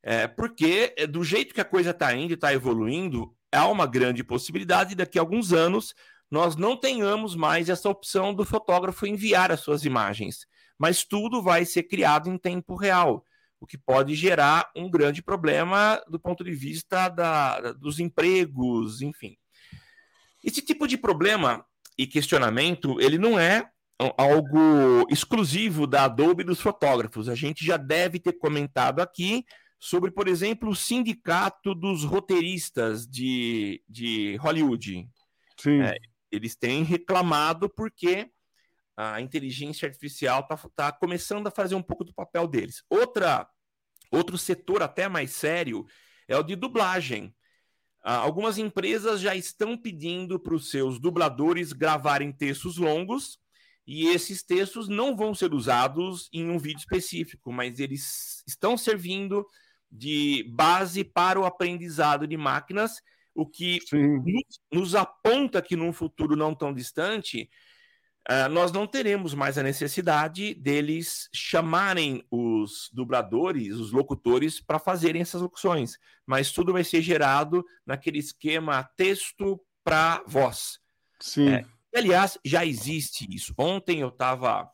é, 0.02 0.28
porque 0.28 0.94
é, 0.96 1.06
do 1.06 1.24
jeito 1.24 1.54
que 1.54 1.60
a 1.60 1.64
coisa 1.64 1.90
está 1.90 2.14
indo 2.14 2.32
e 2.32 2.34
está 2.34 2.52
evoluindo, 2.52 3.34
há 3.50 3.66
uma 3.66 3.86
grande 3.86 4.22
possibilidade 4.22 4.90
de 4.90 4.96
daqui 4.96 5.18
a 5.18 5.22
alguns 5.22 5.52
anos 5.52 5.94
nós 6.30 6.56
não 6.56 6.76
tenhamos 6.76 7.34
mais 7.34 7.68
essa 7.68 7.88
opção 7.88 8.34
do 8.34 8.44
fotógrafo 8.44 9.06
enviar 9.06 9.50
as 9.50 9.60
suas 9.60 9.84
imagens, 9.84 10.46
mas 10.78 11.04
tudo 11.04 11.42
vai 11.42 11.64
ser 11.64 11.84
criado 11.84 12.28
em 12.28 12.38
tempo 12.38 12.76
real, 12.76 13.24
o 13.60 13.66
que 13.66 13.76
pode 13.76 14.14
gerar 14.14 14.70
um 14.76 14.90
grande 14.90 15.22
problema 15.22 16.00
do 16.08 16.20
ponto 16.20 16.44
de 16.44 16.52
vista 16.52 17.08
da, 17.08 17.72
dos 17.72 17.98
empregos, 17.98 19.02
enfim. 19.02 19.36
Esse 20.44 20.62
tipo 20.62 20.86
de 20.86 20.96
problema 20.96 21.64
e 21.96 22.06
questionamento, 22.06 23.00
ele 23.00 23.18
não 23.18 23.38
é 23.38 23.68
algo 24.16 25.04
exclusivo 25.10 25.86
da 25.86 26.04
Adobe 26.04 26.44
dos 26.44 26.60
fotógrafos. 26.60 27.28
A 27.28 27.34
gente 27.34 27.64
já 27.64 27.76
deve 27.76 28.20
ter 28.20 28.34
comentado 28.34 29.00
aqui 29.00 29.44
sobre, 29.80 30.10
por 30.10 30.28
exemplo, 30.28 30.70
o 30.70 30.76
sindicato 30.76 31.74
dos 31.74 32.04
roteiristas 32.04 33.06
de, 33.06 33.82
de 33.88 34.36
Hollywood. 34.36 35.08
Sim. 35.60 35.82
É, 35.82 35.96
eles 36.30 36.56
têm 36.56 36.82
reclamado 36.82 37.68
porque 37.68 38.30
a 38.96 39.20
inteligência 39.20 39.86
artificial 39.86 40.40
está 40.40 40.56
tá 40.74 40.92
começando 40.92 41.46
a 41.46 41.52
fazer 41.52 41.74
um 41.74 41.82
pouco 41.82 42.04
do 42.04 42.12
papel 42.12 42.48
deles. 42.48 42.82
Outra, 42.90 43.48
outro 44.10 44.36
setor 44.36 44.82
até 44.82 45.08
mais 45.08 45.30
sério 45.30 45.86
é 46.26 46.36
o 46.36 46.42
de 46.42 46.56
dublagem. 46.56 47.34
Ah, 48.02 48.16
algumas 48.16 48.58
empresas 48.58 49.20
já 49.20 49.36
estão 49.36 49.76
pedindo 49.76 50.38
para 50.38 50.54
os 50.54 50.70
seus 50.70 50.98
dubladores 50.98 51.72
gravarem 51.72 52.32
textos 52.32 52.76
longos 52.76 53.38
e 53.86 54.08
esses 54.08 54.42
textos 54.42 54.88
não 54.88 55.16
vão 55.16 55.34
ser 55.34 55.54
usados 55.54 56.28
em 56.32 56.50
um 56.50 56.58
vídeo 56.58 56.80
específico, 56.80 57.52
mas 57.52 57.78
eles 57.78 58.42
estão 58.46 58.76
servindo 58.76 59.46
de 59.90 60.44
base 60.54 61.02
para 61.02 61.40
o 61.40 61.46
aprendizado 61.46 62.26
de 62.26 62.36
máquinas, 62.36 63.00
o 63.38 63.46
que 63.46 63.78
nos, 63.92 64.60
nos, 64.72 64.94
aponta 64.96 65.62
que 65.62 65.76
num 65.76 65.92
futuro 65.92 66.34
não 66.34 66.52
tão 66.52 66.74
distante, 66.74 67.48
uh, 68.28 68.48
nós 68.50 68.72
não 68.72 68.84
teremos 68.84 69.32
mais 69.32 69.56
a 69.56 69.62
necessidade 69.62 70.54
deles 70.54 71.28
chamarem 71.32 72.24
os 72.32 72.90
dubladores, 72.92 73.76
os 73.76 73.92
locutores, 73.92 74.60
para 74.60 74.80
fazerem 74.80 75.22
essas 75.22 75.40
locuções, 75.40 75.98
mas 76.26 76.50
tudo 76.50 76.72
vai 76.72 76.82
ser 76.82 77.00
gerado 77.00 77.64
naquele 77.86 78.18
esquema 78.18 78.82
texto 78.96 79.60
para 79.84 80.24
voz. 80.26 80.80
Sim. 81.20 81.48
É, 81.50 81.64
aliás, 81.94 82.38
já 82.44 82.66
existe 82.66 83.24
isso. 83.30 83.54
Ontem 83.56 84.00
eu 84.00 84.08
estava 84.08 84.68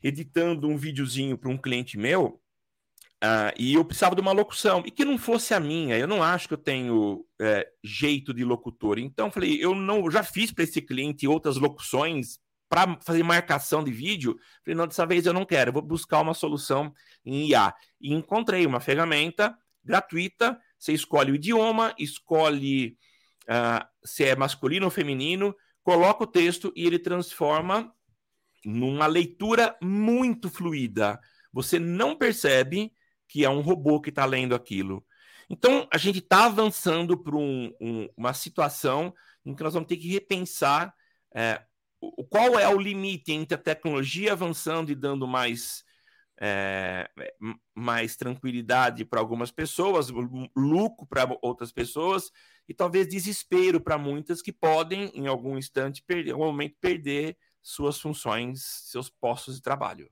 editando 0.00 0.68
um 0.68 0.76
videozinho 0.76 1.36
para 1.36 1.50
um 1.50 1.58
cliente 1.58 1.98
meu 1.98 2.41
Uh, 3.22 3.54
e 3.56 3.74
eu 3.74 3.84
precisava 3.84 4.16
de 4.16 4.20
uma 4.20 4.32
locução, 4.32 4.82
e 4.84 4.90
que 4.90 5.04
não 5.04 5.16
fosse 5.16 5.54
a 5.54 5.60
minha. 5.60 5.96
Eu 5.96 6.08
não 6.08 6.20
acho 6.20 6.48
que 6.48 6.54
eu 6.54 6.58
tenho 6.58 7.24
é, 7.40 7.68
jeito 7.84 8.34
de 8.34 8.44
locutor. 8.44 8.98
Então, 8.98 9.30
falei, 9.30 9.64
eu 9.64 9.76
não 9.76 10.10
já 10.10 10.24
fiz 10.24 10.50
para 10.50 10.64
esse 10.64 10.82
cliente 10.82 11.28
outras 11.28 11.56
locuções 11.56 12.40
para 12.68 12.98
fazer 13.00 13.22
marcação 13.22 13.84
de 13.84 13.92
vídeo. 13.92 14.36
Falei, 14.64 14.76
não, 14.76 14.88
dessa 14.88 15.06
vez 15.06 15.24
eu 15.24 15.32
não 15.32 15.44
quero, 15.44 15.68
eu 15.68 15.72
vou 15.72 15.82
buscar 15.82 16.20
uma 16.20 16.34
solução 16.34 16.92
em 17.24 17.46
IA. 17.50 17.72
E 18.00 18.12
encontrei 18.12 18.66
uma 18.66 18.80
ferramenta 18.80 19.56
gratuita. 19.84 20.58
Você 20.76 20.92
escolhe 20.92 21.30
o 21.30 21.36
idioma, 21.36 21.94
escolhe 21.96 22.96
uh, 23.44 23.86
se 24.04 24.24
é 24.24 24.34
masculino 24.34 24.86
ou 24.86 24.90
feminino, 24.90 25.54
coloca 25.84 26.24
o 26.24 26.26
texto 26.26 26.72
e 26.74 26.86
ele 26.86 26.98
transforma 26.98 27.94
numa 28.64 29.06
leitura 29.06 29.76
muito 29.80 30.50
fluida. 30.50 31.20
Você 31.52 31.78
não 31.78 32.16
percebe 32.16 32.92
que 33.32 33.46
é 33.46 33.48
um 33.48 33.62
robô 33.62 33.98
que 33.98 34.10
está 34.10 34.26
lendo 34.26 34.54
aquilo. 34.54 35.02
Então, 35.48 35.88
a 35.90 35.96
gente 35.96 36.18
está 36.18 36.44
avançando 36.44 37.16
para 37.16 37.34
um, 37.34 37.72
um, 37.80 38.06
uma 38.14 38.34
situação 38.34 39.14
em 39.42 39.54
que 39.54 39.62
nós 39.62 39.72
vamos 39.72 39.88
ter 39.88 39.96
que 39.96 40.12
repensar 40.12 40.94
é, 41.34 41.62
o, 41.98 42.22
qual 42.26 42.58
é 42.58 42.68
o 42.68 42.78
limite 42.78 43.32
entre 43.32 43.54
a 43.54 43.58
tecnologia 43.58 44.32
avançando 44.32 44.92
e 44.92 44.94
dando 44.94 45.26
mais, 45.26 45.82
é, 46.38 47.08
mais 47.74 48.16
tranquilidade 48.16 49.02
para 49.02 49.20
algumas 49.20 49.50
pessoas, 49.50 50.10
lucro 50.54 51.06
para 51.06 51.26
outras 51.40 51.72
pessoas, 51.72 52.30
e 52.68 52.74
talvez 52.74 53.08
desespero 53.08 53.80
para 53.80 53.96
muitas 53.96 54.42
que 54.42 54.52
podem, 54.52 55.10
em 55.14 55.26
algum 55.26 55.56
instante, 55.56 56.04
perder, 56.06 56.30
em 56.30 56.32
algum 56.34 56.44
momento, 56.44 56.76
perder 56.78 57.34
suas 57.62 57.98
funções, 57.98 58.62
seus 58.90 59.08
postos 59.08 59.56
de 59.56 59.62
trabalho. 59.62 60.10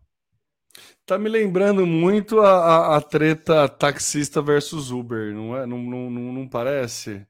Tá 1.05 1.19
me 1.19 1.29
lembrando 1.29 1.87
muito 1.87 2.41
a, 2.41 2.51
a, 2.51 2.97
a, 2.97 3.01
treta 3.01 3.69
taxista 3.69 4.41
versus 4.41 4.91
Uber, 4.91 5.35
não 5.35 5.57
é? 5.57 5.67
Não, 5.67 5.79
não, 5.79 6.11
não, 6.11 6.33
não, 6.33 6.49
parece? 6.49 7.27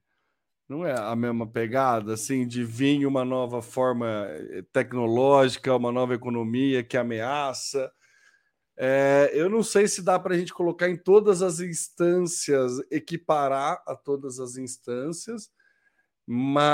Não 0.69 0.87
é 0.87 0.93
a 0.93 1.17
mesma 1.17 1.47
pegada, 1.47 2.15
assim, 2.15 2.47
de 2.47 2.63
vir 2.65 3.07
uma 3.07 3.25
nova 3.25 3.63
forma 3.63 4.07
eh, 4.29 4.63
tecnológica, 4.73 5.75
uma 5.75 5.91
nova 5.91 6.15
economia 6.15 6.85
que 6.85 6.97
ameaça. 6.97 7.91
É, 8.79 9.31
eu 9.35 9.51
não 9.51 9.63
sei 9.63 9.89
se 9.89 10.03
dá 10.03 10.19
para 10.19 10.35
a 10.35 10.39
gente 10.39 10.55
colocar 10.55 10.89
em 10.89 10.97
todas 10.97 11.43
as 11.43 11.61
instâncias, 11.61 12.73
equiparar 12.91 13.83
a 13.87 13.97
todas 13.97 14.41
as 14.41 14.57
instâncias, 14.57 15.51
mas 16.27 16.71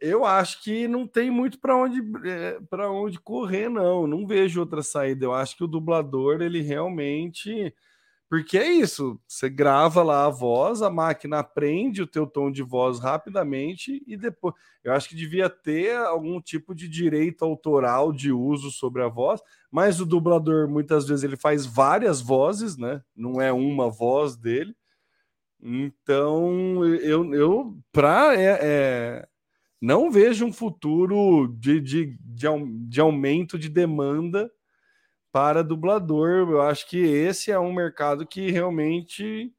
eu 0.00 0.24
acho 0.24 0.62
que 0.62 0.88
não 0.88 1.06
tem 1.06 1.30
muito 1.30 1.58
para 1.60 1.76
onde 1.76 2.00
é, 2.28 2.58
para 2.68 2.90
onde 2.90 3.18
correr 3.20 3.68
não. 3.68 4.06
Não 4.06 4.26
vejo 4.26 4.60
outra 4.60 4.82
saída. 4.82 5.24
Eu 5.24 5.34
acho 5.34 5.56
que 5.56 5.64
o 5.64 5.68
dublador 5.68 6.40
ele 6.42 6.60
realmente 6.60 7.74
porque 8.30 8.58
é 8.58 8.70
isso 8.70 9.18
você 9.26 9.48
grava 9.48 10.02
lá 10.02 10.26
a 10.26 10.30
voz 10.30 10.82
a 10.82 10.90
máquina 10.90 11.38
aprende 11.38 12.02
o 12.02 12.06
teu 12.06 12.26
tom 12.26 12.50
de 12.50 12.62
voz 12.62 12.98
rapidamente 13.00 14.02
e 14.06 14.18
depois 14.18 14.54
eu 14.84 14.92
acho 14.92 15.08
que 15.08 15.16
devia 15.16 15.48
ter 15.48 15.96
algum 15.96 16.38
tipo 16.40 16.74
de 16.74 16.88
direito 16.88 17.42
autoral 17.44 18.12
de 18.12 18.30
uso 18.30 18.70
sobre 18.70 19.02
a 19.02 19.08
voz 19.08 19.40
mas 19.70 19.98
o 20.00 20.04
dublador 20.06 20.68
muitas 20.68 21.08
vezes 21.08 21.24
ele 21.24 21.36
faz 21.36 21.64
várias 21.64 22.20
vozes 22.20 22.76
né? 22.76 23.02
Não 23.16 23.40
é 23.40 23.52
uma 23.52 23.88
voz 23.88 24.36
dele. 24.36 24.76
Então 25.60 26.84
eu 26.84 27.34
eu 27.34 27.78
para 27.92 28.34
é, 28.34 28.58
é 28.60 29.28
não 29.80 30.10
vejo 30.10 30.44
um 30.44 30.52
futuro 30.52 31.48
de, 31.58 31.80
de, 31.80 32.18
de, 32.20 32.46
de 32.88 33.00
aumento 33.00 33.58
de 33.58 33.68
demanda 33.68 34.50
para 35.30 35.62
dublador. 35.62 36.50
Eu 36.50 36.62
acho 36.62 36.88
que 36.88 36.98
esse 36.98 37.50
é 37.50 37.58
um 37.58 37.72
mercado 37.72 38.26
que 38.26 38.50
realmente 38.50 39.52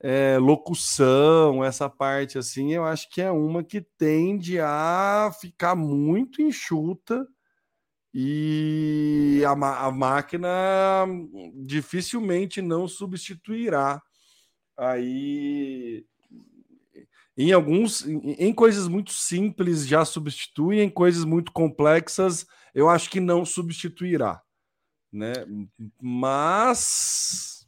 é, 0.00 0.38
locução, 0.38 1.64
essa 1.64 1.88
parte 1.88 2.38
assim, 2.38 2.72
eu 2.72 2.84
acho 2.84 3.08
que 3.10 3.22
é 3.22 3.30
uma 3.30 3.64
que 3.64 3.80
tende 3.80 4.58
a 4.60 5.30
ficar 5.40 5.74
muito 5.74 6.42
enxuta 6.42 7.26
e 8.12 9.42
a, 9.46 9.86
a 9.86 9.90
máquina 9.90 10.48
dificilmente 11.66 12.62
não 12.62 12.88
substituirá 12.88 14.02
aí 14.76 16.06
em 17.36 17.52
alguns, 17.52 18.06
em 18.06 18.52
coisas 18.52 18.88
muito 18.88 19.12
simples 19.12 19.86
já 19.86 20.04
substitui, 20.04 20.80
em 20.80 20.88
coisas 20.88 21.24
muito 21.24 21.52
complexas, 21.52 22.46
eu 22.74 22.88
acho 22.88 23.10
que 23.10 23.20
não 23.20 23.44
substituirá, 23.44 24.42
né? 25.12 25.32
Mas, 26.00 27.66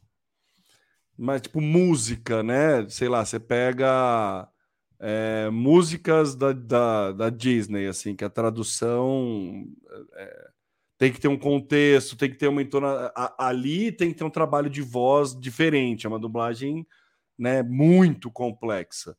mas 1.15 1.41
tipo 1.41 1.61
música, 1.61 2.41
né? 2.41 2.89
Sei 2.89 3.07
lá, 3.07 3.23
você 3.23 3.39
pega 3.39 4.49
é, 4.99 5.49
músicas 5.51 6.35
da, 6.35 6.51
da, 6.51 7.11
da, 7.11 7.29
Disney, 7.29 7.85
assim, 7.87 8.15
que 8.15 8.25
a 8.25 8.29
tradução 8.29 9.65
é, 10.15 10.49
tem 10.97 11.11
que 11.13 11.19
ter 11.19 11.27
um 11.27 11.37
contexto, 11.37 12.17
tem 12.17 12.29
que 12.29 12.37
ter 12.37 12.47
uma 12.47 12.61
entona... 12.61 13.11
ali 13.37 13.91
tem 13.91 14.11
que 14.11 14.17
ter 14.17 14.23
um 14.23 14.29
trabalho 14.29 14.69
de 14.69 14.81
voz 14.81 15.39
diferente, 15.39 16.05
é 16.05 16.09
uma 16.09 16.19
dublagem 16.19 16.85
né, 17.37 17.63
muito 17.63 18.29
complexa. 18.29 19.15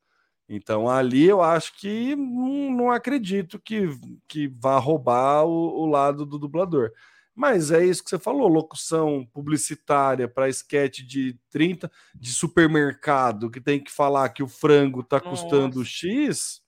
Então 0.53 0.90
ali 0.90 1.28
eu 1.28 1.40
acho 1.40 1.78
que 1.78 2.16
não, 2.16 2.72
não 2.72 2.90
acredito 2.90 3.57
que, 3.61 3.88
que 4.26 4.48
vá 4.48 4.76
roubar 4.78 5.44
o, 5.44 5.82
o 5.82 5.86
lado 5.86 6.26
do 6.26 6.40
dublador. 6.40 6.90
Mas 7.32 7.70
é 7.70 7.84
isso 7.84 8.03
que 8.03 8.11
você 8.11 8.18
falou, 8.18 8.48
locução 8.48 9.24
publicitária 9.32 10.26
para 10.26 10.48
esquete 10.48 11.07
de 11.07 11.38
30 11.51 11.88
de 12.16 12.32
supermercado 12.32 13.48
que 13.48 13.61
tem 13.61 13.78
que 13.82 13.92
falar 13.92 14.28
que 14.30 14.42
o 14.42 14.48
frango 14.48 15.01
está 15.01 15.20
custando 15.20 15.84
X. 15.84 16.61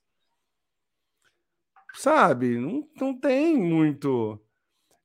Sabe, 1.95 2.57
não, 2.59 2.89
não 2.99 3.19
tem 3.19 3.59
muito. 3.59 4.41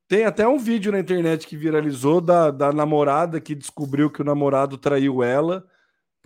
Tem 0.08 0.24
até 0.24 0.48
um 0.48 0.60
vídeo 0.60 0.92
na 0.92 1.00
internet 1.00 1.48
que 1.48 1.58
viralizou 1.58 2.22
da, 2.22 2.52
da 2.52 2.72
namorada 2.72 3.42
que 3.42 3.56
descobriu 3.56 4.12
que 4.12 4.22
o 4.22 4.26
namorado 4.26 4.78
traiu 4.78 5.24
ela, 5.24 5.68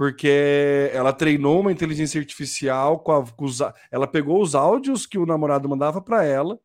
porque 0.01 0.89
ela 0.93 1.13
treinou 1.13 1.59
uma 1.59 1.71
inteligência 1.71 2.19
artificial 2.19 2.97
com, 2.97 3.11
a, 3.11 3.23
com 3.23 3.45
os, 3.45 3.59
ela 3.91 4.07
pegou 4.07 4.41
os 4.41 4.55
áudios 4.55 5.05
que 5.05 5.19
o 5.19 5.27
namorado 5.27 5.69
mandava 5.69 6.01
para 6.01 6.23
ela, 6.23 6.59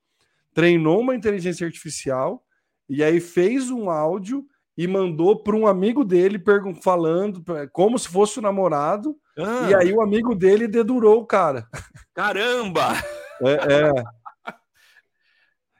treinou 0.54 1.00
uma 1.00 1.14
inteligência 1.14 1.66
artificial 1.66 2.42
e 2.88 3.04
aí 3.04 3.20
fez 3.20 3.70
um 3.70 3.90
áudio 3.90 4.46
e 4.74 4.88
mandou 4.88 5.36
para 5.42 5.54
um 5.54 5.66
amigo 5.66 6.02
dele 6.02 6.42
falando 6.82 7.44
como 7.74 7.98
se 7.98 8.08
fosse 8.08 8.38
o 8.38 8.42
namorado. 8.42 9.14
Ah. 9.38 9.68
E 9.68 9.74
aí 9.74 9.92
o 9.92 10.00
amigo 10.00 10.34
dele 10.34 10.66
dedurou 10.66 11.20
o 11.20 11.26
cara. 11.26 11.68
Caramba! 12.14 12.94
É, 13.42 13.52
é. 13.52 13.92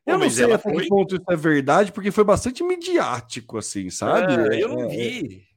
Eu 0.04 0.18
não 0.18 0.28
sei 0.28 0.44
até 0.44 0.59
foi... 0.59 0.82
que 0.82 0.88
ponto 0.88 1.14
isso 1.14 1.24
é 1.30 1.36
verdade, 1.36 1.90
porque 1.90 2.11
foi 2.11 2.22
bastante 2.22 2.62
midiático, 2.62 3.57
assim, 3.57 3.88
sabe? 3.88 4.34
É, 4.54 4.62
eu 4.62 4.68
não 4.68 4.82
é, 4.82 4.88
vi. 4.88 5.42
É, 5.42 5.55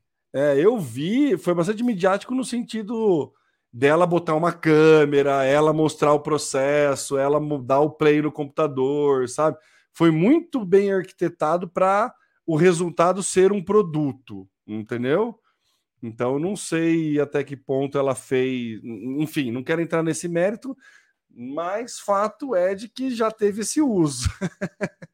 eu 0.58 0.78
vi, 0.80 1.38
foi 1.38 1.54
bastante 1.54 1.84
midiático 1.84 2.36
no 2.36 2.44
sentido 2.44 3.34
dela 3.72 4.06
botar 4.06 4.36
uma 4.36 4.52
câmera, 4.52 5.44
ela 5.44 5.74
mostrar 5.74 6.14
o 6.14 6.20
processo, 6.20 7.18
ela 7.18 7.40
dar 7.60 7.80
o 7.82 7.92
play 7.92 8.22
no 8.22 8.32
computador, 8.32 9.28
sabe? 9.30 9.58
foi 10.00 10.12
muito 10.12 10.64
bem 10.64 10.94
arquitetado 10.94 11.68
para 11.68 12.14
o 12.46 12.56
resultado 12.56 13.22
ser 13.22 13.52
um 13.52 13.62
produto, 13.62 14.48
entendeu? 14.66 15.38
Então, 16.02 16.40
não 16.40 16.56
sei 16.56 17.20
até 17.20 17.44
que 17.44 17.58
ponto 17.58 17.98
ela 17.98 18.16
fez. 18.16 18.80
Enfim, 18.84 19.52
não 19.52 19.62
quero 19.62 19.82
entrar 19.82 20.02
nesse 20.02 20.30
mérito, 20.30 20.76
mas 21.30 22.00
fato 22.00 22.56
é 22.56 22.74
de 22.74 22.88
que 22.88 23.12
já 23.14 23.30
teve 23.30 23.62
esse 23.62 23.82
uso. 23.82 24.30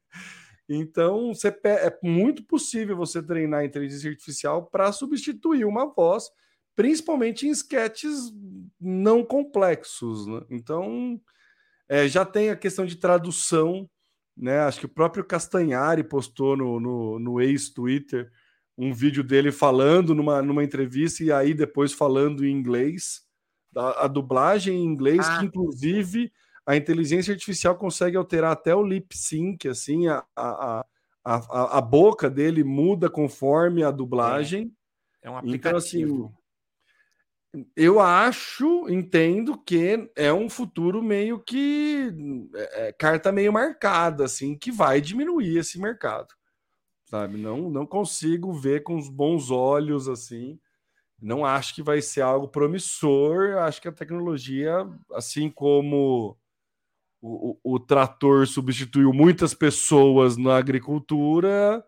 então, 0.68 1.32
é 1.64 1.98
muito 2.02 2.42
possível 2.44 2.96
você 2.96 3.22
treinar 3.22 3.64
inteligência 3.64 4.10
artificial 4.10 4.66
para 4.66 4.90
substituir 4.92 5.64
uma 5.64 5.86
voz, 5.86 6.28
principalmente 6.74 7.46
em 7.46 7.50
sketches 7.50 8.32
não 8.80 9.24
complexos. 9.24 10.26
Né? 10.26 10.40
Então, 10.50 11.20
é, 11.88 12.08
já 12.08 12.24
tem 12.24 12.50
a 12.50 12.56
questão 12.56 12.84
de 12.84 12.96
tradução 12.96 13.88
né? 14.36 14.60
Acho 14.60 14.80
que 14.80 14.86
o 14.86 14.90
próprio 14.90 15.24
Castanhari 15.24 16.04
postou 16.04 16.56
no, 16.56 16.78
no, 16.78 17.18
no 17.18 17.40
ex-Twitter 17.40 18.30
um 18.76 18.92
vídeo 18.92 19.24
dele 19.24 19.50
falando 19.50 20.14
numa, 20.14 20.42
numa 20.42 20.62
entrevista 20.62 21.24
e 21.24 21.32
aí 21.32 21.54
depois 21.54 21.94
falando 21.94 22.44
em 22.44 22.52
inglês, 22.52 23.22
a, 23.74 24.04
a 24.04 24.06
dublagem 24.06 24.76
em 24.76 24.84
inglês, 24.84 25.26
ah. 25.26 25.38
que 25.38 25.46
inclusive 25.46 26.30
a 26.66 26.76
inteligência 26.76 27.32
artificial 27.32 27.76
consegue 27.76 28.16
alterar 28.16 28.52
até 28.52 28.74
o 28.74 28.82
lip 28.82 29.16
sync, 29.16 29.68
assim, 29.68 30.08
a, 30.08 30.24
a, 30.34 30.84
a, 31.24 31.78
a 31.78 31.80
boca 31.80 32.28
dele 32.28 32.64
muda 32.64 33.08
conforme 33.08 33.84
a 33.84 33.90
dublagem. 33.92 34.74
É, 35.22 35.28
é 35.28 35.30
um 35.30 35.36
aplicativo. 35.38 36.14
Então, 36.14 36.26
assim, 36.26 36.36
eu 37.76 38.00
acho, 38.00 38.88
entendo 38.88 39.56
que 39.56 40.10
é 40.16 40.32
um 40.32 40.50
futuro 40.50 41.02
meio 41.02 41.38
que 41.38 42.12
é, 42.54 42.88
é, 42.88 42.92
carta 42.92 43.32
meio 43.32 43.52
marcada, 43.52 44.24
assim, 44.24 44.58
que 44.58 44.70
vai 44.70 45.00
diminuir 45.00 45.58
esse 45.58 45.78
mercado, 45.80 46.34
sabe? 47.04 47.38
Não, 47.38 47.70
não 47.70 47.86
consigo 47.86 48.52
ver 48.52 48.82
com 48.82 48.96
os 48.96 49.08
bons 49.08 49.50
olhos 49.50 50.08
assim. 50.08 50.58
Não 51.22 51.46
acho 51.46 51.74
que 51.74 51.82
vai 51.82 52.02
ser 52.02 52.20
algo 52.20 52.48
promissor. 52.48 53.56
Acho 53.58 53.80
que 53.80 53.88
a 53.88 53.92
tecnologia, 53.92 54.86
assim 55.12 55.48
como 55.48 56.36
o, 57.26 57.58
o, 57.64 57.74
o 57.74 57.80
trator 57.80 58.46
substituiu 58.46 59.12
muitas 59.12 59.52
pessoas 59.52 60.36
na 60.36 60.56
agricultura, 60.56 61.84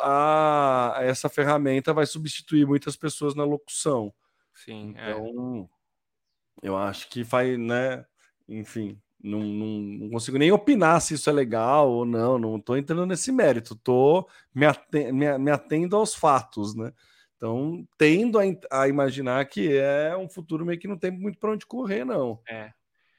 a, 0.00 0.96
essa 1.02 1.28
ferramenta 1.28 1.92
vai 1.92 2.06
substituir 2.06 2.66
muitas 2.66 2.96
pessoas 2.96 3.34
na 3.34 3.44
locução. 3.44 4.12
Sim, 4.54 4.94
é. 4.96 5.10
então 5.10 5.68
é. 6.62 6.68
eu 6.68 6.76
acho 6.76 7.08
que 7.10 7.24
faz, 7.24 7.58
né? 7.58 8.04
Enfim, 8.48 8.98
não, 9.22 9.40
não, 9.40 9.80
não, 9.80 10.10
consigo 10.10 10.38
nem 10.38 10.50
opinar 10.50 11.00
se 11.02 11.14
isso 11.14 11.28
é 11.28 11.32
legal 11.32 11.90
ou 11.90 12.04
não, 12.06 12.38
não 12.38 12.56
estou 12.56 12.76
entrando 12.76 13.04
nesse 13.04 13.30
mérito, 13.30 13.74
estou 13.74 14.28
me, 14.54 14.64
aten 14.64 15.12
me, 15.12 15.38
me, 15.38 15.50
atendo 15.50 15.94
aos 15.96 16.14
fatos, 16.14 16.74
né? 16.74 16.92
Então, 17.36 17.86
tendo 17.96 18.38
a, 18.40 18.42
a, 18.72 18.88
imaginar 18.88 19.44
que 19.46 19.76
é 19.76 20.16
um 20.16 20.28
futuro 20.28 20.64
meio 20.64 20.78
que 20.78 20.88
não 20.88 20.98
tem 20.98 21.10
muito 21.10 21.38
para 21.38 21.52
onde 21.52 21.66
correr, 21.66 22.04
não. 22.04 22.40
É. 22.48 22.72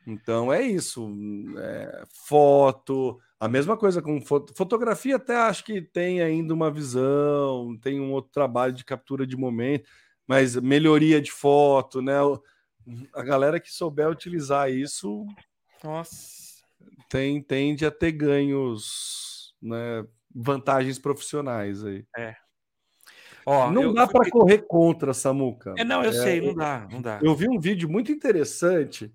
Então 0.09 0.51
é 0.51 0.61
isso. 0.61 1.09
É, 1.57 2.03
foto, 2.27 3.19
a 3.39 3.47
mesma 3.47 3.77
coisa 3.77 4.01
com 4.01 4.21
foto, 4.21 4.53
fotografia, 4.55 5.15
até 5.15 5.35
acho 5.35 5.63
que 5.63 5.81
tem 5.81 6.21
ainda 6.21 6.53
uma 6.53 6.71
visão, 6.71 7.77
tem 7.81 7.99
um 7.99 8.11
outro 8.11 8.31
trabalho 8.31 8.73
de 8.73 8.83
captura 8.83 9.25
de 9.25 9.37
momento 9.37 9.89
mas 10.29 10.55
melhoria 10.55 11.19
de 11.19 11.31
foto, 11.31 12.03
né? 12.03 12.13
A 13.15 13.23
galera 13.23 13.59
que 13.59 13.73
souber 13.73 14.07
utilizar 14.07 14.69
isso, 14.71 15.25
nossa, 15.83 16.61
tem 17.09 17.41
tende 17.41 17.83
a 17.83 17.89
ter 17.89 18.11
ganhos, 18.11 19.55
né? 19.59 20.05
Vantagens 20.33 20.99
profissionais 20.99 21.83
aí. 21.83 22.05
É. 22.15 22.35
Ó, 23.43 23.71
não 23.71 23.91
dá 23.91 24.05
para 24.05 24.29
correr 24.29 24.59
contra, 24.59 25.15
Samuca. 25.15 25.73
É, 25.79 25.83
não, 25.83 26.03
eu 26.03 26.11
é, 26.11 26.13
sei, 26.13 26.41
não 26.41 26.53
dá, 26.53 26.87
não 26.91 27.01
dá. 27.01 27.19
Eu 27.23 27.33
vi 27.35 27.49
um 27.49 27.59
vídeo 27.59 27.89
muito 27.89 28.11
interessante 28.11 29.11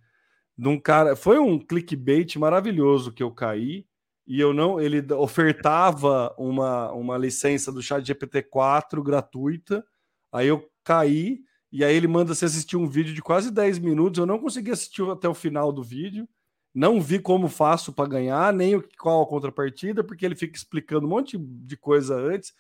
de 0.57 0.68
um 0.68 0.78
cara, 0.78 1.16
foi 1.16 1.38
um 1.38 1.59
clickbait 1.59 2.36
maravilhoso 2.36 3.12
que 3.12 3.22
eu 3.22 3.30
caí 3.30 3.86
e 4.26 4.40
eu 4.40 4.55
não, 4.55 4.80
ele 4.80 5.05
ofertava 5.12 6.34
uma, 6.38 6.90
uma 6.92 7.18
licença 7.18 7.70
do 7.70 7.82
Chat 7.82 8.07
GPT 8.07 8.42
4 8.44 9.02
gratuita. 9.02 9.84
Aí 10.32 10.48
eu 10.48 10.66
caí, 10.82 11.40
e 11.70 11.84
aí 11.84 11.94
ele 11.94 12.07
manda 12.07 12.34
você 12.34 12.46
assistir 12.46 12.76
um 12.76 12.88
vídeo 12.88 13.12
de 13.12 13.20
quase 13.20 13.50
10 13.50 13.78
minutos. 13.78 14.18
Eu 14.18 14.26
não 14.26 14.38
consegui 14.38 14.70
assistir 14.70 15.02
até 15.11 15.28
o 15.28 15.34
final 15.34 15.70
do 15.72 15.82
vídeo. 15.82 16.26
Não 16.74 17.00
vi 17.00 17.18
como 17.18 17.48
faço 17.48 17.92
para 17.92 18.09
ganhar, 18.09 18.52
nem 18.52 18.82
qual 18.98 19.22
a 19.22 19.26
contrapartida, 19.26 20.02
porque 20.02 20.24
ele 20.24 20.34
fica 20.34 20.57
explicando 20.57 21.07
um 21.07 21.11
monte 21.11 21.36
de 21.38 21.76
coisa 21.76 22.16
antes. 22.16 22.52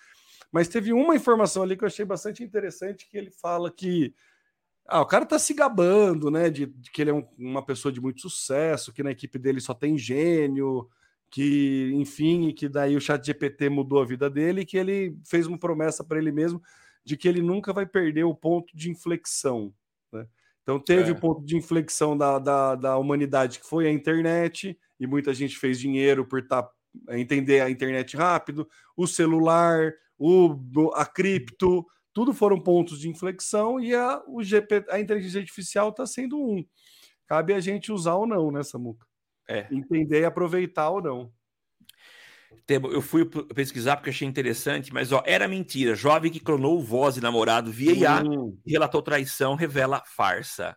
Mas 0.52 0.68
teve 0.68 0.92
uma 0.92 1.16
informação 1.16 1.62
ali 1.62 1.76
que 1.76 1.82
eu 1.82 1.88
achei 1.88 2.04
bastante 2.04 2.44
interessante, 2.44 3.08
que 3.08 3.16
ele 3.16 3.30
fala 3.30 3.72
que 3.72 4.14
ah, 4.86 5.00
o 5.00 5.06
cara 5.06 5.24
tá 5.24 5.38
se 5.38 5.54
gabando, 5.54 6.30
né, 6.30 6.50
de, 6.50 6.66
de 6.66 6.90
que 6.90 7.02
ele 7.02 7.10
é 7.10 7.14
um, 7.14 7.26
uma 7.38 7.64
pessoa 7.64 7.90
de 7.90 8.00
muito 8.00 8.20
sucesso, 8.20 8.92
que 8.92 9.02
na 9.02 9.10
equipe 9.10 9.38
dele 9.38 9.60
só 9.60 9.72
tem 9.72 9.96
gênio, 9.96 10.88
que, 11.30 11.90
enfim, 11.94 12.52
que 12.52 12.68
daí 12.68 12.96
o 12.96 13.00
chat 13.00 13.24
GPT 13.24 13.68
mudou 13.68 14.00
a 14.00 14.04
vida 14.04 14.28
dele, 14.28 14.64
que 14.64 14.76
ele 14.76 15.16
fez 15.24 15.46
uma 15.46 15.58
promessa 15.58 16.04
para 16.04 16.18
ele 16.18 16.30
mesmo 16.30 16.62
de 17.04 17.16
que 17.16 17.28
ele 17.28 17.42
nunca 17.42 17.72
vai 17.72 17.84
perder 17.84 18.24
o 18.24 18.34
ponto 18.34 18.74
de 18.76 18.90
inflexão. 18.90 19.72
Né? 20.12 20.26
Então, 20.62 20.78
teve 20.80 21.10
é. 21.10 21.12
o 21.12 21.20
ponto 21.20 21.44
de 21.44 21.56
inflexão 21.56 22.16
da, 22.16 22.38
da, 22.38 22.74
da, 22.74 22.96
humanidade, 22.96 23.58
que 23.58 23.66
foi 23.66 23.86
a 23.86 23.92
internet, 23.92 24.78
e 24.98 25.06
muita 25.06 25.34
gente 25.34 25.58
fez 25.58 25.78
dinheiro 25.78 26.24
por 26.24 26.46
tá, 26.46 26.66
entender 27.10 27.60
a 27.60 27.70
internet 27.70 28.16
rápido, 28.16 28.66
o 28.96 29.06
celular, 29.06 29.92
o, 30.18 30.56
a 30.94 31.04
cripto, 31.04 31.84
tudo 32.14 32.32
foram 32.32 32.58
pontos 32.60 33.00
de 33.00 33.08
inflexão, 33.08 33.80
e 33.80 33.94
a, 33.94 34.22
o 34.28 34.42
GP, 34.42 34.86
a 34.88 35.00
inteligência 35.00 35.40
artificial 35.40 35.90
está 35.90 36.06
sendo 36.06 36.38
um. 36.38 36.64
Cabe 37.26 37.52
a 37.52 37.60
gente 37.60 37.90
usar 37.90 38.14
ou 38.14 38.26
não, 38.26 38.52
né, 38.52 38.62
Samuca? 38.62 39.04
É. 39.48 39.66
Entender 39.70 40.20
e 40.20 40.24
aproveitar 40.24 40.90
ou 40.90 41.02
não. 41.02 41.32
Eu 42.68 43.02
fui 43.02 43.26
pesquisar 43.54 43.96
porque 43.96 44.10
achei 44.10 44.26
interessante, 44.26 44.94
mas 44.94 45.12
ó, 45.12 45.22
era 45.26 45.48
mentira. 45.48 45.94
Jovem 45.94 46.30
que 46.30 46.40
clonou 46.40 46.80
voz 46.80 47.16
de 47.16 47.20
namorado 47.20 47.70
via 47.70 47.92
IA 47.92 48.22
hum. 48.22 48.56
e 48.64 48.72
relatou 48.72 49.02
traição, 49.02 49.54
revela 49.54 50.02
farsa. 50.06 50.76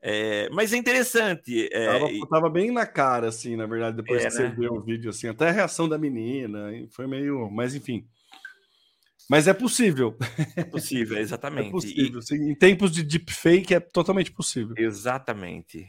É, 0.00 0.48
mas 0.50 0.72
é 0.72 0.76
interessante. 0.76 1.68
É, 1.72 1.98
tava, 1.98 2.28
tava, 2.28 2.50
bem 2.50 2.70
na 2.70 2.86
cara, 2.86 3.28
assim, 3.28 3.56
na 3.56 3.66
verdade, 3.66 3.96
depois 3.96 4.22
é, 4.22 4.26
que 4.26 4.30
você 4.30 4.42
né? 4.44 4.54
viu 4.56 4.74
o 4.74 4.82
vídeo, 4.82 5.10
assim, 5.10 5.28
até 5.28 5.48
a 5.48 5.52
reação 5.52 5.88
da 5.88 5.98
menina, 5.98 6.70
foi 6.90 7.06
meio. 7.06 7.50
Mas 7.50 7.74
enfim. 7.74 8.06
Mas 9.28 9.46
é 9.46 9.52
possível. 9.52 10.16
É 10.56 10.64
possível, 10.64 11.18
exatamente. 11.20 11.68
É 11.68 11.70
possível. 11.70 12.20
E... 12.30 12.50
Em 12.50 12.54
tempos 12.54 12.90
de 12.90 13.02
deepfake 13.02 13.74
é 13.74 13.80
totalmente 13.80 14.32
possível. 14.32 14.74
Exatamente. 14.78 15.86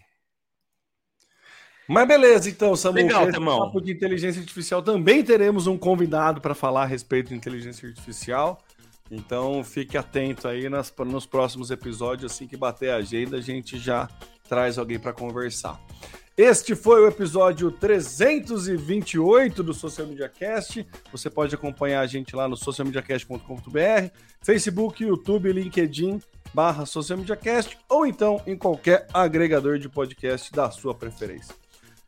Mas 1.88 2.08
beleza, 2.08 2.50
então, 2.50 2.76
Samu. 2.76 2.98
Legal, 2.98 3.28
esse 3.28 3.40
papo 3.40 3.82
de 3.82 3.92
inteligência 3.92 4.40
artificial 4.40 4.84
também 4.84 5.24
teremos 5.24 5.66
um 5.66 5.76
convidado 5.76 6.40
para 6.40 6.54
falar 6.54 6.84
a 6.84 6.86
respeito 6.86 7.30
de 7.30 7.36
inteligência 7.36 7.88
artificial. 7.88 8.64
Então 9.10 9.64
fique 9.64 9.98
atento 9.98 10.48
aí 10.48 10.70
nas, 10.70 10.94
nos 11.00 11.26
próximos 11.26 11.72
episódios. 11.72 12.32
Assim 12.32 12.46
que 12.46 12.56
bater 12.56 12.92
a 12.92 12.98
agenda, 12.98 13.38
a 13.38 13.42
gente 13.42 13.80
já 13.80 14.08
traz 14.48 14.78
alguém 14.78 15.00
para 15.00 15.14
conversar. 15.14 15.82
Este 16.42 16.74
foi 16.74 17.02
o 17.02 17.08
episódio 17.10 17.70
328 17.70 19.62
do 19.62 19.74
Social 19.74 20.08
Media 20.08 20.30
Cast. 20.30 20.88
Você 21.12 21.30
pode 21.30 21.54
acompanhar 21.54 22.00
a 22.00 22.08
gente 22.08 22.34
lá 22.34 22.48
no 22.48 22.56
socialmediacast.com.br, 22.56 24.10
Facebook, 24.42 25.04
YouTube, 25.04 25.52
LinkedIn, 25.52 26.22
barra 26.54 26.86
Social 26.86 27.20
Media 27.20 27.36
Cast, 27.36 27.78
ou 27.90 28.08
então 28.08 28.42
em 28.48 28.56
qualquer 28.56 29.06
agregador 29.14 29.78
de 29.78 29.90
podcast 29.90 30.50
da 30.54 30.72
sua 30.72 30.96
preferência. 30.96 31.54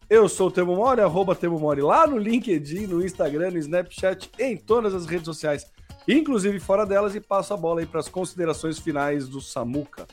Eu 0.10 0.30
sou 0.30 0.48
o 0.48 0.52
Temo 0.52 0.78
Mori, 0.78 1.02
arroba 1.02 1.36
Temo 1.36 1.60
Mori 1.60 1.82
lá 1.82 2.08
no 2.08 2.18
LinkedIn, 2.18 2.88
no 2.88 3.04
Instagram, 3.04 3.52
no 3.52 3.58
Snapchat, 3.58 4.32
em 4.40 4.56
todas 4.56 4.94
as 4.94 5.06
redes 5.06 5.26
sociais, 5.26 5.66
inclusive 6.08 6.58
fora 6.58 6.86
delas, 6.86 7.16
e 7.16 7.20
passo 7.20 7.54
a 7.54 7.58
bola 7.58 7.82
aí 7.82 7.86
para 7.86 8.00
as 8.00 8.08
considerações 8.08 8.80
finais 8.80 9.28
do 9.28 9.42
Samuca. 9.42 10.08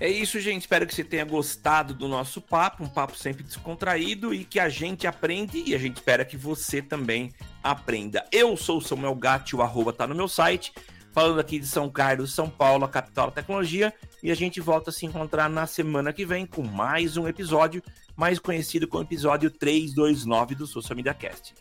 É 0.00 0.08
isso, 0.08 0.38
gente. 0.40 0.62
Espero 0.62 0.86
que 0.86 0.94
você 0.94 1.02
tenha 1.02 1.24
gostado 1.24 1.92
do 1.92 2.06
nosso 2.06 2.40
papo, 2.40 2.84
um 2.84 2.88
papo 2.88 3.16
sempre 3.16 3.42
descontraído 3.42 4.32
e 4.32 4.44
que 4.44 4.60
a 4.60 4.68
gente 4.68 5.06
aprende 5.06 5.62
e 5.66 5.74
a 5.74 5.78
gente 5.78 5.96
espera 5.96 6.24
que 6.24 6.36
você 6.36 6.80
também 6.80 7.32
aprenda. 7.62 8.24
Eu 8.30 8.56
sou 8.56 8.78
o 8.78 8.80
Samuel 8.82 9.14
Gatti, 9.14 9.56
o 9.56 9.62
arroba 9.62 9.92
tá 9.92 10.06
no 10.06 10.14
meu 10.14 10.28
site, 10.28 10.72
falando 11.12 11.40
aqui 11.40 11.58
de 11.58 11.66
São 11.66 11.90
Carlos, 11.90 12.32
São 12.32 12.48
Paulo, 12.48 12.84
a 12.84 12.88
capital 12.88 13.26
da 13.26 13.32
tecnologia, 13.32 13.92
e 14.22 14.30
a 14.30 14.36
gente 14.36 14.60
volta 14.60 14.90
a 14.90 14.92
se 14.92 15.04
encontrar 15.04 15.50
na 15.50 15.66
semana 15.66 16.12
que 16.12 16.24
vem 16.24 16.46
com 16.46 16.62
mais 16.62 17.16
um 17.16 17.26
episódio, 17.26 17.82
mais 18.16 18.38
conhecido 18.38 18.86
como 18.86 19.02
episódio 19.02 19.50
329 19.50 20.54
do 20.54 20.66
Social 20.66 20.96
Media 20.96 21.14
Cast. 21.14 21.54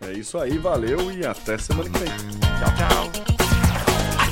É 0.00 0.12
isso 0.12 0.36
aí, 0.36 0.58
valeu 0.58 1.10
e 1.10 1.24
até 1.24 1.56
semana 1.56 1.88
que 1.88 1.98
vem. 1.98 2.08
Tchau, 2.08 2.74
tchau. 2.76 3.41